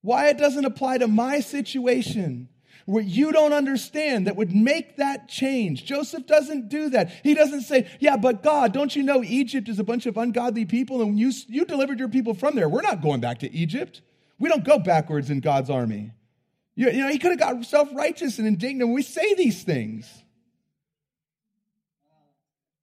why 0.00 0.28
it 0.28 0.38
doesn't 0.38 0.64
apply 0.64 0.98
to 0.98 1.06
my 1.06 1.38
situation 1.38 2.48
what 2.86 3.04
you 3.04 3.32
don't 3.32 3.52
understand 3.52 4.26
that 4.26 4.36
would 4.36 4.54
make 4.54 4.96
that 4.96 5.28
change. 5.28 5.84
Joseph 5.84 6.26
doesn't 6.26 6.68
do 6.68 6.90
that. 6.90 7.10
He 7.22 7.34
doesn't 7.34 7.62
say, 7.62 7.88
Yeah, 8.00 8.16
but 8.16 8.42
God, 8.42 8.72
don't 8.72 8.94
you 8.94 9.02
know 9.02 9.22
Egypt 9.24 9.68
is 9.68 9.78
a 9.78 9.84
bunch 9.84 10.06
of 10.06 10.16
ungodly 10.16 10.64
people 10.64 11.00
and 11.00 11.18
you, 11.18 11.32
you 11.48 11.64
delivered 11.64 11.98
your 11.98 12.08
people 12.08 12.34
from 12.34 12.56
there? 12.56 12.68
We're 12.68 12.82
not 12.82 13.00
going 13.00 13.20
back 13.20 13.38
to 13.40 13.52
Egypt. 13.52 14.02
We 14.38 14.48
don't 14.48 14.64
go 14.64 14.78
backwards 14.78 15.30
in 15.30 15.40
God's 15.40 15.70
army. 15.70 16.12
You, 16.74 16.90
you 16.90 16.98
know, 16.98 17.08
he 17.08 17.18
could 17.18 17.30
have 17.30 17.38
got 17.38 17.64
self 17.64 17.88
righteous 17.94 18.38
and 18.38 18.46
indignant 18.46 18.88
when 18.88 18.94
we 18.94 19.02
say 19.02 19.34
these 19.34 19.62
things. 19.62 20.10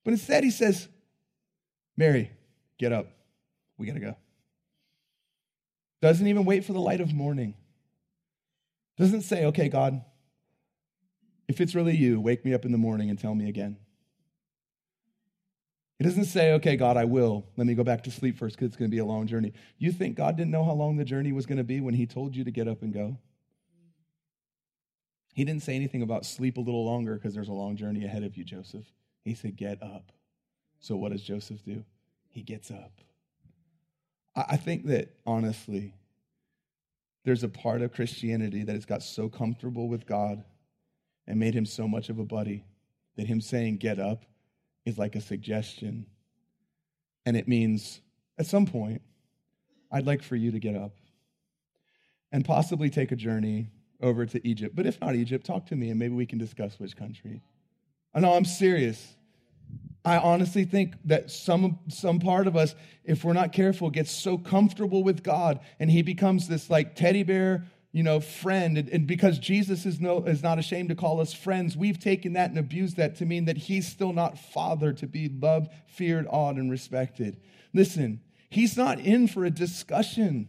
But 0.04 0.14
instead, 0.14 0.44
he 0.44 0.52
says, 0.52 0.88
Mary, 1.96 2.32
get 2.80 2.92
up. 2.92 3.08
We 3.78 3.86
got 3.86 3.94
to 3.94 4.00
go. 4.00 4.16
Doesn't 6.02 6.26
even 6.26 6.46
wait 6.46 6.66
for 6.66 6.74
the 6.74 6.80
light 6.80 7.02
of 7.02 7.14
morning. 7.14 7.54
Doesn't 9.02 9.24
say, 9.24 9.46
okay, 9.46 9.68
God, 9.68 10.00
if 11.48 11.60
it's 11.60 11.74
really 11.74 11.98
you, 11.98 12.22
wake 12.22 12.46
me 12.46 12.54
up 12.54 12.66
in 12.66 12.72
the 12.72 12.78
morning 12.78 13.10
and 13.10 13.18
tell 13.18 13.34
me 13.34 13.50
again. 13.50 13.78
He 15.98 16.06
doesn't 16.06 16.26
say, 16.26 16.54
okay, 16.54 16.76
God, 16.76 16.98
I 16.98 17.06
will. 17.06 17.48
Let 17.58 17.66
me 17.66 17.74
go 17.74 17.84
back 17.84 18.04
to 18.04 18.12
sleep 18.12 18.38
first 18.38 18.56
because 18.56 18.68
it's 18.68 18.76
going 18.76 18.92
to 18.92 18.96
be 18.96 19.00
a 19.00 19.06
long 19.06 19.26
journey. 19.26 19.54
You 19.80 19.92
think 19.92 20.18
God 20.18 20.38
didn't 20.38 20.52
know 20.52 20.64
how 20.64 20.74
long 20.74 20.98
the 20.98 21.04
journey 21.04 21.32
was 21.32 21.48
going 21.48 21.58
to 21.58 21.64
be 21.64 21.82
when 21.82 21.96
He 21.96 22.06
told 22.06 22.36
you 22.36 22.44
to 22.44 22.52
get 22.52 22.68
up 22.68 22.84
and 22.84 22.94
go? 22.94 23.18
He 25.34 25.46
didn't 25.46 25.64
say 25.64 25.74
anything 25.74 26.04
about 26.04 26.24
sleep 26.24 26.58
a 26.58 26.62
little 26.62 26.86
longer 26.86 27.16
because 27.16 27.34
there's 27.34 27.50
a 27.50 27.54
long 27.54 27.78
journey 27.78 28.06
ahead 28.06 28.22
of 28.22 28.38
you, 28.38 28.44
Joseph. 28.44 28.86
He 29.24 29.34
said, 29.34 29.56
get 29.56 29.82
up. 29.82 30.12
So 30.80 30.96
what 30.96 31.12
does 31.12 31.24
Joseph 31.24 31.66
do? 31.66 31.86
He 32.30 32.44
gets 32.44 32.70
up. 32.70 32.92
I 34.36 34.58
think 34.58 34.86
that, 34.86 35.16
honestly, 35.26 35.96
there's 37.24 37.44
a 37.44 37.50
part 37.50 37.82
of 37.82 37.94
Christianity 37.94 38.64
that 38.64 38.74
has 38.74 38.86
got 38.86 39.04
so 39.04 39.30
comfortable 39.30 39.88
with 39.88 40.06
God 40.06 40.44
and 41.28 41.40
made 41.40 41.54
him 41.54 41.66
so 41.66 41.88
much 41.88 42.10
of 42.10 42.20
a 42.20 42.26
buddy 42.26 42.66
that 43.16 43.28
him 43.28 43.42
saying 43.42 43.78
get 43.78 44.00
up 44.00 44.24
is 44.86 44.98
like 44.98 45.16
a 45.16 45.22
suggestion. 45.22 46.06
And 47.26 47.38
it 47.38 47.48
means 47.48 48.02
at 48.38 48.48
some 48.48 48.66
point, 48.66 49.02
I'd 49.92 50.08
like 50.08 50.24
for 50.24 50.36
you 50.36 50.52
to 50.52 50.60
get 50.60 50.76
up 50.76 50.94
and 52.32 52.44
possibly 52.44 52.90
take 52.90 53.12
a 53.12 53.16
journey 53.16 53.68
over 54.02 54.26
to 54.26 54.48
Egypt. 54.48 54.76
But 54.76 54.88
if 54.88 55.00
not 55.00 55.16
Egypt, 55.16 55.46
talk 55.46 55.68
to 55.68 55.76
me 55.76 55.90
and 55.90 56.00
maybe 56.00 56.16
we 56.16 56.26
can 56.26 56.40
discuss 56.40 56.80
which 56.80 56.96
country. 56.96 57.44
I 58.14 58.20
know 58.20 58.34
I'm 58.34 58.46
serious. 58.46 59.16
I 60.04 60.18
honestly 60.18 60.66
think 60.66 60.96
that 61.06 61.30
some, 61.30 61.80
some 61.88 62.20
part 62.20 62.48
of 62.48 62.56
us, 62.56 62.74
if 63.04 63.24
we're 63.24 63.34
not 63.34 63.54
careful, 63.54 63.90
gets 63.90 64.12
so 64.12 64.38
comfortable 64.38 65.04
with 65.04 65.22
God 65.22 65.60
and 65.80 65.92
he 65.92 66.02
becomes 66.02 66.48
this 66.48 66.70
like 66.70 66.96
teddy 66.96 67.24
bear, 67.24 67.66
you 67.92 68.02
know, 68.02 68.20
friend. 68.20 68.78
And, 68.80 68.90
and 68.90 69.06
because 69.06 69.38
Jesus 69.38 69.86
is, 69.86 70.00
no, 70.00 70.24
is 70.24 70.42
not 70.42 70.58
ashamed 70.58 70.90
to 70.90 70.96
call 70.96 71.22
us 71.22 71.34
friends, 71.34 71.78
we've 71.78 72.00
taken 72.00 72.34
that 72.34 72.50
and 72.50 72.58
abused 72.58 72.98
that 72.98 73.18
to 73.18 73.26
mean 73.26 73.46
that 73.46 73.58
he's 73.58 73.88
still 73.88 74.14
not 74.14 74.40
father 74.40 74.92
to 74.94 75.06
be 75.06 75.30
loved, 75.30 75.72
feared, 75.88 76.26
awed, 76.30 76.56
and 76.56 76.72
respected. 76.72 77.40
Listen, 77.74 78.22
he's 78.50 78.76
not 78.76 79.00
in 79.00 79.28
for 79.28 79.46
a 79.46 79.52
discussion. 79.52 80.48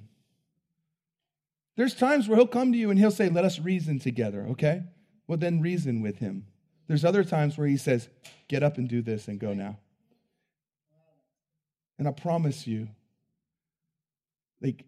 There's 1.77 1.95
times 1.95 2.27
where 2.27 2.39
he'll 2.39 2.47
come 2.47 2.73
to 2.73 2.79
you 2.79 2.91
and 2.91 2.99
he'll 2.99 3.11
say, 3.11 3.29
Let 3.29 3.45
us 3.45 3.59
reason 3.59 3.99
together, 3.99 4.47
okay? 4.51 4.83
Well, 5.27 5.39
then 5.39 5.61
reason 5.61 6.01
with 6.01 6.19
him. 6.19 6.47
There's 6.89 7.05
other 7.05 7.25
times 7.25 7.57
where 7.57 7.67
he 7.67 7.77
says, 7.77 8.09
Get 8.49 8.63
up 8.63 8.77
and 8.77 8.89
do 8.89 9.03
this 9.03 9.29
and 9.29 9.39
go 9.39 9.55
now. 9.55 9.79
And 11.99 12.09
I 12.09 12.11
promise 12.11 12.67
you, 12.67 12.89
like, 14.61 14.85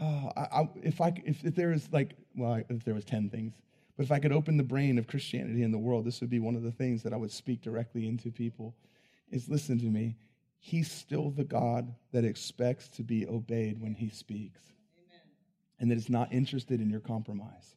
oh, 0.00 0.32
I, 0.36 0.40
I, 0.40 0.68
if 0.82 1.00
I 1.00 1.12
if, 1.24 1.44
if 1.44 1.54
there 1.54 1.68
was 1.68 1.88
like, 1.92 2.16
well, 2.34 2.62
if 2.68 2.84
there 2.84 2.94
was 2.94 3.04
ten 3.04 3.30
things, 3.30 3.54
but 3.96 4.04
if 4.04 4.12
I 4.12 4.18
could 4.18 4.32
open 4.32 4.56
the 4.56 4.62
brain 4.62 4.98
of 4.98 5.06
Christianity 5.06 5.62
in 5.62 5.70
the 5.70 5.78
world, 5.78 6.04
this 6.04 6.20
would 6.20 6.30
be 6.30 6.38
one 6.38 6.56
of 6.56 6.62
the 6.62 6.72
things 6.72 7.02
that 7.02 7.12
I 7.12 7.16
would 7.16 7.30
speak 7.30 7.62
directly 7.62 8.08
into 8.08 8.30
people. 8.30 8.74
Is 9.30 9.48
listen 9.48 9.78
to 9.80 9.86
me. 9.86 10.16
He's 10.58 10.90
still 10.90 11.30
the 11.30 11.44
God 11.44 11.94
that 12.12 12.24
expects 12.24 12.88
to 12.88 13.02
be 13.02 13.26
obeyed 13.26 13.80
when 13.80 13.94
he 13.94 14.08
speaks, 14.08 14.60
Amen. 14.98 15.20
and 15.78 15.90
that 15.90 15.96
is 15.96 16.08
not 16.08 16.32
interested 16.32 16.80
in 16.80 16.90
your 16.90 17.00
compromise 17.00 17.76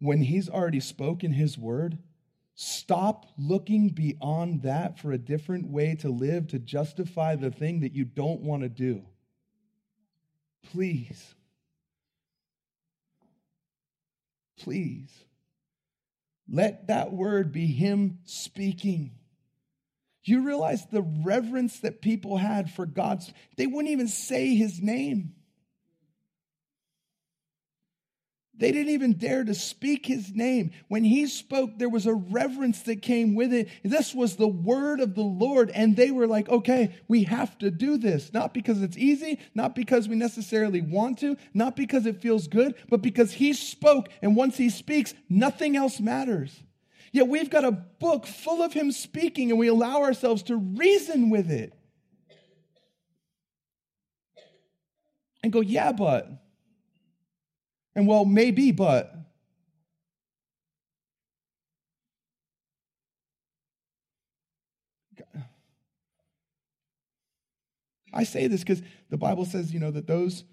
when 0.00 0.22
he's 0.22 0.48
already 0.48 0.80
spoken 0.80 1.32
his 1.32 1.58
word, 1.58 1.98
stop 2.54 3.26
looking 3.36 3.88
beyond 3.88 4.62
that 4.62 4.98
for 4.98 5.12
a 5.12 5.18
different 5.18 5.66
way 5.66 5.94
to 5.96 6.08
live 6.08 6.48
to 6.48 6.58
justify 6.58 7.36
the 7.36 7.50
thing 7.50 7.80
that 7.80 7.94
you 7.94 8.04
don't 8.04 8.40
want 8.40 8.62
to 8.62 8.68
do. 8.68 9.02
Please. 10.70 11.34
Please. 14.58 15.10
Let 16.48 16.88
that 16.88 17.12
word 17.12 17.52
be 17.52 17.66
him 17.66 18.18
speaking. 18.24 19.12
You 20.24 20.42
realize 20.42 20.86
the 20.86 21.02
reverence 21.02 21.80
that 21.80 22.02
people 22.02 22.36
had 22.36 22.70
for 22.70 22.86
God's, 22.86 23.32
they 23.56 23.66
wouldn't 23.66 23.92
even 23.92 24.08
say 24.08 24.54
his 24.54 24.80
name. 24.80 25.34
They 28.58 28.72
didn't 28.72 28.92
even 28.92 29.12
dare 29.12 29.44
to 29.44 29.54
speak 29.54 30.04
his 30.06 30.34
name. 30.34 30.72
When 30.88 31.04
he 31.04 31.28
spoke, 31.28 31.78
there 31.78 31.88
was 31.88 32.06
a 32.06 32.14
reverence 32.14 32.82
that 32.82 33.02
came 33.02 33.36
with 33.36 33.52
it. 33.52 33.68
This 33.84 34.12
was 34.12 34.34
the 34.34 34.48
word 34.48 35.00
of 35.00 35.14
the 35.14 35.22
Lord. 35.22 35.70
And 35.70 35.96
they 35.96 36.10
were 36.10 36.26
like, 36.26 36.48
okay, 36.48 36.94
we 37.06 37.22
have 37.24 37.56
to 37.58 37.70
do 37.70 37.96
this. 37.96 38.32
Not 38.32 38.52
because 38.52 38.82
it's 38.82 38.98
easy, 38.98 39.38
not 39.54 39.76
because 39.76 40.08
we 40.08 40.16
necessarily 40.16 40.80
want 40.80 41.18
to, 41.20 41.36
not 41.54 41.76
because 41.76 42.04
it 42.04 42.20
feels 42.20 42.48
good, 42.48 42.74
but 42.88 43.00
because 43.00 43.32
he 43.32 43.52
spoke. 43.52 44.08
And 44.22 44.34
once 44.34 44.56
he 44.56 44.70
speaks, 44.70 45.14
nothing 45.28 45.76
else 45.76 46.00
matters. 46.00 46.60
Yet 47.12 47.28
we've 47.28 47.50
got 47.50 47.64
a 47.64 47.72
book 47.72 48.26
full 48.26 48.62
of 48.62 48.72
him 48.72 48.90
speaking, 48.92 49.50
and 49.50 49.58
we 49.58 49.68
allow 49.68 50.02
ourselves 50.02 50.42
to 50.44 50.56
reason 50.56 51.30
with 51.30 51.50
it. 51.50 51.72
And 55.42 55.52
go, 55.52 55.60
yeah, 55.60 55.92
but. 55.92 56.28
And 57.98 58.06
well, 58.06 58.24
maybe, 58.24 58.70
but. 58.70 59.12
I 68.12 68.22
say 68.22 68.46
this 68.46 68.60
because 68.60 68.82
the 69.10 69.16
Bible 69.16 69.44
says, 69.44 69.74
you 69.74 69.80
know, 69.80 69.90
that 69.90 70.06
those 70.06 70.44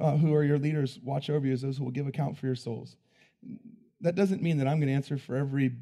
uh, 0.00 0.16
who 0.16 0.32
are 0.34 0.42
your 0.42 0.58
leaders 0.58 0.98
watch 1.04 1.28
over 1.28 1.46
you 1.46 1.52
as 1.52 1.60
those 1.60 1.76
who 1.76 1.84
will 1.84 1.90
give 1.90 2.06
account 2.06 2.38
for 2.38 2.46
your 2.46 2.54
souls. 2.54 2.96
That 4.00 4.14
doesn't 4.14 4.40
mean 4.40 4.56
that 4.56 4.66
I'm 4.66 4.78
going 4.78 4.88
to 4.88 4.94
answer 4.94 5.18
for 5.18 5.36
every 5.36 5.72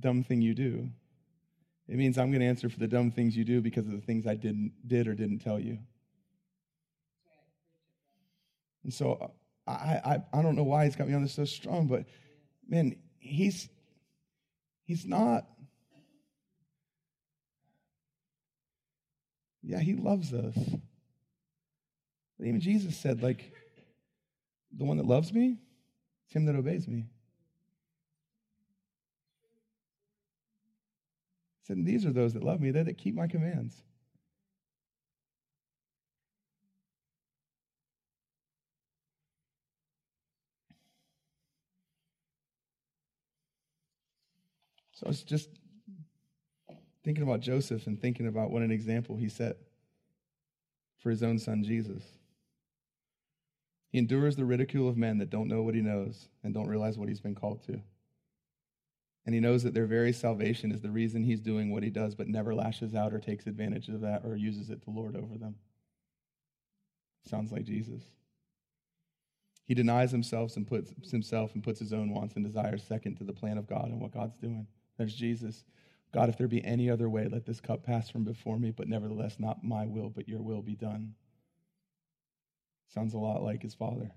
dumb 0.00 0.22
thing 0.22 0.40
you 0.40 0.54
do. 0.54 0.88
It 1.88 1.96
means 1.96 2.16
I'm 2.16 2.30
going 2.30 2.40
to 2.40 2.46
answer 2.46 2.70
for 2.70 2.78
the 2.78 2.88
dumb 2.88 3.10
things 3.10 3.36
you 3.36 3.44
do 3.44 3.60
because 3.60 3.84
of 3.84 3.92
the 3.92 4.00
things 4.00 4.26
I 4.26 4.36
didn't 4.36 4.72
did 4.86 5.08
or 5.08 5.14
didn't 5.14 5.40
tell 5.40 5.60
you. 5.60 5.76
And 8.82 8.94
so 8.94 9.12
uh, 9.20 9.28
I, 9.66 9.72
I, 9.72 10.38
I 10.38 10.42
don't 10.42 10.56
know 10.56 10.64
why 10.64 10.84
he's 10.84 10.96
got 10.96 11.08
me 11.08 11.14
on 11.14 11.22
this 11.22 11.32
so 11.32 11.44
strong, 11.44 11.86
but 11.86 12.04
man, 12.68 12.96
he's 13.18 13.68
he's 14.84 15.06
not. 15.06 15.46
Yeah, 19.62 19.78
he 19.80 19.94
loves 19.94 20.34
us. 20.34 20.54
But 22.38 22.46
even 22.46 22.60
Jesus 22.60 22.96
said, 22.96 23.22
like, 23.22 23.52
the 24.76 24.84
one 24.84 24.98
that 24.98 25.06
loves 25.06 25.32
me, 25.32 25.56
it's 26.26 26.34
him 26.34 26.44
that 26.46 26.56
obeys 26.56 26.86
me. 26.86 27.06
He 31.62 31.66
said, 31.66 31.84
These 31.86 32.04
are 32.04 32.12
those 32.12 32.34
that 32.34 32.44
love 32.44 32.60
me, 32.60 32.70
they 32.70 32.82
that 32.82 32.98
keep 32.98 33.14
my 33.14 33.26
commands. 33.26 33.82
So 44.94 45.06
I 45.06 45.08
was 45.08 45.22
just 45.22 45.48
thinking 47.04 47.22
about 47.22 47.40
Joseph 47.40 47.86
and 47.86 48.00
thinking 48.00 48.26
about 48.26 48.50
what 48.50 48.62
an 48.62 48.70
example 48.70 49.16
he 49.16 49.28
set 49.28 49.56
for 50.98 51.10
his 51.10 51.22
own 51.22 51.38
son, 51.38 51.62
Jesus. 51.62 52.02
He 53.90 53.98
endures 53.98 54.36
the 54.36 54.44
ridicule 54.44 54.88
of 54.88 54.96
men 54.96 55.18
that 55.18 55.30
don't 55.30 55.48
know 55.48 55.62
what 55.62 55.74
he 55.74 55.80
knows 55.80 56.28
and 56.42 56.54
don't 56.54 56.68
realize 56.68 56.98
what 56.98 57.08
he's 57.08 57.20
been 57.20 57.34
called 57.34 57.62
to. 57.66 57.80
And 59.26 59.34
he 59.34 59.40
knows 59.40 59.62
that 59.62 59.74
their 59.74 59.86
very 59.86 60.12
salvation 60.12 60.72
is 60.72 60.80
the 60.80 60.90
reason 60.90 61.22
he's 61.22 61.40
doing 61.40 61.70
what 61.70 61.82
he 61.82 61.90
does, 61.90 62.14
but 62.14 62.28
never 62.28 62.54
lashes 62.54 62.94
out 62.94 63.14
or 63.14 63.18
takes 63.18 63.46
advantage 63.46 63.88
of 63.88 64.00
that 64.00 64.22
or 64.24 64.36
uses 64.36 64.70
it 64.70 64.82
to 64.82 64.90
lord 64.90 65.16
over 65.16 65.38
them. 65.38 65.56
Sounds 67.28 67.52
like 67.52 67.64
Jesus. 67.64 68.02
He 69.64 69.74
denies 69.74 70.10
himself 70.10 70.56
and 70.56 70.66
puts 70.66 70.92
himself 71.10 71.54
and 71.54 71.64
puts 71.64 71.80
his 71.80 71.92
own 71.92 72.12
wants 72.12 72.34
and 72.36 72.44
desires 72.44 72.82
second 72.82 73.16
to 73.16 73.24
the 73.24 73.32
plan 73.32 73.56
of 73.56 73.66
God 73.66 73.86
and 73.86 74.00
what 74.00 74.12
God's 74.12 74.36
doing. 74.36 74.66
There's 74.96 75.14
Jesus. 75.14 75.64
God, 76.12 76.28
if 76.28 76.38
there 76.38 76.48
be 76.48 76.64
any 76.64 76.88
other 76.88 77.08
way, 77.08 77.26
let 77.26 77.44
this 77.44 77.60
cup 77.60 77.84
pass 77.84 78.08
from 78.08 78.24
before 78.24 78.58
me, 78.58 78.70
but 78.70 78.88
nevertheless, 78.88 79.36
not 79.38 79.64
my 79.64 79.86
will, 79.86 80.10
but 80.10 80.28
your 80.28 80.40
will 80.40 80.62
be 80.62 80.76
done. 80.76 81.14
Sounds 82.92 83.14
a 83.14 83.18
lot 83.18 83.42
like 83.42 83.62
his 83.62 83.74
father. 83.74 84.12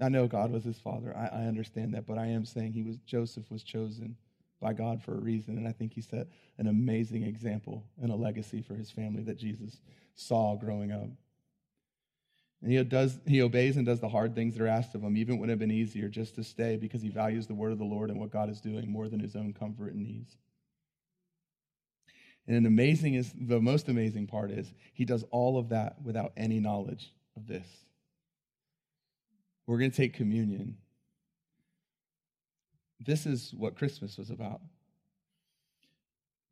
I 0.00 0.08
know 0.08 0.26
God 0.26 0.50
was 0.50 0.64
his 0.64 0.78
father. 0.78 1.14
I, 1.16 1.42
I, 1.42 1.46
understand 1.46 1.94
that, 1.94 2.06
but 2.06 2.18
I 2.18 2.26
am 2.26 2.44
saying 2.44 2.72
he 2.72 2.82
was 2.82 2.96
Joseph 3.06 3.50
was 3.50 3.62
chosen 3.62 4.16
by 4.60 4.72
God 4.72 5.02
for 5.02 5.14
a 5.14 5.20
reason, 5.20 5.58
and 5.58 5.68
I 5.68 5.72
think 5.72 5.92
he 5.92 6.00
set 6.00 6.28
an 6.58 6.66
amazing 6.66 7.24
example 7.24 7.84
and 8.00 8.10
a 8.10 8.16
legacy 8.16 8.62
for 8.62 8.74
his 8.74 8.90
family 8.90 9.22
that 9.24 9.36
Jesus 9.36 9.80
saw 10.14 10.56
growing 10.56 10.90
up. 10.90 11.08
And 12.62 12.70
he, 12.70 12.82
does, 12.84 13.18
he 13.26 13.42
obeys 13.42 13.76
and 13.76 13.84
does 13.84 13.98
the 13.98 14.08
hard 14.08 14.36
things 14.36 14.54
that 14.54 14.62
are 14.62 14.68
asked 14.68 14.94
of 14.94 15.02
him, 15.02 15.16
even 15.16 15.38
when 15.38 15.50
it 15.50 15.52
have 15.52 15.58
been 15.58 15.72
easier, 15.72 16.08
just 16.08 16.36
to 16.36 16.44
stay 16.44 16.76
because 16.76 17.02
he 17.02 17.08
values 17.08 17.48
the 17.48 17.54
word 17.54 17.72
of 17.72 17.78
the 17.78 17.84
Lord 17.84 18.08
and 18.08 18.20
what 18.20 18.30
God 18.30 18.48
is 18.48 18.60
doing 18.60 18.90
more 18.90 19.08
than 19.08 19.18
his 19.18 19.34
own 19.34 19.52
comfort 19.52 19.92
and 19.92 20.02
needs. 20.04 20.36
And 22.46 22.56
an 22.56 22.66
amazing 22.66 23.14
is 23.14 23.32
the 23.36 23.60
most 23.60 23.88
amazing 23.88 24.28
part 24.28 24.50
is 24.50 24.72
he 24.94 25.04
does 25.04 25.24
all 25.30 25.58
of 25.58 25.70
that 25.70 25.96
without 26.02 26.32
any 26.36 26.60
knowledge 26.60 27.12
of 27.36 27.46
this. 27.46 27.66
We're 29.66 29.78
going 29.78 29.90
to 29.90 29.96
take 29.96 30.14
communion. 30.14 30.76
This 33.00 33.26
is 33.26 33.52
what 33.56 33.76
Christmas 33.76 34.18
was 34.18 34.30
about. 34.30 34.60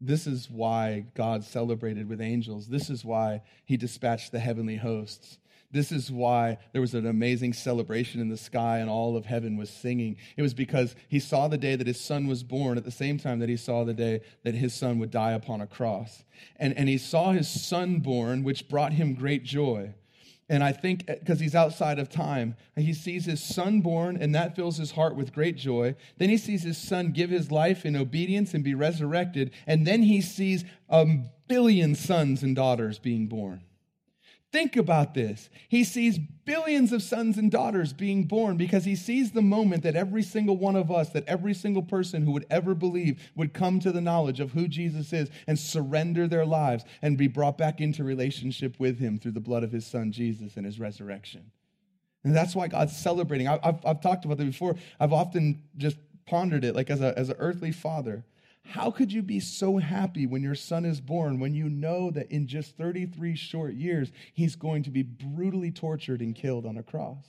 This 0.00 0.26
is 0.26 0.48
why 0.48 1.06
God 1.14 1.44
celebrated 1.44 2.08
with 2.08 2.20
angels. 2.20 2.68
This 2.68 2.88
is 2.88 3.04
why 3.04 3.42
he 3.64 3.76
dispatched 3.76 4.32
the 4.32 4.40
heavenly 4.40 4.76
hosts. 4.76 5.38
This 5.72 5.92
is 5.92 6.10
why 6.10 6.58
there 6.72 6.80
was 6.80 6.94
an 6.94 7.06
amazing 7.06 7.52
celebration 7.52 8.20
in 8.20 8.28
the 8.28 8.36
sky 8.36 8.78
and 8.78 8.90
all 8.90 9.16
of 9.16 9.26
heaven 9.26 9.56
was 9.56 9.70
singing. 9.70 10.16
It 10.36 10.42
was 10.42 10.52
because 10.52 10.96
he 11.08 11.20
saw 11.20 11.46
the 11.46 11.58
day 11.58 11.76
that 11.76 11.86
his 11.86 12.00
son 12.00 12.26
was 12.26 12.42
born 12.42 12.76
at 12.76 12.84
the 12.84 12.90
same 12.90 13.18
time 13.18 13.38
that 13.38 13.48
he 13.48 13.56
saw 13.56 13.84
the 13.84 13.94
day 13.94 14.22
that 14.42 14.54
his 14.54 14.74
son 14.74 14.98
would 14.98 15.12
die 15.12 15.30
upon 15.30 15.60
a 15.60 15.68
cross. 15.68 16.24
And, 16.56 16.76
and 16.76 16.88
he 16.88 16.98
saw 16.98 17.30
his 17.30 17.48
son 17.48 18.00
born, 18.00 18.42
which 18.42 18.68
brought 18.68 18.94
him 18.94 19.14
great 19.14 19.44
joy. 19.44 19.94
And 20.48 20.64
I 20.64 20.72
think 20.72 21.08
uh, 21.08 21.14
because 21.20 21.38
he's 21.38 21.54
outside 21.54 22.00
of 22.00 22.08
time, 22.08 22.56
he 22.74 22.92
sees 22.92 23.24
his 23.24 23.40
son 23.40 23.80
born, 23.80 24.16
and 24.20 24.34
that 24.34 24.56
fills 24.56 24.76
his 24.76 24.90
heart 24.90 25.14
with 25.14 25.32
great 25.32 25.56
joy. 25.56 25.94
Then 26.18 26.30
he 26.30 26.36
sees 26.36 26.64
his 26.64 26.78
son 26.78 27.12
give 27.12 27.30
his 27.30 27.52
life 27.52 27.86
in 27.86 27.94
obedience 27.94 28.54
and 28.54 28.64
be 28.64 28.74
resurrected. 28.74 29.52
And 29.68 29.86
then 29.86 30.02
he 30.02 30.20
sees 30.20 30.64
a 30.88 31.06
billion 31.46 31.94
sons 31.94 32.42
and 32.42 32.56
daughters 32.56 32.98
being 32.98 33.28
born 33.28 33.62
Think 34.52 34.76
about 34.76 35.14
this. 35.14 35.48
He 35.68 35.84
sees 35.84 36.18
billions 36.18 36.92
of 36.92 37.02
sons 37.02 37.38
and 37.38 37.52
daughters 37.52 37.92
being 37.92 38.24
born 38.24 38.56
because 38.56 38.84
he 38.84 38.96
sees 38.96 39.30
the 39.30 39.42
moment 39.42 39.84
that 39.84 39.94
every 39.94 40.24
single 40.24 40.56
one 40.56 40.74
of 40.74 40.90
us, 40.90 41.10
that 41.10 41.28
every 41.28 41.54
single 41.54 41.82
person 41.82 42.24
who 42.24 42.32
would 42.32 42.46
ever 42.50 42.74
believe 42.74 43.30
would 43.36 43.54
come 43.54 43.78
to 43.78 43.92
the 43.92 44.00
knowledge 44.00 44.40
of 44.40 44.50
who 44.50 44.66
Jesus 44.66 45.12
is 45.12 45.30
and 45.46 45.56
surrender 45.56 46.26
their 46.26 46.44
lives 46.44 46.84
and 47.00 47.16
be 47.16 47.28
brought 47.28 47.58
back 47.58 47.80
into 47.80 48.02
relationship 48.02 48.74
with 48.80 48.98
him 48.98 49.18
through 49.18 49.32
the 49.32 49.40
blood 49.40 49.62
of 49.62 49.70
his 49.70 49.86
son 49.86 50.10
Jesus 50.10 50.56
and 50.56 50.66
his 50.66 50.80
resurrection. 50.80 51.52
And 52.24 52.34
that's 52.34 52.56
why 52.56 52.66
God's 52.66 52.96
celebrating. 52.96 53.46
I've, 53.46 53.78
I've 53.84 54.00
talked 54.00 54.24
about 54.24 54.38
that 54.38 54.44
before. 54.44 54.74
I've 54.98 55.12
often 55.12 55.62
just 55.76 55.96
pondered 56.26 56.64
it 56.64 56.74
like 56.74 56.90
as, 56.90 57.00
a, 57.00 57.16
as 57.16 57.28
an 57.28 57.36
earthly 57.38 57.70
father. 57.72 58.24
How 58.70 58.92
could 58.92 59.12
you 59.12 59.22
be 59.22 59.40
so 59.40 59.78
happy 59.78 60.26
when 60.26 60.42
your 60.44 60.54
son 60.54 60.84
is 60.84 61.00
born 61.00 61.40
when 61.40 61.54
you 61.54 61.68
know 61.68 62.12
that 62.12 62.30
in 62.30 62.46
just 62.46 62.76
33 62.76 63.34
short 63.34 63.74
years 63.74 64.12
he's 64.32 64.54
going 64.54 64.84
to 64.84 64.90
be 64.90 65.02
brutally 65.02 65.72
tortured 65.72 66.20
and 66.20 66.36
killed 66.36 66.64
on 66.64 66.76
a 66.76 66.82
cross? 66.84 67.24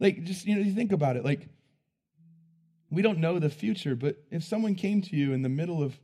Like, 0.00 0.24
just, 0.24 0.46
you 0.46 0.56
know, 0.56 0.62
you 0.62 0.74
think 0.74 0.90
about 0.90 1.16
it. 1.16 1.24
Like, 1.24 1.48
we 2.90 3.02
don't 3.02 3.18
know 3.18 3.38
the 3.38 3.50
future, 3.50 3.94
but 3.94 4.16
if 4.32 4.42
someone 4.42 4.74
came 4.74 5.00
to 5.00 5.14
you 5.14 5.32
in 5.32 5.42
the 5.42 5.48
middle 5.48 5.80
of 5.80 5.96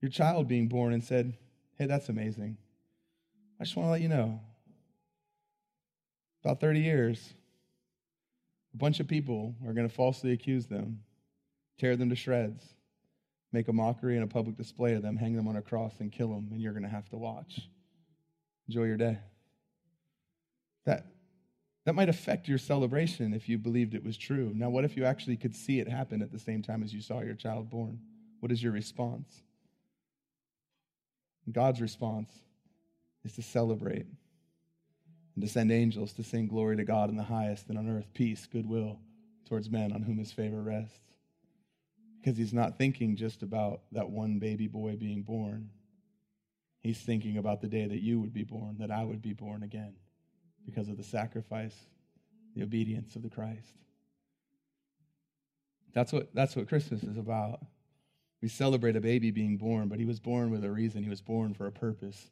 your 0.00 0.10
child 0.10 0.46
being 0.46 0.68
born 0.68 0.92
and 0.92 1.02
said, 1.02 1.36
Hey, 1.76 1.86
that's 1.86 2.08
amazing. 2.08 2.56
I 3.60 3.64
just 3.64 3.74
want 3.76 3.88
to 3.88 3.90
let 3.90 4.00
you 4.00 4.08
know. 4.08 4.40
About 6.44 6.60
30 6.60 6.78
years, 6.78 7.34
a 8.74 8.76
bunch 8.76 9.00
of 9.00 9.08
people 9.08 9.56
are 9.66 9.72
going 9.72 9.88
to 9.88 9.94
falsely 9.94 10.30
accuse 10.30 10.66
them 10.66 11.00
tear 11.82 11.96
them 11.96 12.10
to 12.10 12.14
shreds, 12.14 12.64
make 13.52 13.66
a 13.66 13.72
mockery 13.72 14.14
and 14.14 14.22
a 14.22 14.28
public 14.28 14.56
display 14.56 14.94
of 14.94 15.02
them, 15.02 15.16
hang 15.16 15.34
them 15.34 15.48
on 15.48 15.56
a 15.56 15.62
cross, 15.62 15.92
and 15.98 16.12
kill 16.12 16.28
them, 16.28 16.48
and 16.52 16.62
you're 16.62 16.72
going 16.72 16.84
to 16.84 16.88
have 16.88 17.08
to 17.08 17.16
watch. 17.16 17.68
Enjoy 18.68 18.84
your 18.84 18.96
day. 18.96 19.18
That, 20.86 21.06
that 21.84 21.96
might 21.96 22.08
affect 22.08 22.46
your 22.46 22.58
celebration 22.58 23.34
if 23.34 23.48
you 23.48 23.58
believed 23.58 23.94
it 23.94 24.04
was 24.04 24.16
true. 24.16 24.52
Now, 24.54 24.70
what 24.70 24.84
if 24.84 24.96
you 24.96 25.04
actually 25.04 25.36
could 25.36 25.56
see 25.56 25.80
it 25.80 25.88
happen 25.88 26.22
at 26.22 26.30
the 26.30 26.38
same 26.38 26.62
time 26.62 26.84
as 26.84 26.94
you 26.94 27.00
saw 27.00 27.20
your 27.20 27.34
child 27.34 27.68
born? 27.68 27.98
What 28.38 28.52
is 28.52 28.62
your 28.62 28.72
response? 28.72 29.42
God's 31.50 31.80
response 31.80 32.30
is 33.24 33.32
to 33.32 33.42
celebrate 33.42 34.06
and 35.34 35.42
to 35.42 35.48
send 35.48 35.72
angels 35.72 36.12
to 36.12 36.22
sing 36.22 36.46
glory 36.46 36.76
to 36.76 36.84
God 36.84 37.10
in 37.10 37.16
the 37.16 37.24
highest 37.24 37.68
and 37.70 37.76
on 37.76 37.88
earth 37.88 38.06
peace, 38.14 38.46
goodwill 38.46 39.00
towards 39.48 39.68
men 39.68 39.90
on 39.90 40.02
whom 40.02 40.18
his 40.18 40.30
favor 40.30 40.62
rests 40.62 41.11
because 42.22 42.38
he's 42.38 42.52
not 42.52 42.78
thinking 42.78 43.16
just 43.16 43.42
about 43.42 43.80
that 43.90 44.08
one 44.08 44.38
baby 44.38 44.68
boy 44.68 44.94
being 44.96 45.22
born. 45.22 45.70
He's 46.80 46.98
thinking 46.98 47.36
about 47.36 47.60
the 47.60 47.68
day 47.68 47.86
that 47.86 48.00
you 48.00 48.20
would 48.20 48.32
be 48.32 48.44
born, 48.44 48.76
that 48.78 48.90
I 48.90 49.04
would 49.04 49.22
be 49.22 49.32
born 49.32 49.62
again 49.62 49.94
because 50.64 50.88
of 50.88 50.96
the 50.96 51.02
sacrifice, 51.02 51.76
the 52.54 52.62
obedience 52.62 53.16
of 53.16 53.22
the 53.22 53.28
Christ. 53.28 53.76
That's 55.94 56.12
what, 56.12 56.32
that's 56.34 56.54
what 56.54 56.68
Christmas 56.68 57.02
is 57.02 57.16
about. 57.16 57.60
We 58.40 58.48
celebrate 58.48 58.96
a 58.96 59.00
baby 59.00 59.30
being 59.30 59.56
born, 59.56 59.88
but 59.88 59.98
he 59.98 60.04
was 60.04 60.20
born 60.20 60.50
with 60.50 60.64
a 60.64 60.70
reason. 60.70 61.02
He 61.02 61.10
was 61.10 61.20
born 61.20 61.54
for 61.54 61.66
a 61.66 61.72
purpose. 61.72 62.30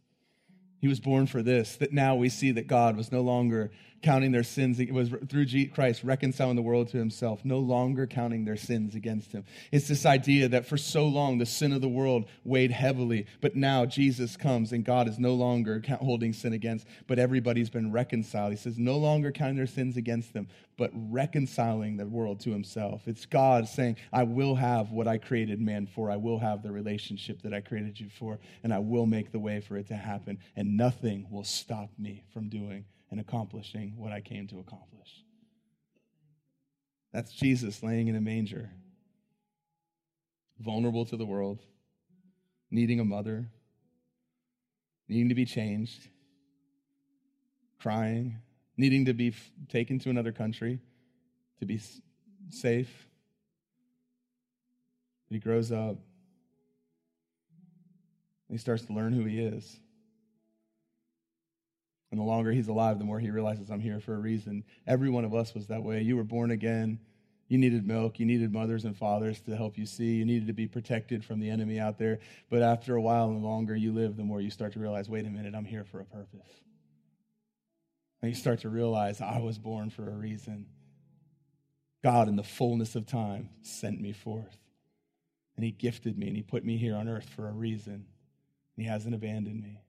He 0.80 0.88
was 0.88 1.00
born 1.00 1.26
for 1.26 1.42
this, 1.42 1.76
that 1.76 1.92
now 1.92 2.14
we 2.14 2.28
see 2.28 2.52
that 2.52 2.66
God 2.66 2.96
was 2.96 3.12
no 3.12 3.20
longer 3.20 3.70
counting 4.02 4.32
their 4.32 4.42
sins. 4.42 4.80
It 4.80 4.94
was 4.94 5.10
through 5.28 5.46
Christ 5.68 6.02
reconciling 6.02 6.56
the 6.56 6.62
world 6.62 6.88
to 6.88 6.96
himself, 6.96 7.44
no 7.44 7.58
longer 7.58 8.06
counting 8.06 8.46
their 8.46 8.56
sins 8.56 8.94
against 8.94 9.32
him. 9.32 9.44
It's 9.70 9.88
this 9.88 10.06
idea 10.06 10.48
that 10.48 10.64
for 10.64 10.78
so 10.78 11.06
long 11.06 11.36
the 11.36 11.44
sin 11.44 11.72
of 11.72 11.82
the 11.82 11.88
world 11.88 12.24
weighed 12.42 12.70
heavily, 12.70 13.26
but 13.42 13.56
now 13.56 13.84
Jesus 13.84 14.38
comes 14.38 14.72
and 14.72 14.86
God 14.86 15.06
is 15.06 15.18
no 15.18 15.34
longer 15.34 15.82
holding 16.00 16.32
sin 16.32 16.54
against, 16.54 16.86
but 17.06 17.18
everybody's 17.18 17.68
been 17.68 17.92
reconciled. 17.92 18.52
He 18.52 18.56
says, 18.56 18.78
no 18.78 18.96
longer 18.96 19.32
counting 19.32 19.56
their 19.56 19.66
sins 19.66 19.98
against 19.98 20.32
them, 20.32 20.48
but 20.78 20.90
reconciling 20.94 21.98
the 21.98 22.06
world 22.06 22.40
to 22.40 22.50
himself. 22.50 23.02
It's 23.04 23.26
God 23.26 23.68
saying, 23.68 23.96
I 24.14 24.22
will 24.22 24.54
have 24.54 24.92
what 24.92 25.08
I 25.08 25.18
created 25.18 25.60
man 25.60 25.86
for. 25.86 26.10
I 26.10 26.16
will 26.16 26.38
have 26.38 26.62
the 26.62 26.72
relationship 26.72 27.42
that 27.42 27.52
I 27.52 27.60
created 27.60 28.00
you 28.00 28.08
for, 28.08 28.38
and 28.64 28.72
I 28.72 28.78
will 28.78 29.04
make 29.04 29.30
the 29.30 29.38
way 29.38 29.60
for 29.60 29.76
it 29.76 29.88
to 29.88 29.96
happen, 29.96 30.38
and 30.56 30.69
nothing 30.76 31.26
will 31.30 31.44
stop 31.44 31.90
me 31.98 32.24
from 32.32 32.48
doing 32.48 32.84
and 33.10 33.20
accomplishing 33.20 33.94
what 33.96 34.12
I 34.12 34.20
came 34.20 34.46
to 34.48 34.58
accomplish. 34.58 35.24
That's 37.12 37.32
Jesus 37.32 37.82
laying 37.82 38.08
in 38.08 38.16
a 38.16 38.20
manger, 38.20 38.70
vulnerable 40.60 41.04
to 41.06 41.16
the 41.16 41.26
world, 41.26 41.60
needing 42.70 43.00
a 43.00 43.04
mother, 43.04 43.48
needing 45.08 45.28
to 45.28 45.34
be 45.34 45.44
changed, 45.44 46.08
crying, 47.80 48.36
needing 48.76 49.06
to 49.06 49.12
be 49.12 49.34
taken 49.68 49.98
to 50.00 50.10
another 50.10 50.32
country 50.32 50.78
to 51.58 51.66
be 51.66 51.80
safe. 52.50 53.08
He 55.28 55.38
grows 55.38 55.72
up. 55.72 55.96
He 58.48 58.56
starts 58.56 58.84
to 58.86 58.92
learn 58.92 59.12
who 59.12 59.24
he 59.24 59.40
is. 59.40 59.78
And 62.10 62.18
the 62.18 62.24
longer 62.24 62.50
he's 62.50 62.68
alive, 62.68 62.98
the 62.98 63.04
more 63.04 63.20
he 63.20 63.30
realizes 63.30 63.70
I'm 63.70 63.80
here 63.80 64.00
for 64.00 64.14
a 64.14 64.18
reason. 64.18 64.64
Every 64.86 65.10
one 65.10 65.24
of 65.24 65.34
us 65.34 65.54
was 65.54 65.68
that 65.68 65.82
way. 65.82 66.02
You 66.02 66.16
were 66.16 66.24
born 66.24 66.50
again. 66.50 66.98
You 67.48 67.58
needed 67.58 67.86
milk. 67.86 68.18
You 68.18 68.26
needed 68.26 68.52
mothers 68.52 68.84
and 68.84 68.96
fathers 68.96 69.40
to 69.42 69.56
help 69.56 69.78
you 69.78 69.86
see. 69.86 70.16
You 70.16 70.24
needed 70.24 70.48
to 70.48 70.52
be 70.52 70.66
protected 70.66 71.24
from 71.24 71.40
the 71.40 71.50
enemy 71.50 71.78
out 71.78 71.98
there. 71.98 72.18
But 72.48 72.62
after 72.62 72.96
a 72.96 73.00
while, 73.00 73.28
the 73.28 73.38
longer 73.38 73.76
you 73.76 73.92
live, 73.92 74.16
the 74.16 74.24
more 74.24 74.40
you 74.40 74.50
start 74.50 74.72
to 74.72 74.80
realize 74.80 75.08
wait 75.08 75.26
a 75.26 75.30
minute, 75.30 75.54
I'm 75.54 75.64
here 75.64 75.84
for 75.84 76.00
a 76.00 76.04
purpose. 76.04 76.48
And 78.22 78.30
you 78.30 78.36
start 78.36 78.60
to 78.60 78.68
realize 78.68 79.20
I 79.20 79.38
was 79.38 79.58
born 79.58 79.90
for 79.90 80.08
a 80.08 80.14
reason. 80.14 80.66
God, 82.02 82.28
in 82.28 82.36
the 82.36 82.42
fullness 82.42 82.94
of 82.94 83.06
time, 83.06 83.50
sent 83.62 84.00
me 84.00 84.12
forth. 84.12 84.58
And 85.56 85.64
he 85.64 85.72
gifted 85.72 86.18
me 86.18 86.28
and 86.28 86.36
he 86.36 86.42
put 86.42 86.64
me 86.64 86.76
here 86.76 86.96
on 86.96 87.08
earth 87.08 87.28
for 87.28 87.48
a 87.48 87.52
reason. 87.52 88.06
He 88.76 88.84
hasn't 88.84 89.14
abandoned 89.14 89.62
me. 89.62 89.80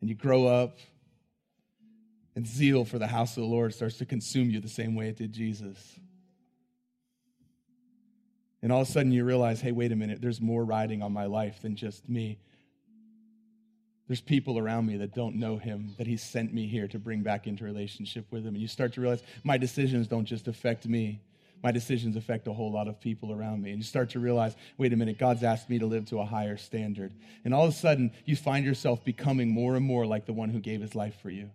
And 0.00 0.08
you 0.08 0.14
grow 0.14 0.46
up 0.46 0.78
and 2.36 2.46
zeal 2.46 2.84
for 2.84 2.98
the 2.98 3.06
house 3.06 3.36
of 3.36 3.42
the 3.42 3.48
Lord 3.48 3.74
starts 3.74 3.96
to 3.98 4.06
consume 4.06 4.50
you 4.50 4.60
the 4.60 4.68
same 4.68 4.94
way 4.94 5.08
it 5.08 5.16
did 5.16 5.32
Jesus. 5.32 5.98
And 8.62 8.70
all 8.70 8.82
of 8.82 8.88
a 8.88 8.92
sudden 8.92 9.10
you 9.10 9.24
realize, 9.24 9.60
hey, 9.60 9.72
wait 9.72 9.90
a 9.90 9.96
minute, 9.96 10.20
there's 10.20 10.40
more 10.40 10.64
riding 10.64 11.02
on 11.02 11.12
my 11.12 11.24
life 11.24 11.62
than 11.62 11.76
just 11.76 12.08
me. 12.08 12.38
There's 14.06 14.20
people 14.20 14.58
around 14.58 14.86
me 14.86 14.98
that 14.98 15.14
don't 15.14 15.36
know 15.36 15.56
him, 15.56 15.94
that 15.98 16.06
he 16.06 16.16
sent 16.16 16.52
me 16.52 16.66
here 16.66 16.86
to 16.88 16.98
bring 16.98 17.22
back 17.22 17.46
into 17.46 17.64
relationship 17.64 18.26
with 18.30 18.44
him. 18.44 18.54
And 18.54 18.58
you 18.58 18.68
start 18.68 18.92
to 18.94 19.00
realize 19.00 19.22
my 19.42 19.56
decisions 19.56 20.06
don't 20.06 20.26
just 20.26 20.46
affect 20.46 20.86
me, 20.86 21.22
my 21.62 21.72
decisions 21.72 22.16
affect 22.16 22.46
a 22.48 22.52
whole 22.52 22.70
lot 22.70 22.86
of 22.86 23.00
people 23.00 23.32
around 23.32 23.62
me. 23.62 23.70
And 23.70 23.78
you 23.78 23.84
start 23.84 24.10
to 24.10 24.20
realize, 24.20 24.54
wait 24.76 24.92
a 24.92 24.96
minute, 24.96 25.18
God's 25.18 25.42
asked 25.42 25.70
me 25.70 25.78
to 25.78 25.86
live 25.86 26.04
to 26.06 26.20
a 26.20 26.24
higher 26.24 26.58
standard. 26.58 27.12
And 27.44 27.54
all 27.54 27.64
of 27.64 27.70
a 27.70 27.76
sudden, 27.76 28.12
you 28.26 28.36
find 28.36 28.64
yourself 28.64 29.02
becoming 29.04 29.48
more 29.48 29.74
and 29.74 29.84
more 29.84 30.04
like 30.04 30.26
the 30.26 30.34
one 30.34 30.50
who 30.50 30.60
gave 30.60 30.82
his 30.82 30.94
life 30.94 31.18
for 31.22 31.30
you 31.30 31.50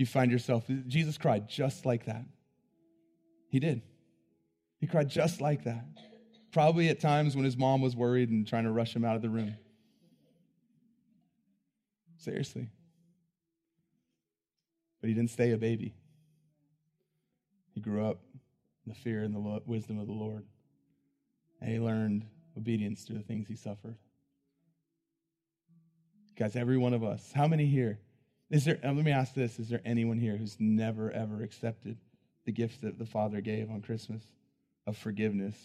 you 0.00 0.06
find 0.06 0.32
yourself, 0.32 0.64
Jesus 0.86 1.18
cried 1.18 1.48
just 1.48 1.84
like 1.84 2.06
that. 2.06 2.24
He 3.48 3.60
did. 3.60 3.82
He 4.78 4.86
cried 4.86 5.08
just 5.08 5.40
like 5.40 5.64
that. 5.64 5.84
Probably 6.52 6.88
at 6.88 7.00
times 7.00 7.36
when 7.36 7.44
his 7.44 7.56
mom 7.56 7.80
was 7.80 7.94
worried 7.94 8.30
and 8.30 8.46
trying 8.46 8.64
to 8.64 8.72
rush 8.72 8.96
him 8.96 9.04
out 9.04 9.14
of 9.14 9.22
the 9.22 9.28
room. 9.28 9.54
Seriously. 12.18 12.68
But 15.00 15.08
he 15.08 15.14
didn't 15.14 15.30
stay 15.30 15.52
a 15.52 15.58
baby. 15.58 15.94
He 17.74 17.80
grew 17.80 18.04
up 18.04 18.20
in 18.84 18.92
the 18.92 18.94
fear 18.94 19.22
and 19.22 19.34
the 19.34 19.60
wisdom 19.66 19.98
of 19.98 20.06
the 20.06 20.12
Lord. 20.12 20.44
And 21.60 21.70
he 21.70 21.78
learned 21.78 22.26
obedience 22.56 23.02
through 23.02 23.18
the 23.18 23.24
things 23.24 23.48
he 23.48 23.56
suffered. 23.56 23.96
Guys, 26.38 26.56
every 26.56 26.78
one 26.78 26.94
of 26.94 27.04
us, 27.04 27.32
how 27.34 27.46
many 27.46 27.66
here 27.66 27.98
is 28.50 28.64
there, 28.64 28.78
uh, 28.84 28.92
let 28.92 29.04
me 29.04 29.12
ask 29.12 29.34
this 29.34 29.58
Is 29.58 29.68
there 29.68 29.80
anyone 29.84 30.18
here 30.18 30.36
who's 30.36 30.56
never, 30.58 31.10
ever 31.12 31.42
accepted 31.42 31.96
the 32.44 32.52
gift 32.52 32.82
that 32.82 32.98
the 32.98 33.06
Father 33.06 33.40
gave 33.40 33.70
on 33.70 33.80
Christmas 33.80 34.22
of 34.86 34.96
forgiveness 34.96 35.56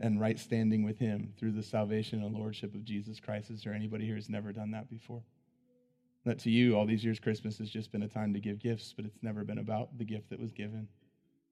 and 0.00 0.20
right 0.20 0.38
standing 0.38 0.84
with 0.84 0.98
Him 0.98 1.32
through 1.38 1.52
the 1.52 1.62
salvation 1.62 2.22
and 2.22 2.34
lordship 2.34 2.74
of 2.74 2.84
Jesus 2.84 3.20
Christ? 3.20 3.50
Is 3.50 3.62
there 3.62 3.74
anybody 3.74 4.06
here 4.06 4.14
who's 4.14 4.30
never 4.30 4.52
done 4.52 4.70
that 4.70 4.90
before? 4.90 5.22
That 6.24 6.38
to 6.40 6.50
you, 6.50 6.76
all 6.76 6.86
these 6.86 7.04
years, 7.04 7.18
Christmas 7.18 7.58
has 7.58 7.68
just 7.68 7.92
been 7.92 8.04
a 8.04 8.08
time 8.08 8.32
to 8.32 8.40
give 8.40 8.58
gifts, 8.58 8.94
but 8.96 9.04
it's 9.04 9.22
never 9.22 9.44
been 9.44 9.58
about 9.58 9.98
the 9.98 10.04
gift 10.04 10.30
that 10.30 10.40
was 10.40 10.52
given. 10.52 10.88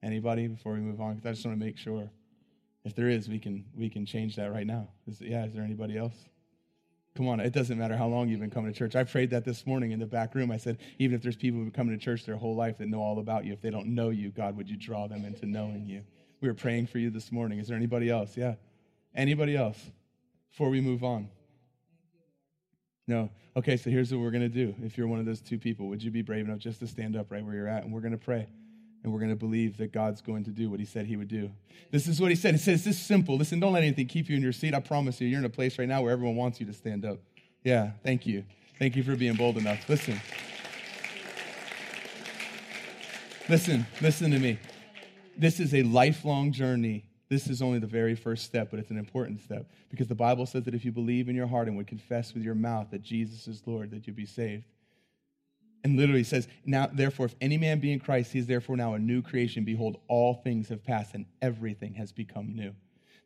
Anybody 0.02 0.46
before 0.46 0.72
we 0.72 0.80
move 0.80 1.00
on? 1.00 1.16
Because 1.16 1.28
I 1.28 1.32
just 1.32 1.44
want 1.44 1.58
to 1.58 1.64
make 1.64 1.76
sure. 1.76 2.10
If 2.84 2.94
there 2.94 3.08
is, 3.08 3.28
we 3.28 3.38
can 3.38 3.66
we 3.76 3.90
can 3.90 4.06
change 4.06 4.36
that 4.36 4.52
right 4.52 4.66
now. 4.66 4.88
Is, 5.06 5.20
yeah, 5.20 5.44
is 5.44 5.52
there 5.52 5.62
anybody 5.62 5.98
else? 5.98 6.14
Come 7.16 7.26
on, 7.28 7.40
it 7.40 7.52
doesn't 7.52 7.76
matter 7.76 7.96
how 7.96 8.06
long 8.06 8.28
you've 8.28 8.40
been 8.40 8.50
coming 8.50 8.72
to 8.72 8.78
church. 8.78 8.94
I 8.94 9.02
prayed 9.04 9.30
that 9.30 9.44
this 9.44 9.66
morning 9.66 9.90
in 9.90 9.98
the 9.98 10.06
back 10.06 10.34
room. 10.34 10.50
I 10.50 10.56
said, 10.56 10.78
even 10.98 11.16
if 11.16 11.22
there's 11.22 11.36
people 11.36 11.58
who've 11.58 11.72
been 11.72 11.76
coming 11.76 11.98
to 11.98 12.02
church 12.02 12.24
their 12.24 12.36
whole 12.36 12.54
life 12.54 12.78
that 12.78 12.86
know 12.86 13.00
all 13.00 13.18
about 13.18 13.44
you, 13.44 13.52
if 13.52 13.60
they 13.60 13.70
don't 13.70 13.88
know 13.88 14.10
you, 14.10 14.30
God, 14.30 14.56
would 14.56 14.70
you 14.70 14.76
draw 14.76 15.08
them 15.08 15.24
into 15.24 15.46
knowing 15.46 15.86
you? 15.86 16.02
We 16.40 16.48
were 16.48 16.54
praying 16.54 16.86
for 16.86 16.98
you 16.98 17.10
this 17.10 17.32
morning. 17.32 17.58
Is 17.58 17.68
there 17.68 17.76
anybody 17.76 18.10
else? 18.10 18.36
Yeah. 18.36 18.54
Anybody 19.14 19.56
else? 19.56 19.90
Before 20.50 20.70
we 20.70 20.80
move 20.80 21.02
on. 21.02 21.28
No. 23.06 23.30
Okay, 23.56 23.76
so 23.76 23.90
here's 23.90 24.12
what 24.12 24.20
we're 24.20 24.30
going 24.30 24.42
to 24.42 24.48
do. 24.48 24.74
If 24.82 24.96
you're 24.96 25.08
one 25.08 25.18
of 25.18 25.26
those 25.26 25.40
two 25.40 25.58
people, 25.58 25.88
would 25.88 26.02
you 26.02 26.12
be 26.12 26.22
brave 26.22 26.46
enough 26.46 26.60
just 26.60 26.78
to 26.78 26.86
stand 26.86 27.16
up 27.16 27.32
right 27.32 27.44
where 27.44 27.54
you're 27.54 27.68
at? 27.68 27.82
And 27.82 27.92
we're 27.92 28.00
going 28.00 28.12
to 28.12 28.18
pray. 28.18 28.46
And 29.02 29.12
we're 29.12 29.18
going 29.18 29.30
to 29.30 29.36
believe 29.36 29.78
that 29.78 29.92
God's 29.92 30.20
going 30.20 30.44
to 30.44 30.50
do 30.50 30.68
what 30.68 30.78
he 30.78 30.84
said 30.84 31.06
he 31.06 31.16
would 31.16 31.28
do. 31.28 31.50
This 31.90 32.06
is 32.06 32.20
what 32.20 32.30
he 32.30 32.36
said. 32.36 32.54
He 32.54 32.60
says, 32.60 32.84
This 32.84 32.96
is 32.96 33.02
simple. 33.02 33.36
Listen, 33.36 33.60
don't 33.60 33.72
let 33.72 33.82
anything 33.82 34.06
keep 34.06 34.28
you 34.28 34.36
in 34.36 34.42
your 34.42 34.52
seat. 34.52 34.74
I 34.74 34.80
promise 34.80 35.20
you, 35.20 35.28
you're 35.28 35.38
in 35.38 35.44
a 35.44 35.50
place 35.50 35.78
right 35.78 35.88
now 35.88 36.02
where 36.02 36.12
everyone 36.12 36.36
wants 36.36 36.60
you 36.60 36.66
to 36.66 36.72
stand 36.72 37.04
up. 37.04 37.18
Yeah, 37.64 37.92
thank 38.04 38.26
you. 38.26 38.44
Thank 38.78 38.96
you 38.96 39.02
for 39.02 39.16
being 39.16 39.34
bold 39.34 39.56
enough. 39.56 39.88
Listen. 39.88 40.20
Listen, 43.48 43.86
listen 44.00 44.30
to 44.30 44.38
me. 44.38 44.58
This 45.36 45.60
is 45.60 45.74
a 45.74 45.82
lifelong 45.82 46.52
journey 46.52 47.04
this 47.30 47.46
is 47.46 47.62
only 47.62 47.78
the 47.78 47.86
very 47.86 48.16
first 48.16 48.44
step, 48.44 48.70
but 48.70 48.80
it's 48.80 48.90
an 48.90 48.98
important 48.98 49.40
step 49.40 49.70
because 49.88 50.08
the 50.08 50.16
Bible 50.16 50.46
says 50.46 50.64
that 50.64 50.74
if 50.74 50.84
you 50.84 50.90
believe 50.90 51.28
in 51.28 51.36
your 51.36 51.46
heart 51.46 51.68
and 51.68 51.76
would 51.76 51.86
confess 51.86 52.34
with 52.34 52.42
your 52.42 52.56
mouth 52.56 52.88
that 52.90 53.02
Jesus 53.02 53.46
is 53.46 53.62
Lord, 53.66 53.92
that 53.92 54.06
you'll 54.06 54.16
be 54.16 54.26
saved. 54.26 54.64
And 55.82 55.96
literally 55.96 56.24
says, 56.24 56.46
Now, 56.64 56.88
therefore, 56.92 57.26
if 57.26 57.34
any 57.40 57.56
man 57.56 57.80
be 57.80 57.92
in 57.92 58.00
Christ, 58.00 58.32
he 58.32 58.38
is 58.38 58.46
therefore 58.46 58.76
now 58.76 58.94
a 58.94 58.98
new 58.98 59.22
creation. 59.22 59.64
Behold, 59.64 59.98
all 60.08 60.34
things 60.34 60.68
have 60.68 60.84
passed 60.84 61.14
and 61.14 61.26
everything 61.40 61.94
has 61.94 62.12
become 62.12 62.54
new. 62.54 62.74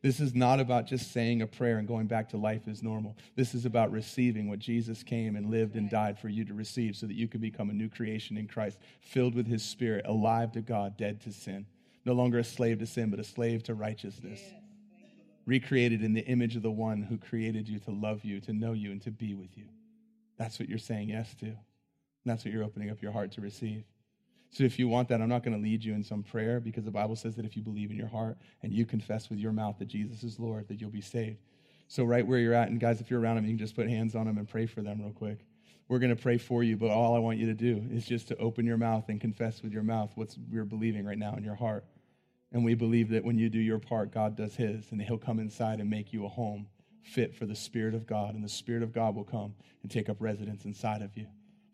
This 0.03 0.21
is 0.21 0.35
not 0.35 0.61
about 0.61 0.87
just 0.87 1.13
saying 1.13 1.41
a 1.41 1.47
prayer 1.47 1.79
and 1.79 1.89
going 1.89 2.07
back 2.07 2.29
to 2.29 2.37
life 2.37 2.69
as 2.69 2.83
normal. 2.83 3.17
This 3.37 3.55
is 3.55 3.65
about 3.65 3.91
receiving 3.91 4.51
what 4.51 4.59
Jesus 4.59 5.03
came 5.03 5.35
and 5.35 5.51
lived 5.51 5.77
and 5.77 5.89
died 5.89 6.19
for 6.19 6.29
you 6.29 6.45
to 6.45 6.53
receive 6.53 6.95
so 6.95 7.07
that 7.07 7.17
you 7.17 7.27
can 7.27 7.41
become 7.41 7.71
a 7.71 7.75
new 7.75 7.89
creation 7.89 8.37
in 8.37 8.47
Christ, 8.47 8.79
filled 9.01 9.35
with 9.35 9.47
his 9.47 9.63
spirit, 9.63 10.05
alive 10.07 10.53
to 10.53 10.61
God, 10.61 10.99
dead 10.99 11.23
to 11.23 11.33
sin 11.33 11.67
no 12.05 12.13
longer 12.13 12.39
a 12.39 12.45
slave 12.45 12.79
to 12.81 12.87
sin, 12.87 13.11
but 13.11 13.19
a 13.19 13.25
slave 13.25 13.63
to 13.65 13.75
righteousness. 13.75 14.41
Recreated 15.47 16.03
in 16.03 16.15
the 16.15 16.25
image 16.27 16.57
of 16.57 16.63
the 16.63 16.71
one 16.71 17.03
who 17.03 17.19
created 17.19 17.69
you 17.69 17.79
to 17.81 17.91
love 17.91 18.25
you, 18.25 18.41
to 18.43 18.53
know 18.53 18.73
you, 18.73 18.93
and 18.93 19.03
to 19.03 19.11
be 19.11 19.35
with 19.35 19.57
you. 19.57 19.65
That's 20.39 20.59
what 20.59 20.69
you're 20.69 20.79
saying 20.79 21.11
yes 21.11 21.35
to. 21.41 21.55
That's 22.25 22.45
what 22.45 22.53
you're 22.53 22.64
opening 22.64 22.91
up 22.91 23.03
your 23.03 23.12
heart 23.12 23.33
to 23.33 23.41
receive. 23.41 23.85
So 24.51 24.62
if 24.62 24.79
you 24.79 24.87
want 24.87 25.09
that, 25.09 25.20
I'm 25.20 25.29
not 25.29 25.43
going 25.43 25.57
to 25.57 25.62
lead 25.62 25.83
you 25.83 25.95
in 25.95 26.05
some 26.05 26.22
prayer 26.22 26.61
because 26.61 26.85
the 26.85 26.91
Bible 26.91 27.16
says 27.16 27.35
that 27.37 27.45
if 27.45 27.57
you 27.57 27.62
believe 27.62 27.91
in 27.91 27.97
your 27.97 28.09
heart 28.09 28.39
and 28.62 28.72
you 28.72 28.87
confess 28.87 29.29
with 29.29 29.41
your 29.41 29.51
mouth 29.51 29.79
that 29.81 29.89
Jesus 29.89 30.22
is 30.22 30.39
Lord, 30.39 30.68
that 30.68 30.81
you'll 30.81 30.91
be 30.91 31.01
saved. 31.01 31.39
So 31.89 32.05
right 32.05 32.27
where 32.27 32.39
you're 32.39 32.55
at, 32.55 32.68
and 32.68 32.79
guys, 32.81 33.01
if 33.01 33.11
you're 33.11 33.20
around 33.20 33.37
them, 33.37 33.45
you 33.45 33.51
can 33.51 33.59
just 33.59 33.75
put 33.75 33.89
hands 33.89 34.14
on 34.14 34.27
them 34.27 34.39
and 34.39 34.49
pray 34.49 34.66
for 34.66 34.81
them 34.81 35.01
real 35.01 35.12
quick. 35.12 35.45
We're 35.89 35.99
going 35.99 36.14
to 36.14 36.22
pray 36.22 36.39
for 36.39 36.62
you, 36.62 36.77
but 36.77 36.91
all 36.91 37.14
I 37.14 37.18
want 37.18 37.39
you 37.39 37.47
to 37.47 37.55
do 37.55 37.85
is 37.91 38.07
just 38.07 38.29
to 38.29 38.37
open 38.39 38.64
your 38.64 38.79
mouth 38.79 39.09
and 39.09 39.20
confess 39.20 39.61
with 39.62 39.72
your 39.72 39.83
mouth 39.83 40.12
what 40.14 40.35
you're 40.49 40.64
believing 40.64 41.05
right 41.05 41.18
now 41.18 41.35
in 41.35 41.45
your 41.45 41.57
heart. 41.57 41.85
And 42.53 42.64
we 42.64 42.75
believe 42.75 43.09
that 43.11 43.25
when 43.25 43.37
you 43.37 43.51
do 43.51 43.59
your 43.59 43.81
part, 43.81 44.12
God 44.12 44.37
does 44.37 44.55
his, 44.55 44.93
and 44.93 45.03
he'll 45.03 45.18
come 45.18 45.41
inside 45.41 45.81
and 45.81 45.91
make 45.91 46.12
you 46.12 46.25
a 46.25 46.29
home 46.29 46.68
fit 47.03 47.35
for 47.35 47.45
the 47.45 47.57
Spirit 47.57 47.95
of 47.95 48.07
God. 48.07 48.35
And 48.35 48.45
the 48.45 48.49
Spirit 48.49 48.85
of 48.85 48.93
God 48.93 49.16
will 49.16 49.25
come 49.25 49.55
and 49.83 49.91
take 49.91 50.09
up 50.09 50.16
residence 50.20 50.64
inside 50.64 51.03
of 51.03 51.16
you. 51.16 51.27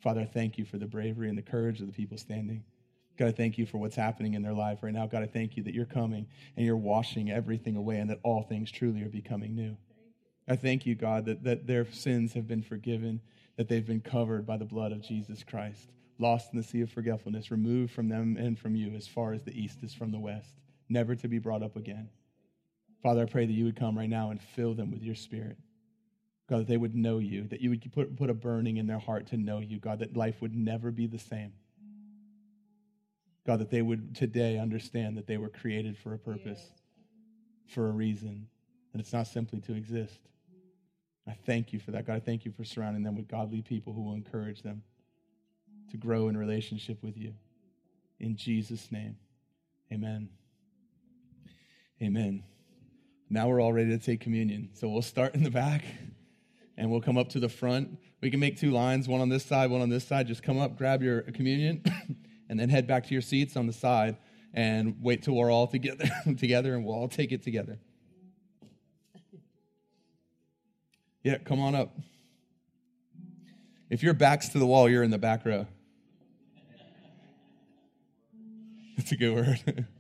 Father, 0.03 0.23
I 0.23 0.25
thank 0.25 0.59
you 0.59 0.65
for 0.65 0.79
the 0.79 0.87
bravery 0.87 1.29
and 1.29 1.37
the 1.37 1.43
courage 1.43 1.81
of 1.81 1.87
the 1.87 1.93
people 1.93 2.17
standing. 2.19 2.65
God, 3.19 3.29
I 3.29 3.33
thank 3.33 3.59
you 3.59 3.67
for 3.67 3.79
what's 3.79 3.97
happening 3.97 4.35
in 4.35 4.43
their 4.43 4.55
life 4.55 4.83
right 4.83 4.93
now. 4.93 5.07
God, 5.07 5.23
I 5.23 5.27
thank 5.27 5.57
you 5.57 5.63
that 5.65 5.75
you're 5.75 5.85
coming 5.85 6.27
and 6.57 6.65
you're 6.65 6.77
washing 6.77 7.31
everything 7.31 7.77
away 7.77 7.99
and 7.99 8.09
that 8.09 8.21
all 8.23 8.43
things 8.43 8.71
truly 8.71 9.03
are 9.03 9.11
becoming 9.11 9.55
new. 9.55 9.77
I 10.49 10.57
thank 10.57 10.87
you, 10.87 10.95
God, 10.95 11.27
that, 11.27 11.45
that 11.45 11.67
their 11.67 11.91
sins 11.93 12.33
have 12.33 12.49
been 12.49 12.63
forgiven, 12.63 13.21
that 13.57 13.69
they've 13.69 13.87
been 13.87 14.01
covered 14.01 14.47
by 14.47 14.57
the 14.57 14.65
blood 14.65 14.93
of 14.93 15.03
Jesus 15.03 15.45
Christ, 15.45 15.91
lost 16.19 16.53
in 16.53 16.59
the 16.59 16.65
sea 16.65 16.81
of 16.81 16.91
forgetfulness, 16.91 17.51
removed 17.51 17.93
from 17.93 18.09
them 18.09 18.37
and 18.39 18.59
from 18.59 18.75
you 18.75 18.95
as 18.95 19.07
far 19.07 19.33
as 19.35 19.43
the 19.43 19.59
east 19.61 19.83
is 19.83 19.93
from 19.93 20.13
the 20.13 20.19
west 20.19 20.55
never 20.91 21.15
to 21.15 21.29
be 21.29 21.39
brought 21.39 21.63
up 21.63 21.77
again. 21.77 22.11
Father, 23.03 23.23
I 23.23 23.27
pray 23.27 23.47
that 23.47 23.53
you 23.53 23.65
would 23.65 23.77
come 23.77 23.97
right 23.97 24.11
now 24.11 24.31
and 24.31 24.43
fill 24.43 24.75
them 24.75 24.91
with 24.91 25.03
your 25.03 25.15
spirit. 25.15 25.57
God, 26.51 26.63
that 26.63 26.67
they 26.67 26.77
would 26.77 26.97
know 26.97 27.19
you, 27.19 27.45
that 27.45 27.61
you 27.61 27.71
would 27.71 27.93
put, 27.93 28.17
put 28.17 28.29
a 28.29 28.35
burning 28.35 28.77
in 28.77 28.89
their 28.89 28.99
heart 28.99 29.29
to 29.29 29.37
know 29.37 29.61
you, 29.61 29.79
God, 29.79 30.01
that 30.01 30.17
life 30.17 30.43
would 30.43 30.55
never 30.55 30.91
be 30.91 31.07
the 31.07 31.19
same. 31.19 31.53
God, 33.47 33.61
that 33.61 33.71
they 33.71 33.83
would 33.83 34.17
today 34.17 34.59
understand 34.59 35.17
that 35.17 35.29
they 35.29 35.39
were 35.39 35.49
created 35.49 35.97
for 35.97 36.13
a 36.13 36.19
purpose, 36.19 36.61
for 37.69 37.89
a 37.89 37.93
reason, 37.93 38.49
and 38.93 39.01
it's 39.01 39.13
not 39.13 39.29
simply 39.29 39.61
to 39.61 39.75
exist. 39.75 40.19
I 41.27 41.37
thank 41.47 41.73
you 41.73 41.79
for 41.79 41.93
that. 41.93 42.05
God, 42.05 42.17
I 42.17 42.21
thank 42.21 42.45
you 42.45 42.51
for 42.51 42.65
surrounding 42.65 43.05
them 43.05 43.15
with 43.15 43.29
godly 43.29 43.63
people 43.63 43.93
who 43.93 44.03
will 44.03 44.15
encourage 44.15 44.63
them 44.63 44.83
to 45.93 45.97
grow 45.97 46.29
in 46.29 46.37
relationship 46.37 47.01
with 47.01 47.17
you. 47.17 47.33
In 48.19 48.37
Jesus' 48.37 48.91
name, 48.91 49.17
amen. 49.93 50.29
Amen. 52.03 52.43
Now 53.29 53.49
we're 53.49 53.61
all 53.61 53.73
ready 53.73 53.91
to 53.91 54.05
take 54.05 54.21
communion. 54.21 54.71
So 54.73 54.89
we'll 54.89 55.03
start 55.03 55.37
in 55.37 55.45
the 55.45 55.51
back 55.51 55.85
and 56.81 56.91
we'll 56.91 57.03
come 57.03 57.19
up 57.19 57.29
to 57.29 57.39
the 57.39 57.49
front. 57.49 57.99
We 58.23 58.31
can 58.31 58.41
make 58.41 58.59
two 58.59 58.71
lines, 58.71 59.07
one 59.07 59.21
on 59.21 59.29
this 59.29 59.45
side, 59.45 59.71
one 59.71 59.83
on 59.83 59.91
this 59.91 60.09
side. 60.09 60.27
Just 60.27 60.43
come 60.43 60.59
up, 60.59 60.79
grab 60.79 61.03
your 61.03 61.21
communion, 61.21 61.85
and 62.49 62.59
then 62.59 62.71
head 62.71 62.87
back 62.87 63.07
to 63.07 63.13
your 63.13 63.21
seats 63.21 63.55
on 63.55 63.67
the 63.67 63.73
side 63.73 64.17
and 64.55 64.97
wait 65.03 65.23
till 65.23 65.35
we're 65.35 65.53
all 65.53 65.67
together 65.67 66.07
together 66.39 66.75
and 66.75 66.85
we'll 66.85 66.95
all 66.95 67.07
take 67.07 67.33
it 67.33 67.43
together. 67.43 67.79
Yeah, 71.23 71.37
come 71.37 71.61
on 71.61 71.75
up. 71.75 71.95
If 73.91 74.03
your 74.03 74.15
back's 74.15 74.49
to 74.51 74.59
the 74.59 74.65
wall, 74.65 74.89
you're 74.89 75.03
in 75.03 75.11
the 75.11 75.19
back 75.19 75.45
row. 75.45 75.67
That's 78.97 79.13
a 79.13 79.17
good 79.17 79.35
word. 79.35 79.87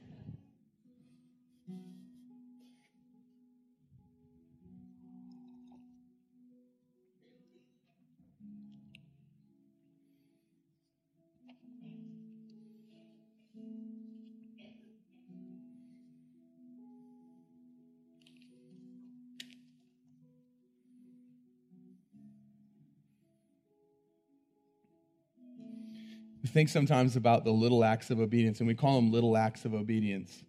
think 26.50 26.68
sometimes 26.68 27.16
about 27.16 27.44
the 27.44 27.50
little 27.50 27.84
acts 27.84 28.10
of 28.10 28.20
obedience, 28.20 28.60
and 28.60 28.66
we 28.66 28.74
call 28.74 28.96
them 28.96 29.10
little 29.10 29.36
acts 29.36 29.64
of 29.64 29.74
obedience. 29.74 30.44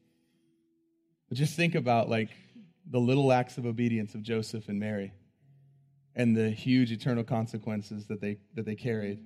But 1.30 1.38
just 1.38 1.56
think 1.56 1.76
about 1.76 2.10
like 2.10 2.30
the 2.90 3.00
little 3.00 3.32
acts 3.32 3.58
of 3.58 3.66
obedience 3.66 4.16
of 4.16 4.22
Joseph 4.22 4.68
and 4.68 4.80
Mary 4.80 5.14
and 6.16 6.36
the 6.36 6.50
huge 6.50 6.92
eternal 6.92 7.24
consequences 7.24 8.08
that 8.08 8.20
they, 8.20 8.38
that 8.56 8.66
they 8.66 8.76
carried. 8.76 9.20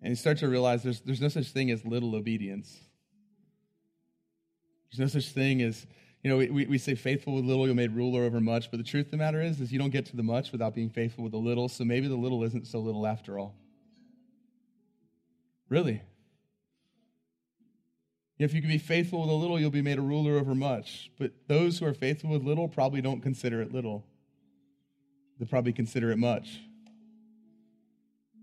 And 0.00 0.10
you 0.10 0.16
start 0.16 0.38
to 0.38 0.48
realize 0.48 0.82
there's, 0.82 1.00
there's 1.00 1.20
no 1.20 1.28
such 1.28 1.48
thing 1.48 1.70
as 1.70 1.84
little 1.84 2.14
obedience. 2.14 2.74
There's 4.90 5.14
no 5.14 5.20
such 5.20 5.32
thing 5.32 5.60
as, 5.60 5.86
you 6.22 6.30
know, 6.30 6.38
we, 6.38 6.66
we 6.66 6.78
say 6.78 6.94
faithful 6.94 7.34
with 7.34 7.44
little, 7.44 7.66
you're 7.66 7.74
made 7.74 7.94
ruler 7.94 8.22
over 8.22 8.40
much. 8.40 8.70
But 8.70 8.78
the 8.78 8.84
truth 8.84 9.06
of 9.06 9.10
the 9.10 9.16
matter 9.18 9.42
is, 9.42 9.60
is 9.60 9.72
you 9.72 9.78
don't 9.78 9.90
get 9.90 10.06
to 10.06 10.16
the 10.16 10.22
much 10.22 10.52
without 10.52 10.74
being 10.74 10.88
faithful 10.88 11.24
with 11.24 11.32
the 11.32 11.38
little. 11.38 11.68
So 11.68 11.84
maybe 11.84 12.08
the 12.08 12.16
little 12.16 12.42
isn't 12.44 12.66
so 12.66 12.78
little 12.78 13.06
after 13.06 13.38
all. 13.38 13.54
Really. 15.68 16.02
If 18.38 18.54
you 18.54 18.60
can 18.60 18.70
be 18.70 18.78
faithful 18.78 19.22
with 19.22 19.30
a 19.30 19.34
little, 19.34 19.58
you'll 19.58 19.70
be 19.70 19.82
made 19.82 19.98
a 19.98 20.02
ruler 20.02 20.38
over 20.38 20.54
much. 20.54 21.10
But 21.18 21.32
those 21.48 21.78
who 21.78 21.86
are 21.86 21.94
faithful 21.94 22.30
with 22.30 22.44
little 22.44 22.68
probably 22.68 23.00
don't 23.00 23.20
consider 23.20 23.60
it 23.60 23.72
little. 23.72 24.04
They 25.38 25.46
probably 25.46 25.72
consider 25.72 26.10
it 26.10 26.18
much 26.18 26.60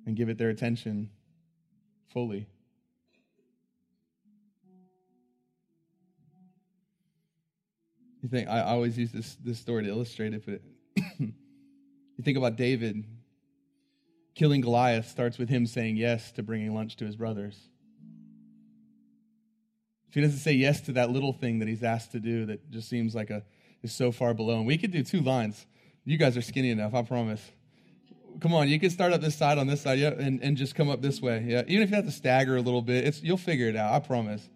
and 0.06 0.16
give 0.16 0.30
it 0.30 0.38
their 0.38 0.50
attention 0.50 1.10
fully. 2.10 2.48
You 8.22 8.30
think 8.30 8.50
I 8.50 8.62
always 8.62 8.98
use 8.98 9.12
this, 9.12 9.38
this 9.44 9.60
story 9.60 9.84
to 9.84 9.90
illustrate 9.90 10.34
it, 10.34 10.44
but 10.46 10.62
you 11.20 12.24
think 12.24 12.38
about 12.38 12.56
David 12.56 13.04
Killing 14.36 14.62
Goliath 14.62 15.08
starts 15.08 15.38
with 15.38 15.50
him 15.50 15.66
saying 15.66 15.96
yes 15.96 16.32
to 16.34 16.44
bringing 16.44 16.76
lunch 16.76 16.98
to 16.98 17.06
his 17.06 17.16
brothers. 17.16 17.58
If 20.10 20.16
he 20.16 20.22
doesn't 20.22 20.40
say 20.40 20.52
yes 20.52 20.82
to 20.82 20.92
that 20.94 21.10
little 21.10 21.34
thing 21.34 21.60
that 21.60 21.68
he's 21.68 21.84
asked 21.84 22.12
to 22.12 22.20
do 22.20 22.46
that 22.46 22.70
just 22.70 22.90
seems 22.90 23.16
like 23.16 23.30
a 23.30 23.44
is 23.82 23.94
so 23.94 24.12
far 24.12 24.34
below. 24.34 24.58
And 24.58 24.68
we 24.68 24.78
could 24.78 24.92
do 24.92 25.04
two 25.04 25.22
lines. 25.22 25.66
You 26.04 26.18
guys 26.18 26.36
are 26.36 26.42
skinny 26.42 26.72
enough, 26.72 26.94
I 26.94 27.04
promise. 27.04 27.42
Come 28.42 28.54
on, 28.54 28.68
you 28.68 28.80
can 28.80 28.90
start 28.90 29.14
up 29.14 29.22
this 29.22 29.36
side 29.36 29.58
on 29.58 29.68
this 29.68 29.82
side, 29.82 29.98
yeah, 29.98 30.10
and, 30.10 30.42
and 30.44 30.58
just 30.58 30.76
come 30.76 30.90
up 30.90 31.02
this 31.02 31.22
way. 31.22 31.46
Yeah. 31.48 31.64
Even 31.68 31.84
if 31.84 31.90
you 31.90 31.96
have 31.96 32.06
to 32.06 32.12
stagger 32.12 32.58
a 32.58 32.62
little 32.62 32.82
bit, 32.82 33.06
it's 33.06 33.24
you'll 33.24 33.38
figure 33.38 33.70
it 33.70 33.78
out, 33.78 33.94
I 33.94 34.00
promise. 34.00 34.50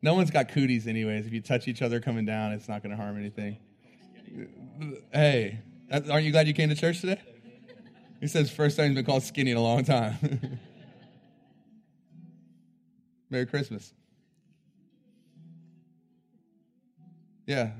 No 0.00 0.14
one's 0.14 0.30
got 0.30 0.48
cooties 0.48 0.86
anyways. 0.86 1.26
If 1.26 1.32
you 1.34 1.42
touch 1.42 1.68
each 1.68 1.82
other 1.82 2.00
coming 2.00 2.24
down, 2.24 2.52
it's 2.52 2.68
not 2.68 2.82
gonna 2.82 2.96
harm 2.96 3.18
anything. 3.18 3.58
Hey, 5.12 5.58
aren't 5.92 6.24
you 6.24 6.32
glad 6.32 6.46
you 6.46 6.54
came 6.54 6.70
to 6.70 6.74
church 6.74 7.02
today? 7.02 7.20
He 8.20 8.26
says, 8.26 8.50
first 8.50 8.76
time 8.76 8.88
he's 8.88 8.96
been 8.96 9.06
called 9.06 9.22
skinny 9.22 9.50
in 9.50 9.56
a 9.56 9.62
long 9.62 9.82
time. 9.82 10.16
Merry 13.30 13.46
Christmas. 13.46 13.94
Yeah. 17.46 17.70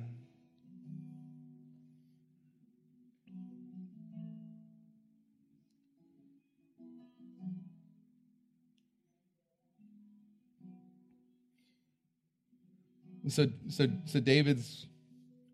So, 13.29 13.49
so, 13.69 13.87
so 14.07 14.19
David's 14.19 14.87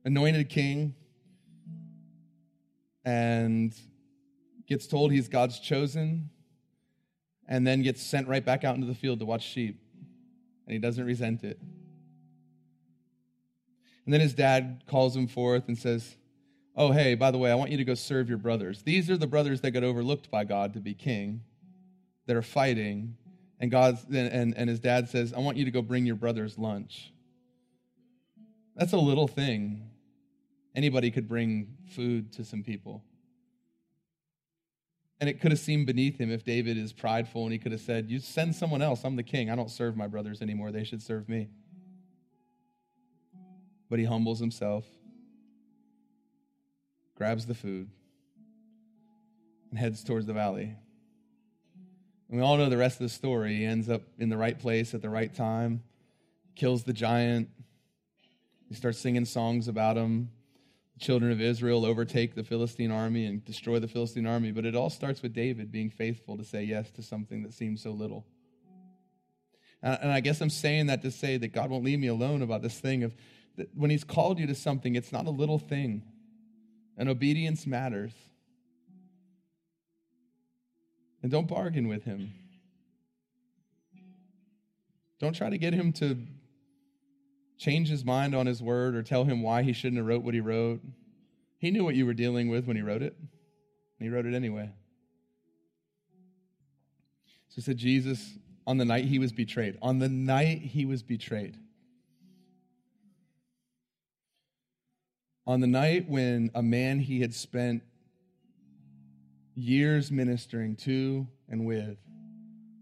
anointed 0.05 0.49
king, 0.49 0.95
and 3.05 3.74
gets 4.67 4.87
told 4.87 5.12
he's 5.12 5.29
God's 5.29 5.59
chosen 5.61 6.31
and 7.49 7.67
then 7.67 7.83
gets 7.83 8.03
sent 8.03 8.29
right 8.29 8.45
back 8.45 8.64
out 8.64 8.75
into 8.75 8.87
the 8.87 8.95
field 8.95 9.21
to 9.21 9.27
watch 9.27 9.43
sheep. 9.43 9.81
And 10.67 10.73
he 10.73 10.79
doesn't 10.79 11.05
resent 11.05 11.45
it. 11.45 11.61
And 14.05 14.12
then 14.12 14.21
his 14.21 14.35
dad 14.35 14.85
calls 14.87 15.17
him 15.17 15.27
forth 15.27 15.69
and 15.69 15.79
says, 15.79 16.17
Oh, 16.77 16.93
hey, 16.93 17.14
by 17.14 17.31
the 17.31 17.39
way, 17.39 17.51
I 17.51 17.55
want 17.55 17.71
you 17.71 17.79
to 17.79 17.85
go 17.85 17.95
serve 17.95 18.29
your 18.29 18.39
brothers. 18.39 18.83
These 18.83 19.11
are 19.11 19.17
the 19.17 19.27
brothers 19.27 19.62
that 19.62 19.71
got 19.71 19.83
overlooked 19.83 20.31
by 20.31 20.45
God 20.45 20.75
to 20.75 20.81
be 20.81 20.93
king, 20.93 21.41
that 22.27 22.37
are 22.37 22.43
fighting. 22.43 23.17
And 23.59 23.71
God's 23.71 24.05
and, 24.05 24.55
and 24.55 24.69
his 24.69 24.79
dad 24.79 25.09
says, 25.09 25.33
I 25.33 25.39
want 25.39 25.57
you 25.57 25.64
to 25.64 25.71
go 25.71 25.81
bring 25.81 26.05
your 26.05 26.17
brothers 26.17 26.59
lunch. 26.59 27.12
That's 28.75 28.93
a 28.93 28.99
little 28.99 29.27
thing. 29.27 29.89
Anybody 30.75 31.11
could 31.11 31.27
bring 31.27 31.69
food 31.89 32.33
to 32.35 32.45
some 32.45 32.62
people. 32.62 33.03
And 35.21 35.31
it 35.31 35.41
could 35.41 35.51
have 35.51 35.61
seemed 35.61 35.87
beneath 35.87 36.19
him 36.19 36.31
if 36.31 36.45
David 36.45 36.77
is 36.77 36.93
prideful 36.93 37.45
and 37.45 37.53
he 37.53 37.59
could 37.59 37.73
have 37.73 37.81
said, 37.81 38.11
You 38.11 38.19
send 38.21 38.55
someone 38.55 38.83
else. 38.83 39.03
I'm 39.05 39.17
the 39.17 39.23
king. 39.23 39.51
I 39.51 39.57
don't 39.57 39.71
serve 39.71 39.97
my 39.97 40.07
brothers 40.07 40.43
anymore. 40.43 40.73
They 40.73 40.85
should 40.85 41.03
serve 41.03 41.29
me. 41.29 41.49
But 43.89 43.99
he 43.99 44.05
humbles 44.05 44.41
himself, 44.41 44.85
grabs 47.14 47.47
the 47.47 47.55
food, 47.55 47.89
and 49.71 49.79
heads 49.79 50.05
towards 50.05 50.27
the 50.27 50.33
valley. 50.33 50.75
And 52.29 52.39
we 52.39 52.45
all 52.45 52.57
know 52.57 52.69
the 52.69 52.77
rest 52.77 52.97
of 52.97 53.05
the 53.05 53.09
story. 53.09 53.57
He 53.57 53.64
ends 53.64 53.89
up 53.89 54.03
in 54.19 54.29
the 54.29 54.37
right 54.37 54.59
place 54.59 54.93
at 54.93 55.01
the 55.01 55.09
right 55.09 55.33
time, 55.33 55.83
kills 56.57 56.83
the 56.83 56.93
giant. 56.93 57.49
He 58.69 58.75
starts 58.75 58.99
singing 58.99 59.25
songs 59.25 59.69
about 59.69 59.97
him 59.97 60.31
children 60.99 61.31
of 61.31 61.41
Israel 61.41 61.85
overtake 61.85 62.35
the 62.35 62.45
Philistine 62.45 62.91
army 62.91 63.27
and 63.27 63.45
destroy 63.45 63.79
the 63.79 63.89
Philistine 63.89 64.27
army, 64.27 64.51
but 64.51 64.65
it 64.65 64.75
all 64.75 64.91
starts 64.91 65.23
with 65.23 65.35
David 65.35 65.71
being 65.71 65.91
faithful 65.91 66.37
to 66.37 66.45
say 66.45 66.65
yes 66.65 66.91
to 66.93 67.03
something 67.03 67.43
that 67.43 67.53
seems 67.53 67.83
so 67.83 67.91
little. 67.91 68.25
And 69.83 70.11
I 70.11 70.21
guess 70.21 70.41
I'm 70.41 70.51
saying 70.51 70.87
that 70.87 71.03
to 71.03 71.11
say 71.11 71.37
that 71.37 71.49
God 71.49 71.71
won't 71.71 71.85
leave 71.85 71.99
me 71.99 72.09
alone 72.09 72.43
about 72.43 72.63
this 72.63 72.81
thing 72.81 73.05
of 73.05 73.15
that 73.57 73.69
when 73.75 73.91
He's 73.91 74.05
called 74.05 74.39
you 74.39 74.47
to 74.47 74.55
something, 74.55 74.97
it's 74.97 75.13
not 75.13 75.27
a 75.27 75.31
little 75.31 75.59
thing, 75.59 76.03
and 76.97 77.09
obedience 77.09 77.67
matters. 77.67 78.13
And 81.23 81.31
don't 81.31 81.47
bargain 81.47 81.89
with 81.89 82.05
Him. 82.05 82.33
Don't 85.19 85.35
try 85.35 85.51
to 85.51 85.59
get 85.59 85.73
Him 85.73 85.93
to 85.95 86.19
change 87.59 87.89
his 87.89 88.05
mind 88.05 88.35
on 88.35 88.47
his 88.47 88.63
word 88.63 88.95
or 88.95 89.03
tell 89.03 89.25
him 89.25 89.43
why 89.43 89.63
he 89.63 89.73
shouldn't 89.73 89.97
have 89.97 90.07
wrote 90.07 90.23
what 90.23 90.35
he 90.35 90.41
wrote. 90.41 90.81
He 91.59 91.71
knew 91.71 91.85
what 91.85 91.95
you 91.95 92.07
were 92.07 92.15
dealing 92.15 92.49
with 92.49 92.67
when 92.67 92.77
he 92.77 92.83
wrote 92.83 93.03
it. 93.03 93.17
And 93.19 94.09
he 94.09 94.09
wrote 94.09 94.27
it 94.27 94.35
anyway. 94.35 94.71
So 97.49 97.63
said 97.63 97.79
Jesus 97.79 98.39
on 98.67 98.77
the 98.77 98.85
night 98.85 99.07
he 99.07 99.19
was 99.19 99.33
betrayed. 99.33 99.79
On 99.81 99.99
the 99.99 100.09
night 100.09 100.59
he 100.59 100.85
was 100.85 101.03
betrayed. 101.03 101.57
On 105.47 105.61
the 105.61 105.67
night 105.67 106.09
when 106.09 106.51
a 106.55 106.63
man 106.63 106.99
he 106.99 107.21
had 107.21 107.33
spent 107.33 107.83
years 109.55 110.11
ministering 110.11 110.77
to 110.77 111.27
and 111.49 111.65
with 111.65 111.97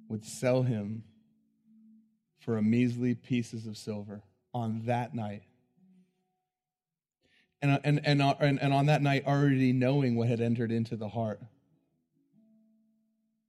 would 0.09 0.25
sell 0.25 0.63
him 0.63 1.05
for 2.41 2.57
a 2.57 2.63
measly 2.63 3.15
pieces 3.15 3.67
of 3.67 3.77
silver 3.77 4.23
on 4.55 4.83
that 4.87 5.15
night. 5.15 5.43
And, 7.61 7.73
uh, 7.73 7.79
and, 7.83 8.01
and, 8.05 8.23
uh, 8.23 8.35
and, 8.41 8.61
and 8.63 8.73
on 8.73 8.87
that 8.87 9.03
night, 9.03 9.25
already 9.27 9.73
knowing 9.73 10.17
what 10.17 10.29
had 10.29 10.41
entered 10.41 10.71
into 10.71 10.97
the 10.97 11.09
heart 11.09 11.41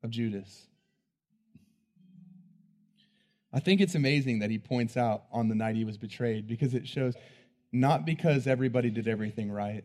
of 0.04 0.10
Judas. 0.10 0.68
I 3.54 3.60
think 3.60 3.80
it's 3.80 3.96
amazing 3.96 4.40
that 4.40 4.50
he 4.50 4.58
points 4.58 4.98
out 4.98 5.24
on 5.32 5.48
the 5.48 5.56
night 5.56 5.76
he 5.76 5.86
was 5.86 5.98
betrayed 5.98 6.48
because 6.48 6.74
it 6.74 6.88
shows 6.88 7.16
not 7.72 8.06
because 8.06 8.48
everybody 8.48 8.90
did 8.90 9.08
everything 9.08 9.52
right, 9.52 9.84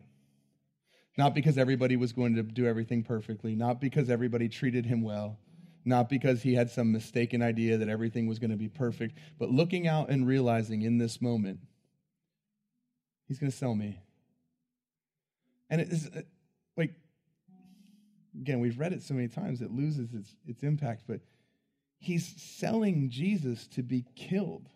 not 1.17 1.33
because 1.33 1.57
everybody 1.57 1.95
was 1.95 2.13
going 2.13 2.35
to 2.35 2.43
do 2.43 2.65
everything 2.65 3.03
perfectly, 3.03 3.55
not 3.55 3.81
because 3.81 4.09
everybody 4.09 4.49
treated 4.49 4.85
him 4.85 5.01
well, 5.01 5.39
not 5.83 6.09
because 6.09 6.43
he 6.43 6.53
had 6.53 6.69
some 6.69 6.91
mistaken 6.91 7.41
idea 7.41 7.77
that 7.77 7.89
everything 7.89 8.27
was 8.27 8.39
going 8.39 8.51
to 8.51 8.57
be 8.57 8.69
perfect, 8.69 9.17
but 9.39 9.49
looking 9.49 9.87
out 9.87 10.09
and 10.09 10.27
realizing 10.27 10.81
in 10.83 10.97
this 10.97 11.21
moment, 11.21 11.59
he's 13.27 13.39
going 13.39 13.51
to 13.51 13.57
sell 13.57 13.75
me. 13.75 13.99
And 15.69 15.81
it's 15.81 16.05
uh, 16.07 16.21
like, 16.77 16.93
again, 18.39 18.59
we've 18.59 18.77
read 18.77 18.93
it 18.93 19.01
so 19.01 19.13
many 19.13 19.27
times, 19.27 19.61
it 19.61 19.71
loses 19.71 20.13
its, 20.13 20.35
its 20.45 20.63
impact, 20.63 21.03
but 21.07 21.21
he's 21.97 22.27
selling 22.41 23.09
Jesus 23.09 23.67
to 23.67 23.81
be 23.81 24.05
killed. 24.15 24.67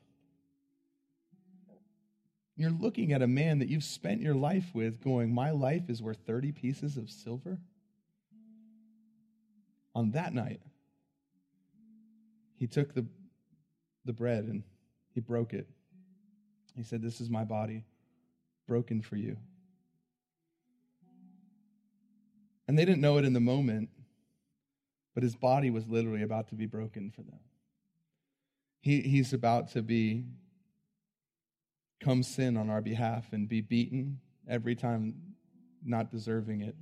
You're 2.55 2.71
looking 2.71 3.11
at 3.11 3.21
a 3.21 3.27
man 3.27 3.59
that 3.59 3.67
you've 3.67 3.83
spent 3.83 4.21
your 4.21 4.33
life 4.33 4.73
with 4.73 5.03
going, 5.03 5.33
My 5.33 5.51
life 5.51 5.89
is 5.89 6.01
worth 6.01 6.19
30 6.25 6.53
pieces 6.53 6.95
of 6.95 7.09
silver? 7.09 7.59
On 9.93 10.11
that 10.11 10.33
night, 10.33 10.61
he 12.57 12.67
took 12.67 12.93
the, 12.93 13.05
the 14.05 14.13
bread 14.13 14.45
and 14.45 14.63
he 15.13 15.19
broke 15.19 15.53
it. 15.53 15.67
He 16.75 16.83
said, 16.83 17.01
This 17.01 17.21
is 17.21 17.29
my 17.29 17.43
body, 17.43 17.85
broken 18.67 19.01
for 19.01 19.15
you. 19.15 19.37
And 22.67 22.77
they 22.77 22.85
didn't 22.85 23.01
know 23.01 23.17
it 23.17 23.25
in 23.25 23.33
the 23.33 23.39
moment, 23.39 23.89
but 25.13 25.23
his 25.23 25.35
body 25.35 25.69
was 25.69 25.87
literally 25.87 26.23
about 26.23 26.49
to 26.49 26.55
be 26.55 26.65
broken 26.65 27.11
for 27.11 27.21
them. 27.21 27.39
He, 28.81 29.01
he's 29.01 29.33
about 29.33 29.71
to 29.73 29.81
be 29.81 30.25
come 31.99 32.23
sin 32.23 32.57
on 32.57 32.69
our 32.69 32.81
behalf 32.81 33.31
and 33.31 33.47
be 33.47 33.61
beaten 33.61 34.19
every 34.47 34.75
time 34.75 35.15
not 35.83 36.11
deserving 36.11 36.61
it. 36.61 36.75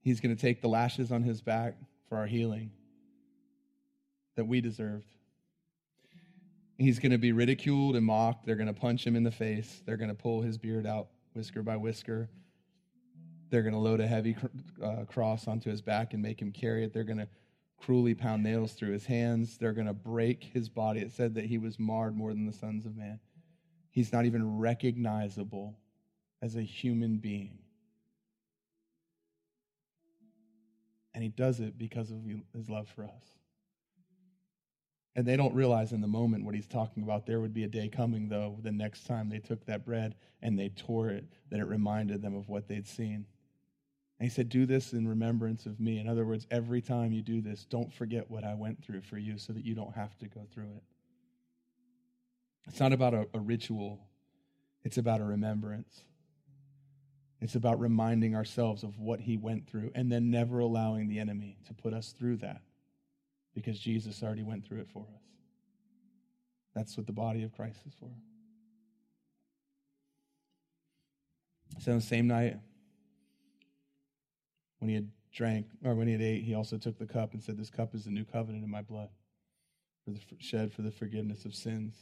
He's 0.00 0.20
going 0.20 0.34
to 0.34 0.40
take 0.40 0.62
the 0.62 0.68
lashes 0.68 1.12
on 1.12 1.22
his 1.22 1.40
back 1.40 1.76
for 2.08 2.18
our 2.18 2.26
healing 2.26 2.70
that 4.36 4.44
we 4.44 4.60
deserved. 4.60 5.14
He's 6.78 6.98
going 6.98 7.12
to 7.12 7.18
be 7.18 7.32
ridiculed 7.32 7.94
and 7.94 8.04
mocked. 8.04 8.46
They're 8.46 8.56
going 8.56 8.66
to 8.66 8.72
punch 8.72 9.06
him 9.06 9.14
in 9.14 9.22
the 9.22 9.30
face. 9.30 9.82
They're 9.86 9.96
going 9.96 10.08
to 10.08 10.14
pull 10.14 10.42
his 10.42 10.58
beard 10.58 10.86
out 10.86 11.08
whisker 11.34 11.62
by 11.62 11.76
whisker. 11.76 12.28
They're 13.50 13.62
going 13.62 13.74
to 13.74 13.78
load 13.78 14.00
a 14.00 14.06
heavy 14.06 14.36
uh, 14.82 15.04
cross 15.04 15.46
onto 15.46 15.70
his 15.70 15.80
back 15.80 16.12
and 16.12 16.22
make 16.22 16.40
him 16.40 16.50
carry 16.50 16.84
it. 16.84 16.92
They're 16.92 17.04
going 17.04 17.18
to 17.18 17.28
cruelly 17.78 18.14
pound 18.14 18.42
nails 18.42 18.72
through 18.72 18.92
his 18.92 19.06
hands. 19.06 19.58
They're 19.58 19.72
going 19.72 19.86
to 19.86 19.92
break 19.92 20.42
his 20.42 20.68
body. 20.68 21.00
It 21.00 21.12
said 21.12 21.34
that 21.34 21.44
he 21.44 21.58
was 21.58 21.78
marred 21.78 22.16
more 22.16 22.32
than 22.32 22.46
the 22.46 22.52
sons 22.52 22.86
of 22.86 22.96
man. 22.96 23.20
He's 23.90 24.12
not 24.12 24.24
even 24.24 24.58
recognizable 24.58 25.78
as 26.42 26.56
a 26.56 26.62
human 26.62 27.18
being. 27.18 27.58
And 31.14 31.22
he 31.22 31.28
does 31.28 31.60
it 31.60 31.78
because 31.78 32.10
of 32.10 32.18
his 32.56 32.68
love 32.68 32.88
for 32.88 33.04
us. 33.04 33.24
And 35.16 35.26
they 35.26 35.36
don't 35.36 35.54
realize 35.54 35.92
in 35.92 36.00
the 36.00 36.08
moment 36.08 36.44
what 36.44 36.54
he's 36.54 36.66
talking 36.66 37.02
about. 37.02 37.24
There 37.24 37.40
would 37.40 37.54
be 37.54 37.64
a 37.64 37.68
day 37.68 37.88
coming, 37.88 38.28
though, 38.28 38.58
the 38.62 38.72
next 38.72 39.06
time 39.06 39.28
they 39.28 39.38
took 39.38 39.64
that 39.66 39.84
bread 39.84 40.16
and 40.42 40.58
they 40.58 40.70
tore 40.70 41.08
it, 41.08 41.24
that 41.50 41.60
it 41.60 41.66
reminded 41.66 42.20
them 42.20 42.34
of 42.34 42.48
what 42.48 42.66
they'd 42.66 42.86
seen. 42.86 43.26
And 44.18 44.28
he 44.28 44.28
said, 44.28 44.48
Do 44.48 44.66
this 44.66 44.92
in 44.92 45.06
remembrance 45.06 45.66
of 45.66 45.78
me. 45.78 45.98
In 45.98 46.08
other 46.08 46.24
words, 46.24 46.46
every 46.50 46.80
time 46.80 47.12
you 47.12 47.22
do 47.22 47.40
this, 47.40 47.64
don't 47.64 47.92
forget 47.92 48.28
what 48.28 48.42
I 48.42 48.54
went 48.54 48.84
through 48.84 49.02
for 49.02 49.16
you 49.16 49.38
so 49.38 49.52
that 49.52 49.64
you 49.64 49.74
don't 49.74 49.94
have 49.94 50.18
to 50.18 50.26
go 50.26 50.46
through 50.52 50.72
it. 50.76 50.82
It's 52.66 52.80
not 52.80 52.92
about 52.92 53.14
a, 53.14 53.28
a 53.34 53.38
ritual, 53.38 54.00
it's 54.82 54.98
about 54.98 55.20
a 55.20 55.24
remembrance. 55.24 56.00
It's 57.40 57.56
about 57.56 57.78
reminding 57.78 58.34
ourselves 58.34 58.84
of 58.84 58.98
what 58.98 59.20
he 59.20 59.36
went 59.36 59.68
through 59.68 59.90
and 59.94 60.10
then 60.10 60.30
never 60.30 60.60
allowing 60.60 61.08
the 61.08 61.18
enemy 61.18 61.58
to 61.66 61.74
put 61.74 61.92
us 61.92 62.12
through 62.12 62.38
that 62.38 62.62
because 63.54 63.78
Jesus 63.78 64.22
already 64.22 64.42
went 64.42 64.66
through 64.66 64.80
it 64.80 64.88
for 64.92 65.06
us. 65.14 65.22
That's 66.74 66.96
what 66.96 67.06
the 67.06 67.12
body 67.12 67.44
of 67.44 67.52
Christ 67.52 67.78
is 67.86 67.94
for. 67.98 68.10
So, 71.80 71.92
on 71.92 71.98
the 71.98 72.04
same 72.04 72.26
night, 72.26 72.56
when 74.78 74.88
he 74.88 74.94
had 74.94 75.08
drank, 75.32 75.66
or 75.84 75.94
when 75.94 76.06
he 76.06 76.12
had 76.12 76.22
ate, 76.22 76.42
he 76.42 76.54
also 76.54 76.78
took 76.78 76.98
the 76.98 77.06
cup 77.06 77.32
and 77.32 77.42
said, 77.42 77.56
This 77.56 77.70
cup 77.70 77.94
is 77.94 78.04
the 78.04 78.10
new 78.10 78.24
covenant 78.24 78.64
in 78.64 78.70
my 78.70 78.82
blood, 78.82 79.08
for 80.04 80.10
the, 80.10 80.20
shed 80.38 80.72
for 80.72 80.82
the 80.82 80.90
forgiveness 80.90 81.44
of 81.44 81.54
sins. 81.54 81.94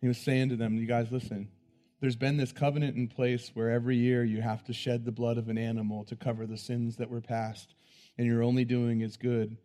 He 0.00 0.08
was 0.08 0.18
saying 0.18 0.50
to 0.50 0.56
them, 0.56 0.76
You 0.76 0.86
guys, 0.86 1.10
listen, 1.10 1.48
there's 2.00 2.16
been 2.16 2.36
this 2.36 2.52
covenant 2.52 2.96
in 2.96 3.08
place 3.08 3.50
where 3.54 3.70
every 3.70 3.96
year 3.96 4.24
you 4.24 4.42
have 4.42 4.64
to 4.64 4.72
shed 4.72 5.04
the 5.04 5.12
blood 5.12 5.38
of 5.38 5.48
an 5.48 5.58
animal 5.58 6.04
to 6.04 6.16
cover 6.16 6.46
the 6.46 6.58
sins 6.58 6.96
that 6.96 7.10
were 7.10 7.20
past, 7.20 7.74
and 8.18 8.26
you're 8.26 8.42
only 8.42 8.64
doing 8.64 9.02
as 9.02 9.16
good 9.16 9.56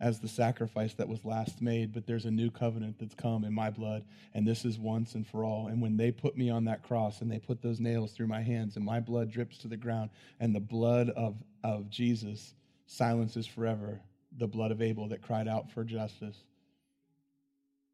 as 0.00 0.18
the 0.18 0.28
sacrifice 0.28 0.94
that 0.94 1.08
was 1.08 1.24
last 1.24 1.60
made, 1.60 1.92
but 1.92 2.06
there's 2.06 2.24
a 2.24 2.30
new 2.30 2.50
covenant 2.50 2.98
that's 2.98 3.14
come 3.14 3.44
in 3.44 3.52
my 3.52 3.68
blood, 3.68 4.02
and 4.32 4.46
this 4.46 4.64
is 4.64 4.78
once 4.78 5.14
and 5.14 5.26
for 5.26 5.44
all. 5.44 5.66
And 5.66 5.82
when 5.82 5.98
they 5.98 6.10
put 6.10 6.38
me 6.38 6.48
on 6.48 6.64
that 6.64 6.82
cross 6.82 7.20
and 7.20 7.30
they 7.30 7.38
put 7.38 7.60
those 7.60 7.80
nails 7.80 8.12
through 8.12 8.28
my 8.28 8.40
hands, 8.40 8.76
and 8.76 8.84
my 8.84 9.00
blood 9.00 9.30
drips 9.30 9.58
to 9.58 9.68
the 9.68 9.76
ground, 9.76 10.10
and 10.40 10.54
the 10.54 10.60
blood 10.60 11.10
of, 11.10 11.36
of 11.62 11.90
Jesus 11.90 12.54
silences 12.86 13.46
forever 13.46 14.00
the 14.38 14.46
blood 14.48 14.70
of 14.70 14.80
Abel 14.80 15.08
that 15.08 15.22
cried 15.22 15.48
out 15.48 15.70
for 15.70 15.84
justice. 15.84 16.36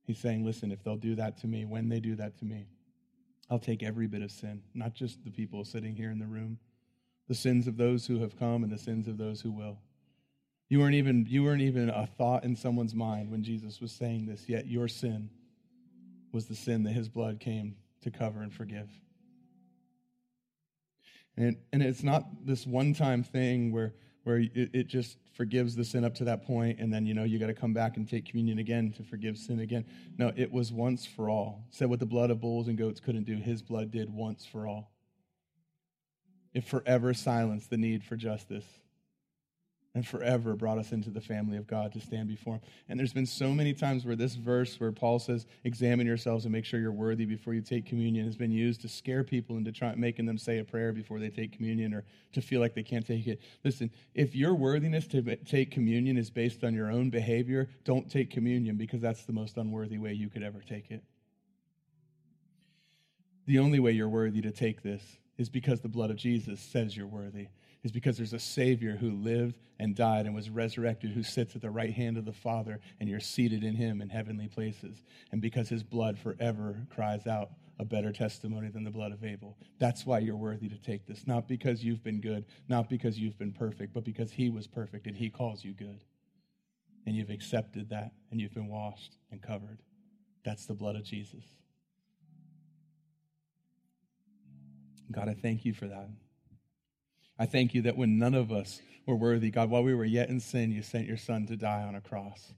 He's 0.04 0.18
saying, 0.18 0.44
listen, 0.44 0.70
if 0.70 0.84
they'll 0.84 0.96
do 0.96 1.16
that 1.16 1.38
to 1.38 1.48
me, 1.48 1.64
when 1.64 1.88
they 1.88 1.98
do 1.98 2.14
that 2.16 2.38
to 2.38 2.44
me, 2.44 2.68
I'll 3.50 3.58
take 3.58 3.82
every 3.82 4.06
bit 4.06 4.22
of 4.22 4.30
sin, 4.30 4.62
not 4.74 4.94
just 4.94 5.24
the 5.24 5.30
people 5.30 5.64
sitting 5.64 5.96
here 5.96 6.10
in 6.10 6.18
the 6.18 6.26
room, 6.26 6.58
the 7.26 7.34
sins 7.34 7.66
of 7.66 7.76
those 7.76 8.06
who 8.06 8.20
have 8.20 8.38
come 8.38 8.62
and 8.62 8.72
the 8.72 8.78
sins 8.78 9.08
of 9.08 9.18
those 9.18 9.40
who 9.40 9.50
will. 9.50 9.78
You 10.68 10.80
weren't 10.80 10.94
even 10.94 11.26
you 11.28 11.44
weren't 11.44 11.62
even 11.62 11.90
a 11.90 12.06
thought 12.06 12.44
in 12.44 12.56
someone's 12.56 12.94
mind 12.94 13.30
when 13.30 13.44
Jesus 13.44 13.80
was 13.80 13.92
saying 13.92 14.26
this, 14.26 14.48
yet 14.48 14.66
your 14.66 14.88
sin 14.88 15.30
was 16.32 16.46
the 16.46 16.56
sin 16.56 16.82
that 16.84 16.92
his 16.92 17.08
blood 17.08 17.38
came 17.38 17.76
to 18.02 18.10
cover 18.10 18.42
and 18.42 18.52
forgive. 18.52 18.90
And, 21.36 21.56
and 21.72 21.82
it's 21.82 22.02
not 22.02 22.24
this 22.44 22.66
one-time 22.66 23.22
thing 23.22 23.72
where 23.72 23.94
where 24.24 24.38
it, 24.38 24.70
it 24.72 24.86
just 24.88 25.18
forgives 25.34 25.76
the 25.76 25.84
sin 25.84 26.04
up 26.04 26.14
to 26.16 26.24
that 26.24 26.44
point, 26.44 26.80
and 26.80 26.92
then 26.92 27.06
you 27.06 27.14
know 27.14 27.22
you 27.22 27.38
got 27.38 27.46
to 27.46 27.54
come 27.54 27.72
back 27.72 27.96
and 27.96 28.08
take 28.08 28.26
communion 28.26 28.58
again 28.58 28.92
to 28.96 29.04
forgive 29.04 29.38
sin 29.38 29.60
again. 29.60 29.84
No, 30.18 30.32
it 30.34 30.50
was 30.50 30.72
once 30.72 31.06
for 31.06 31.30
all. 31.30 31.64
Said 31.70 31.88
what 31.88 32.00
the 32.00 32.06
blood 32.06 32.30
of 32.30 32.40
bulls 32.40 32.66
and 32.66 32.76
goats 32.76 32.98
couldn't 32.98 33.24
do, 33.24 33.36
his 33.36 33.62
blood 33.62 33.92
did 33.92 34.12
once 34.12 34.44
for 34.44 34.66
all. 34.66 34.90
It 36.54 36.64
forever 36.64 37.14
silenced 37.14 37.70
the 37.70 37.76
need 37.76 38.02
for 38.02 38.16
justice 38.16 38.64
and 39.96 40.06
forever 40.06 40.54
brought 40.54 40.76
us 40.76 40.92
into 40.92 41.08
the 41.08 41.22
family 41.22 41.56
of 41.56 41.66
God 41.66 41.90
to 41.94 42.00
stand 42.00 42.28
before 42.28 42.56
Him. 42.56 42.60
And 42.90 43.00
there's 43.00 43.14
been 43.14 43.24
so 43.24 43.52
many 43.52 43.72
times 43.72 44.04
where 44.04 44.14
this 44.14 44.34
verse, 44.34 44.78
where 44.78 44.92
Paul 44.92 45.18
says, 45.18 45.46
examine 45.64 46.06
yourselves 46.06 46.44
and 46.44 46.52
make 46.52 46.66
sure 46.66 46.78
you're 46.78 46.92
worthy 46.92 47.24
before 47.24 47.54
you 47.54 47.62
take 47.62 47.86
communion, 47.86 48.26
has 48.26 48.36
been 48.36 48.50
used 48.50 48.82
to 48.82 48.90
scare 48.90 49.24
people 49.24 49.56
into 49.56 49.72
trying 49.72 49.98
making 49.98 50.26
them 50.26 50.36
say 50.36 50.58
a 50.58 50.64
prayer 50.64 50.92
before 50.92 51.18
they 51.18 51.30
take 51.30 51.50
communion 51.50 51.94
or 51.94 52.04
to 52.34 52.42
feel 52.42 52.60
like 52.60 52.74
they 52.74 52.82
can't 52.82 53.06
take 53.06 53.26
it. 53.26 53.40
Listen, 53.64 53.90
if 54.14 54.36
your 54.36 54.54
worthiness 54.54 55.06
to 55.06 55.36
take 55.46 55.70
communion 55.70 56.18
is 56.18 56.28
based 56.28 56.62
on 56.62 56.74
your 56.74 56.90
own 56.92 57.08
behavior, 57.08 57.66
don't 57.84 58.10
take 58.10 58.30
communion 58.30 58.76
because 58.76 59.00
that's 59.00 59.24
the 59.24 59.32
most 59.32 59.56
unworthy 59.56 59.96
way 59.96 60.12
you 60.12 60.28
could 60.28 60.42
ever 60.42 60.60
take 60.60 60.90
it. 60.90 61.02
The 63.46 63.60
only 63.60 63.80
way 63.80 63.92
you're 63.92 64.10
worthy 64.10 64.42
to 64.42 64.50
take 64.50 64.82
this 64.82 65.02
is 65.38 65.48
because 65.48 65.80
the 65.80 65.88
blood 65.88 66.10
of 66.10 66.16
Jesus 66.16 66.60
says 66.60 66.94
you're 66.94 67.06
worthy 67.06 67.48
is 67.86 67.92
because 67.92 68.16
there's 68.16 68.32
a 68.32 68.38
Savior 68.38 68.96
who 68.96 69.12
lived 69.12 69.56
and 69.78 69.94
died 69.94 70.26
and 70.26 70.34
was 70.34 70.50
resurrected, 70.50 71.12
who 71.12 71.22
sits 71.22 71.54
at 71.54 71.62
the 71.62 71.70
right 71.70 71.92
hand 71.92 72.18
of 72.18 72.24
the 72.24 72.32
Father, 72.32 72.80
and 72.98 73.08
you're 73.08 73.20
seated 73.20 73.62
in 73.62 73.76
Him 73.76 74.02
in 74.02 74.08
heavenly 74.08 74.48
places. 74.48 75.02
And 75.30 75.40
because 75.40 75.68
His 75.68 75.84
blood 75.84 76.18
forever 76.18 76.84
cries 76.90 77.26
out 77.26 77.50
a 77.78 77.84
better 77.84 78.12
testimony 78.12 78.68
than 78.68 78.82
the 78.82 78.90
blood 78.90 79.12
of 79.12 79.22
Abel. 79.22 79.56
That's 79.78 80.04
why 80.04 80.18
you're 80.18 80.36
worthy 80.36 80.68
to 80.68 80.78
take 80.78 81.06
this. 81.06 81.26
Not 81.26 81.46
because 81.46 81.84
you've 81.84 82.02
been 82.02 82.20
good, 82.20 82.44
not 82.68 82.88
because 82.88 83.18
you've 83.18 83.38
been 83.38 83.52
perfect, 83.52 83.92
but 83.94 84.04
because 84.04 84.32
He 84.32 84.50
was 84.50 84.66
perfect 84.66 85.06
and 85.06 85.16
He 85.16 85.30
calls 85.30 85.64
you 85.64 85.72
good. 85.72 86.02
And 87.06 87.14
you've 87.14 87.30
accepted 87.30 87.90
that 87.90 88.12
and 88.32 88.40
you've 88.40 88.54
been 88.54 88.68
washed 88.68 89.16
and 89.30 89.40
covered. 89.40 89.78
That's 90.44 90.66
the 90.66 90.74
blood 90.74 90.96
of 90.96 91.04
Jesus. 91.04 91.44
God, 95.12 95.28
I 95.28 95.34
thank 95.34 95.64
you 95.64 95.72
for 95.72 95.86
that. 95.86 96.08
I 97.38 97.46
thank 97.46 97.74
you 97.74 97.82
that 97.82 97.96
when 97.96 98.18
none 98.18 98.34
of 98.34 98.50
us 98.50 98.80
were 99.06 99.16
worthy, 99.16 99.50
God, 99.50 99.70
while 99.70 99.82
we 99.82 99.94
were 99.94 100.04
yet 100.04 100.28
in 100.28 100.40
sin, 100.40 100.72
you 100.72 100.82
sent 100.82 101.06
your 101.06 101.16
son 101.16 101.46
to 101.46 101.56
die 101.56 101.82
on 101.82 101.94
a 101.94 102.00
cross. 102.00 102.52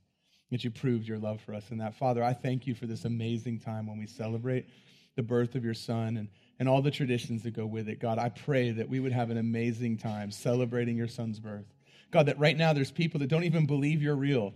That 0.50 0.64
you 0.64 0.70
proved 0.70 1.06
your 1.06 1.18
love 1.18 1.40
for 1.42 1.54
us 1.54 1.70
in 1.70 1.78
that. 1.78 1.94
Father, 1.96 2.22
I 2.24 2.32
thank 2.32 2.66
you 2.66 2.74
for 2.74 2.86
this 2.86 3.04
amazing 3.04 3.60
time 3.60 3.86
when 3.86 3.98
we 3.98 4.06
celebrate 4.06 4.66
the 5.14 5.22
birth 5.22 5.56
of 5.56 5.64
your 5.64 5.74
son 5.74 6.16
and, 6.16 6.28
and 6.58 6.68
all 6.68 6.80
the 6.80 6.90
traditions 6.90 7.42
that 7.42 7.50
go 7.50 7.66
with 7.66 7.88
it. 7.88 8.00
God, 8.00 8.18
I 8.18 8.30
pray 8.30 8.70
that 8.70 8.88
we 8.88 9.00
would 9.00 9.12
have 9.12 9.30
an 9.30 9.36
amazing 9.36 9.98
time 9.98 10.30
celebrating 10.30 10.96
your 10.96 11.08
son's 11.08 11.38
birth. 11.38 11.66
God, 12.10 12.26
that 12.26 12.38
right 12.38 12.56
now 12.56 12.72
there's 12.72 12.90
people 12.90 13.20
that 13.20 13.28
don't 13.28 13.44
even 13.44 13.66
believe 13.66 14.00
you're 14.00 14.16
real, 14.16 14.54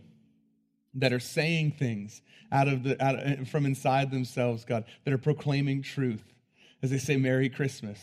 that 0.95 1.13
are 1.13 1.21
saying 1.21 1.73
things 1.73 2.23
out 2.51 2.69
of 2.69 2.85
the, 2.85 3.05
out 3.05 3.17
of, 3.19 3.49
from 3.49 3.67
inside 3.67 4.11
themselves, 4.11 4.65
God, 4.65 4.85
that 5.05 5.13
are 5.13 5.19
proclaiming 5.19 5.83
truth 5.83 6.25
as 6.83 6.91
they 6.91 6.99
say, 6.99 7.17
Merry 7.17 7.49
Christmas 7.49 7.99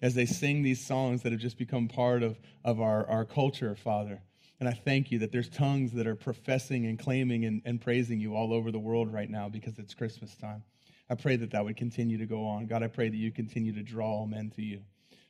as 0.00 0.14
they 0.14 0.26
sing 0.26 0.62
these 0.62 0.84
songs 0.84 1.22
that 1.22 1.32
have 1.32 1.40
just 1.40 1.58
become 1.58 1.88
part 1.88 2.22
of, 2.22 2.38
of 2.64 2.80
our, 2.80 3.06
our 3.08 3.24
culture, 3.24 3.74
Father. 3.74 4.20
And 4.60 4.68
I 4.68 4.72
thank 4.72 5.10
you 5.10 5.20
that 5.20 5.32
there's 5.32 5.48
tongues 5.48 5.92
that 5.92 6.06
are 6.06 6.16
professing 6.16 6.86
and 6.86 6.98
claiming 6.98 7.44
and, 7.44 7.62
and 7.64 7.80
praising 7.80 8.20
you 8.20 8.34
all 8.34 8.52
over 8.52 8.70
the 8.70 8.78
world 8.78 9.12
right 9.12 9.30
now 9.30 9.48
because 9.48 9.78
it's 9.78 9.94
Christmas 9.94 10.34
time. 10.36 10.62
I 11.10 11.14
pray 11.14 11.36
that 11.36 11.52
that 11.52 11.64
would 11.64 11.76
continue 11.76 12.18
to 12.18 12.26
go 12.26 12.44
on. 12.46 12.66
God, 12.66 12.82
I 12.82 12.88
pray 12.88 13.08
that 13.08 13.16
you 13.16 13.30
continue 13.30 13.72
to 13.72 13.82
draw 13.82 14.06
all 14.06 14.26
men 14.26 14.50
to 14.56 14.62
you. 14.62 14.80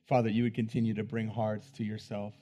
Father, 0.07 0.29
you 0.31 0.43
would 0.45 0.55
continue 0.55 0.95
to 0.95 1.05
bring 1.05 1.29
hearts 1.29 1.71
to 1.73 1.85
yourself. 1.85 2.35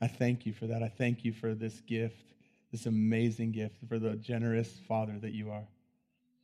I 0.00 0.08
thank 0.08 0.44
you 0.44 0.52
for 0.52 0.66
that. 0.66 0.82
I 0.82 0.88
thank 0.88 1.24
you 1.24 1.32
for 1.32 1.54
this 1.54 1.80
gift, 1.80 2.34
this 2.72 2.86
amazing 2.86 3.52
gift, 3.52 3.76
for 3.88 4.00
the 4.00 4.16
generous 4.16 4.80
Father 4.88 5.18
that 5.20 5.32
you 5.32 5.50
are. 5.50 5.68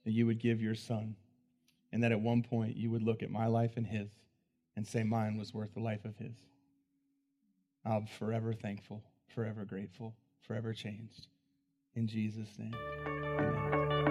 That 0.05 0.13
you 0.13 0.27
would 0.27 0.39
give 0.39 0.63
your 0.63 0.77
Son, 0.77 1.17
and 1.93 2.03
that 2.05 2.13
at 2.13 2.21
one 2.21 2.43
point 2.43 2.77
you 2.77 2.91
would 2.91 3.03
look 3.03 3.23
at 3.23 3.31
my 3.31 3.47
life 3.47 3.77
and 3.77 3.87
his 3.87 4.09
and 4.79 4.87
say 4.87 5.03
mine 5.03 5.37
was 5.37 5.53
worth 5.53 5.75
the 5.75 5.81
life 5.81 6.05
of 6.05 6.17
his. 6.19 6.37
I'm 7.85 8.07
forever 8.07 8.53
thankful, 8.53 9.03
forever 9.27 9.65
grateful, 9.65 10.15
forever 10.47 10.73
changed. 10.73 11.27
In 11.97 12.07
Jesus' 12.07 12.57
name, 12.57 12.77
amen. 13.05 14.08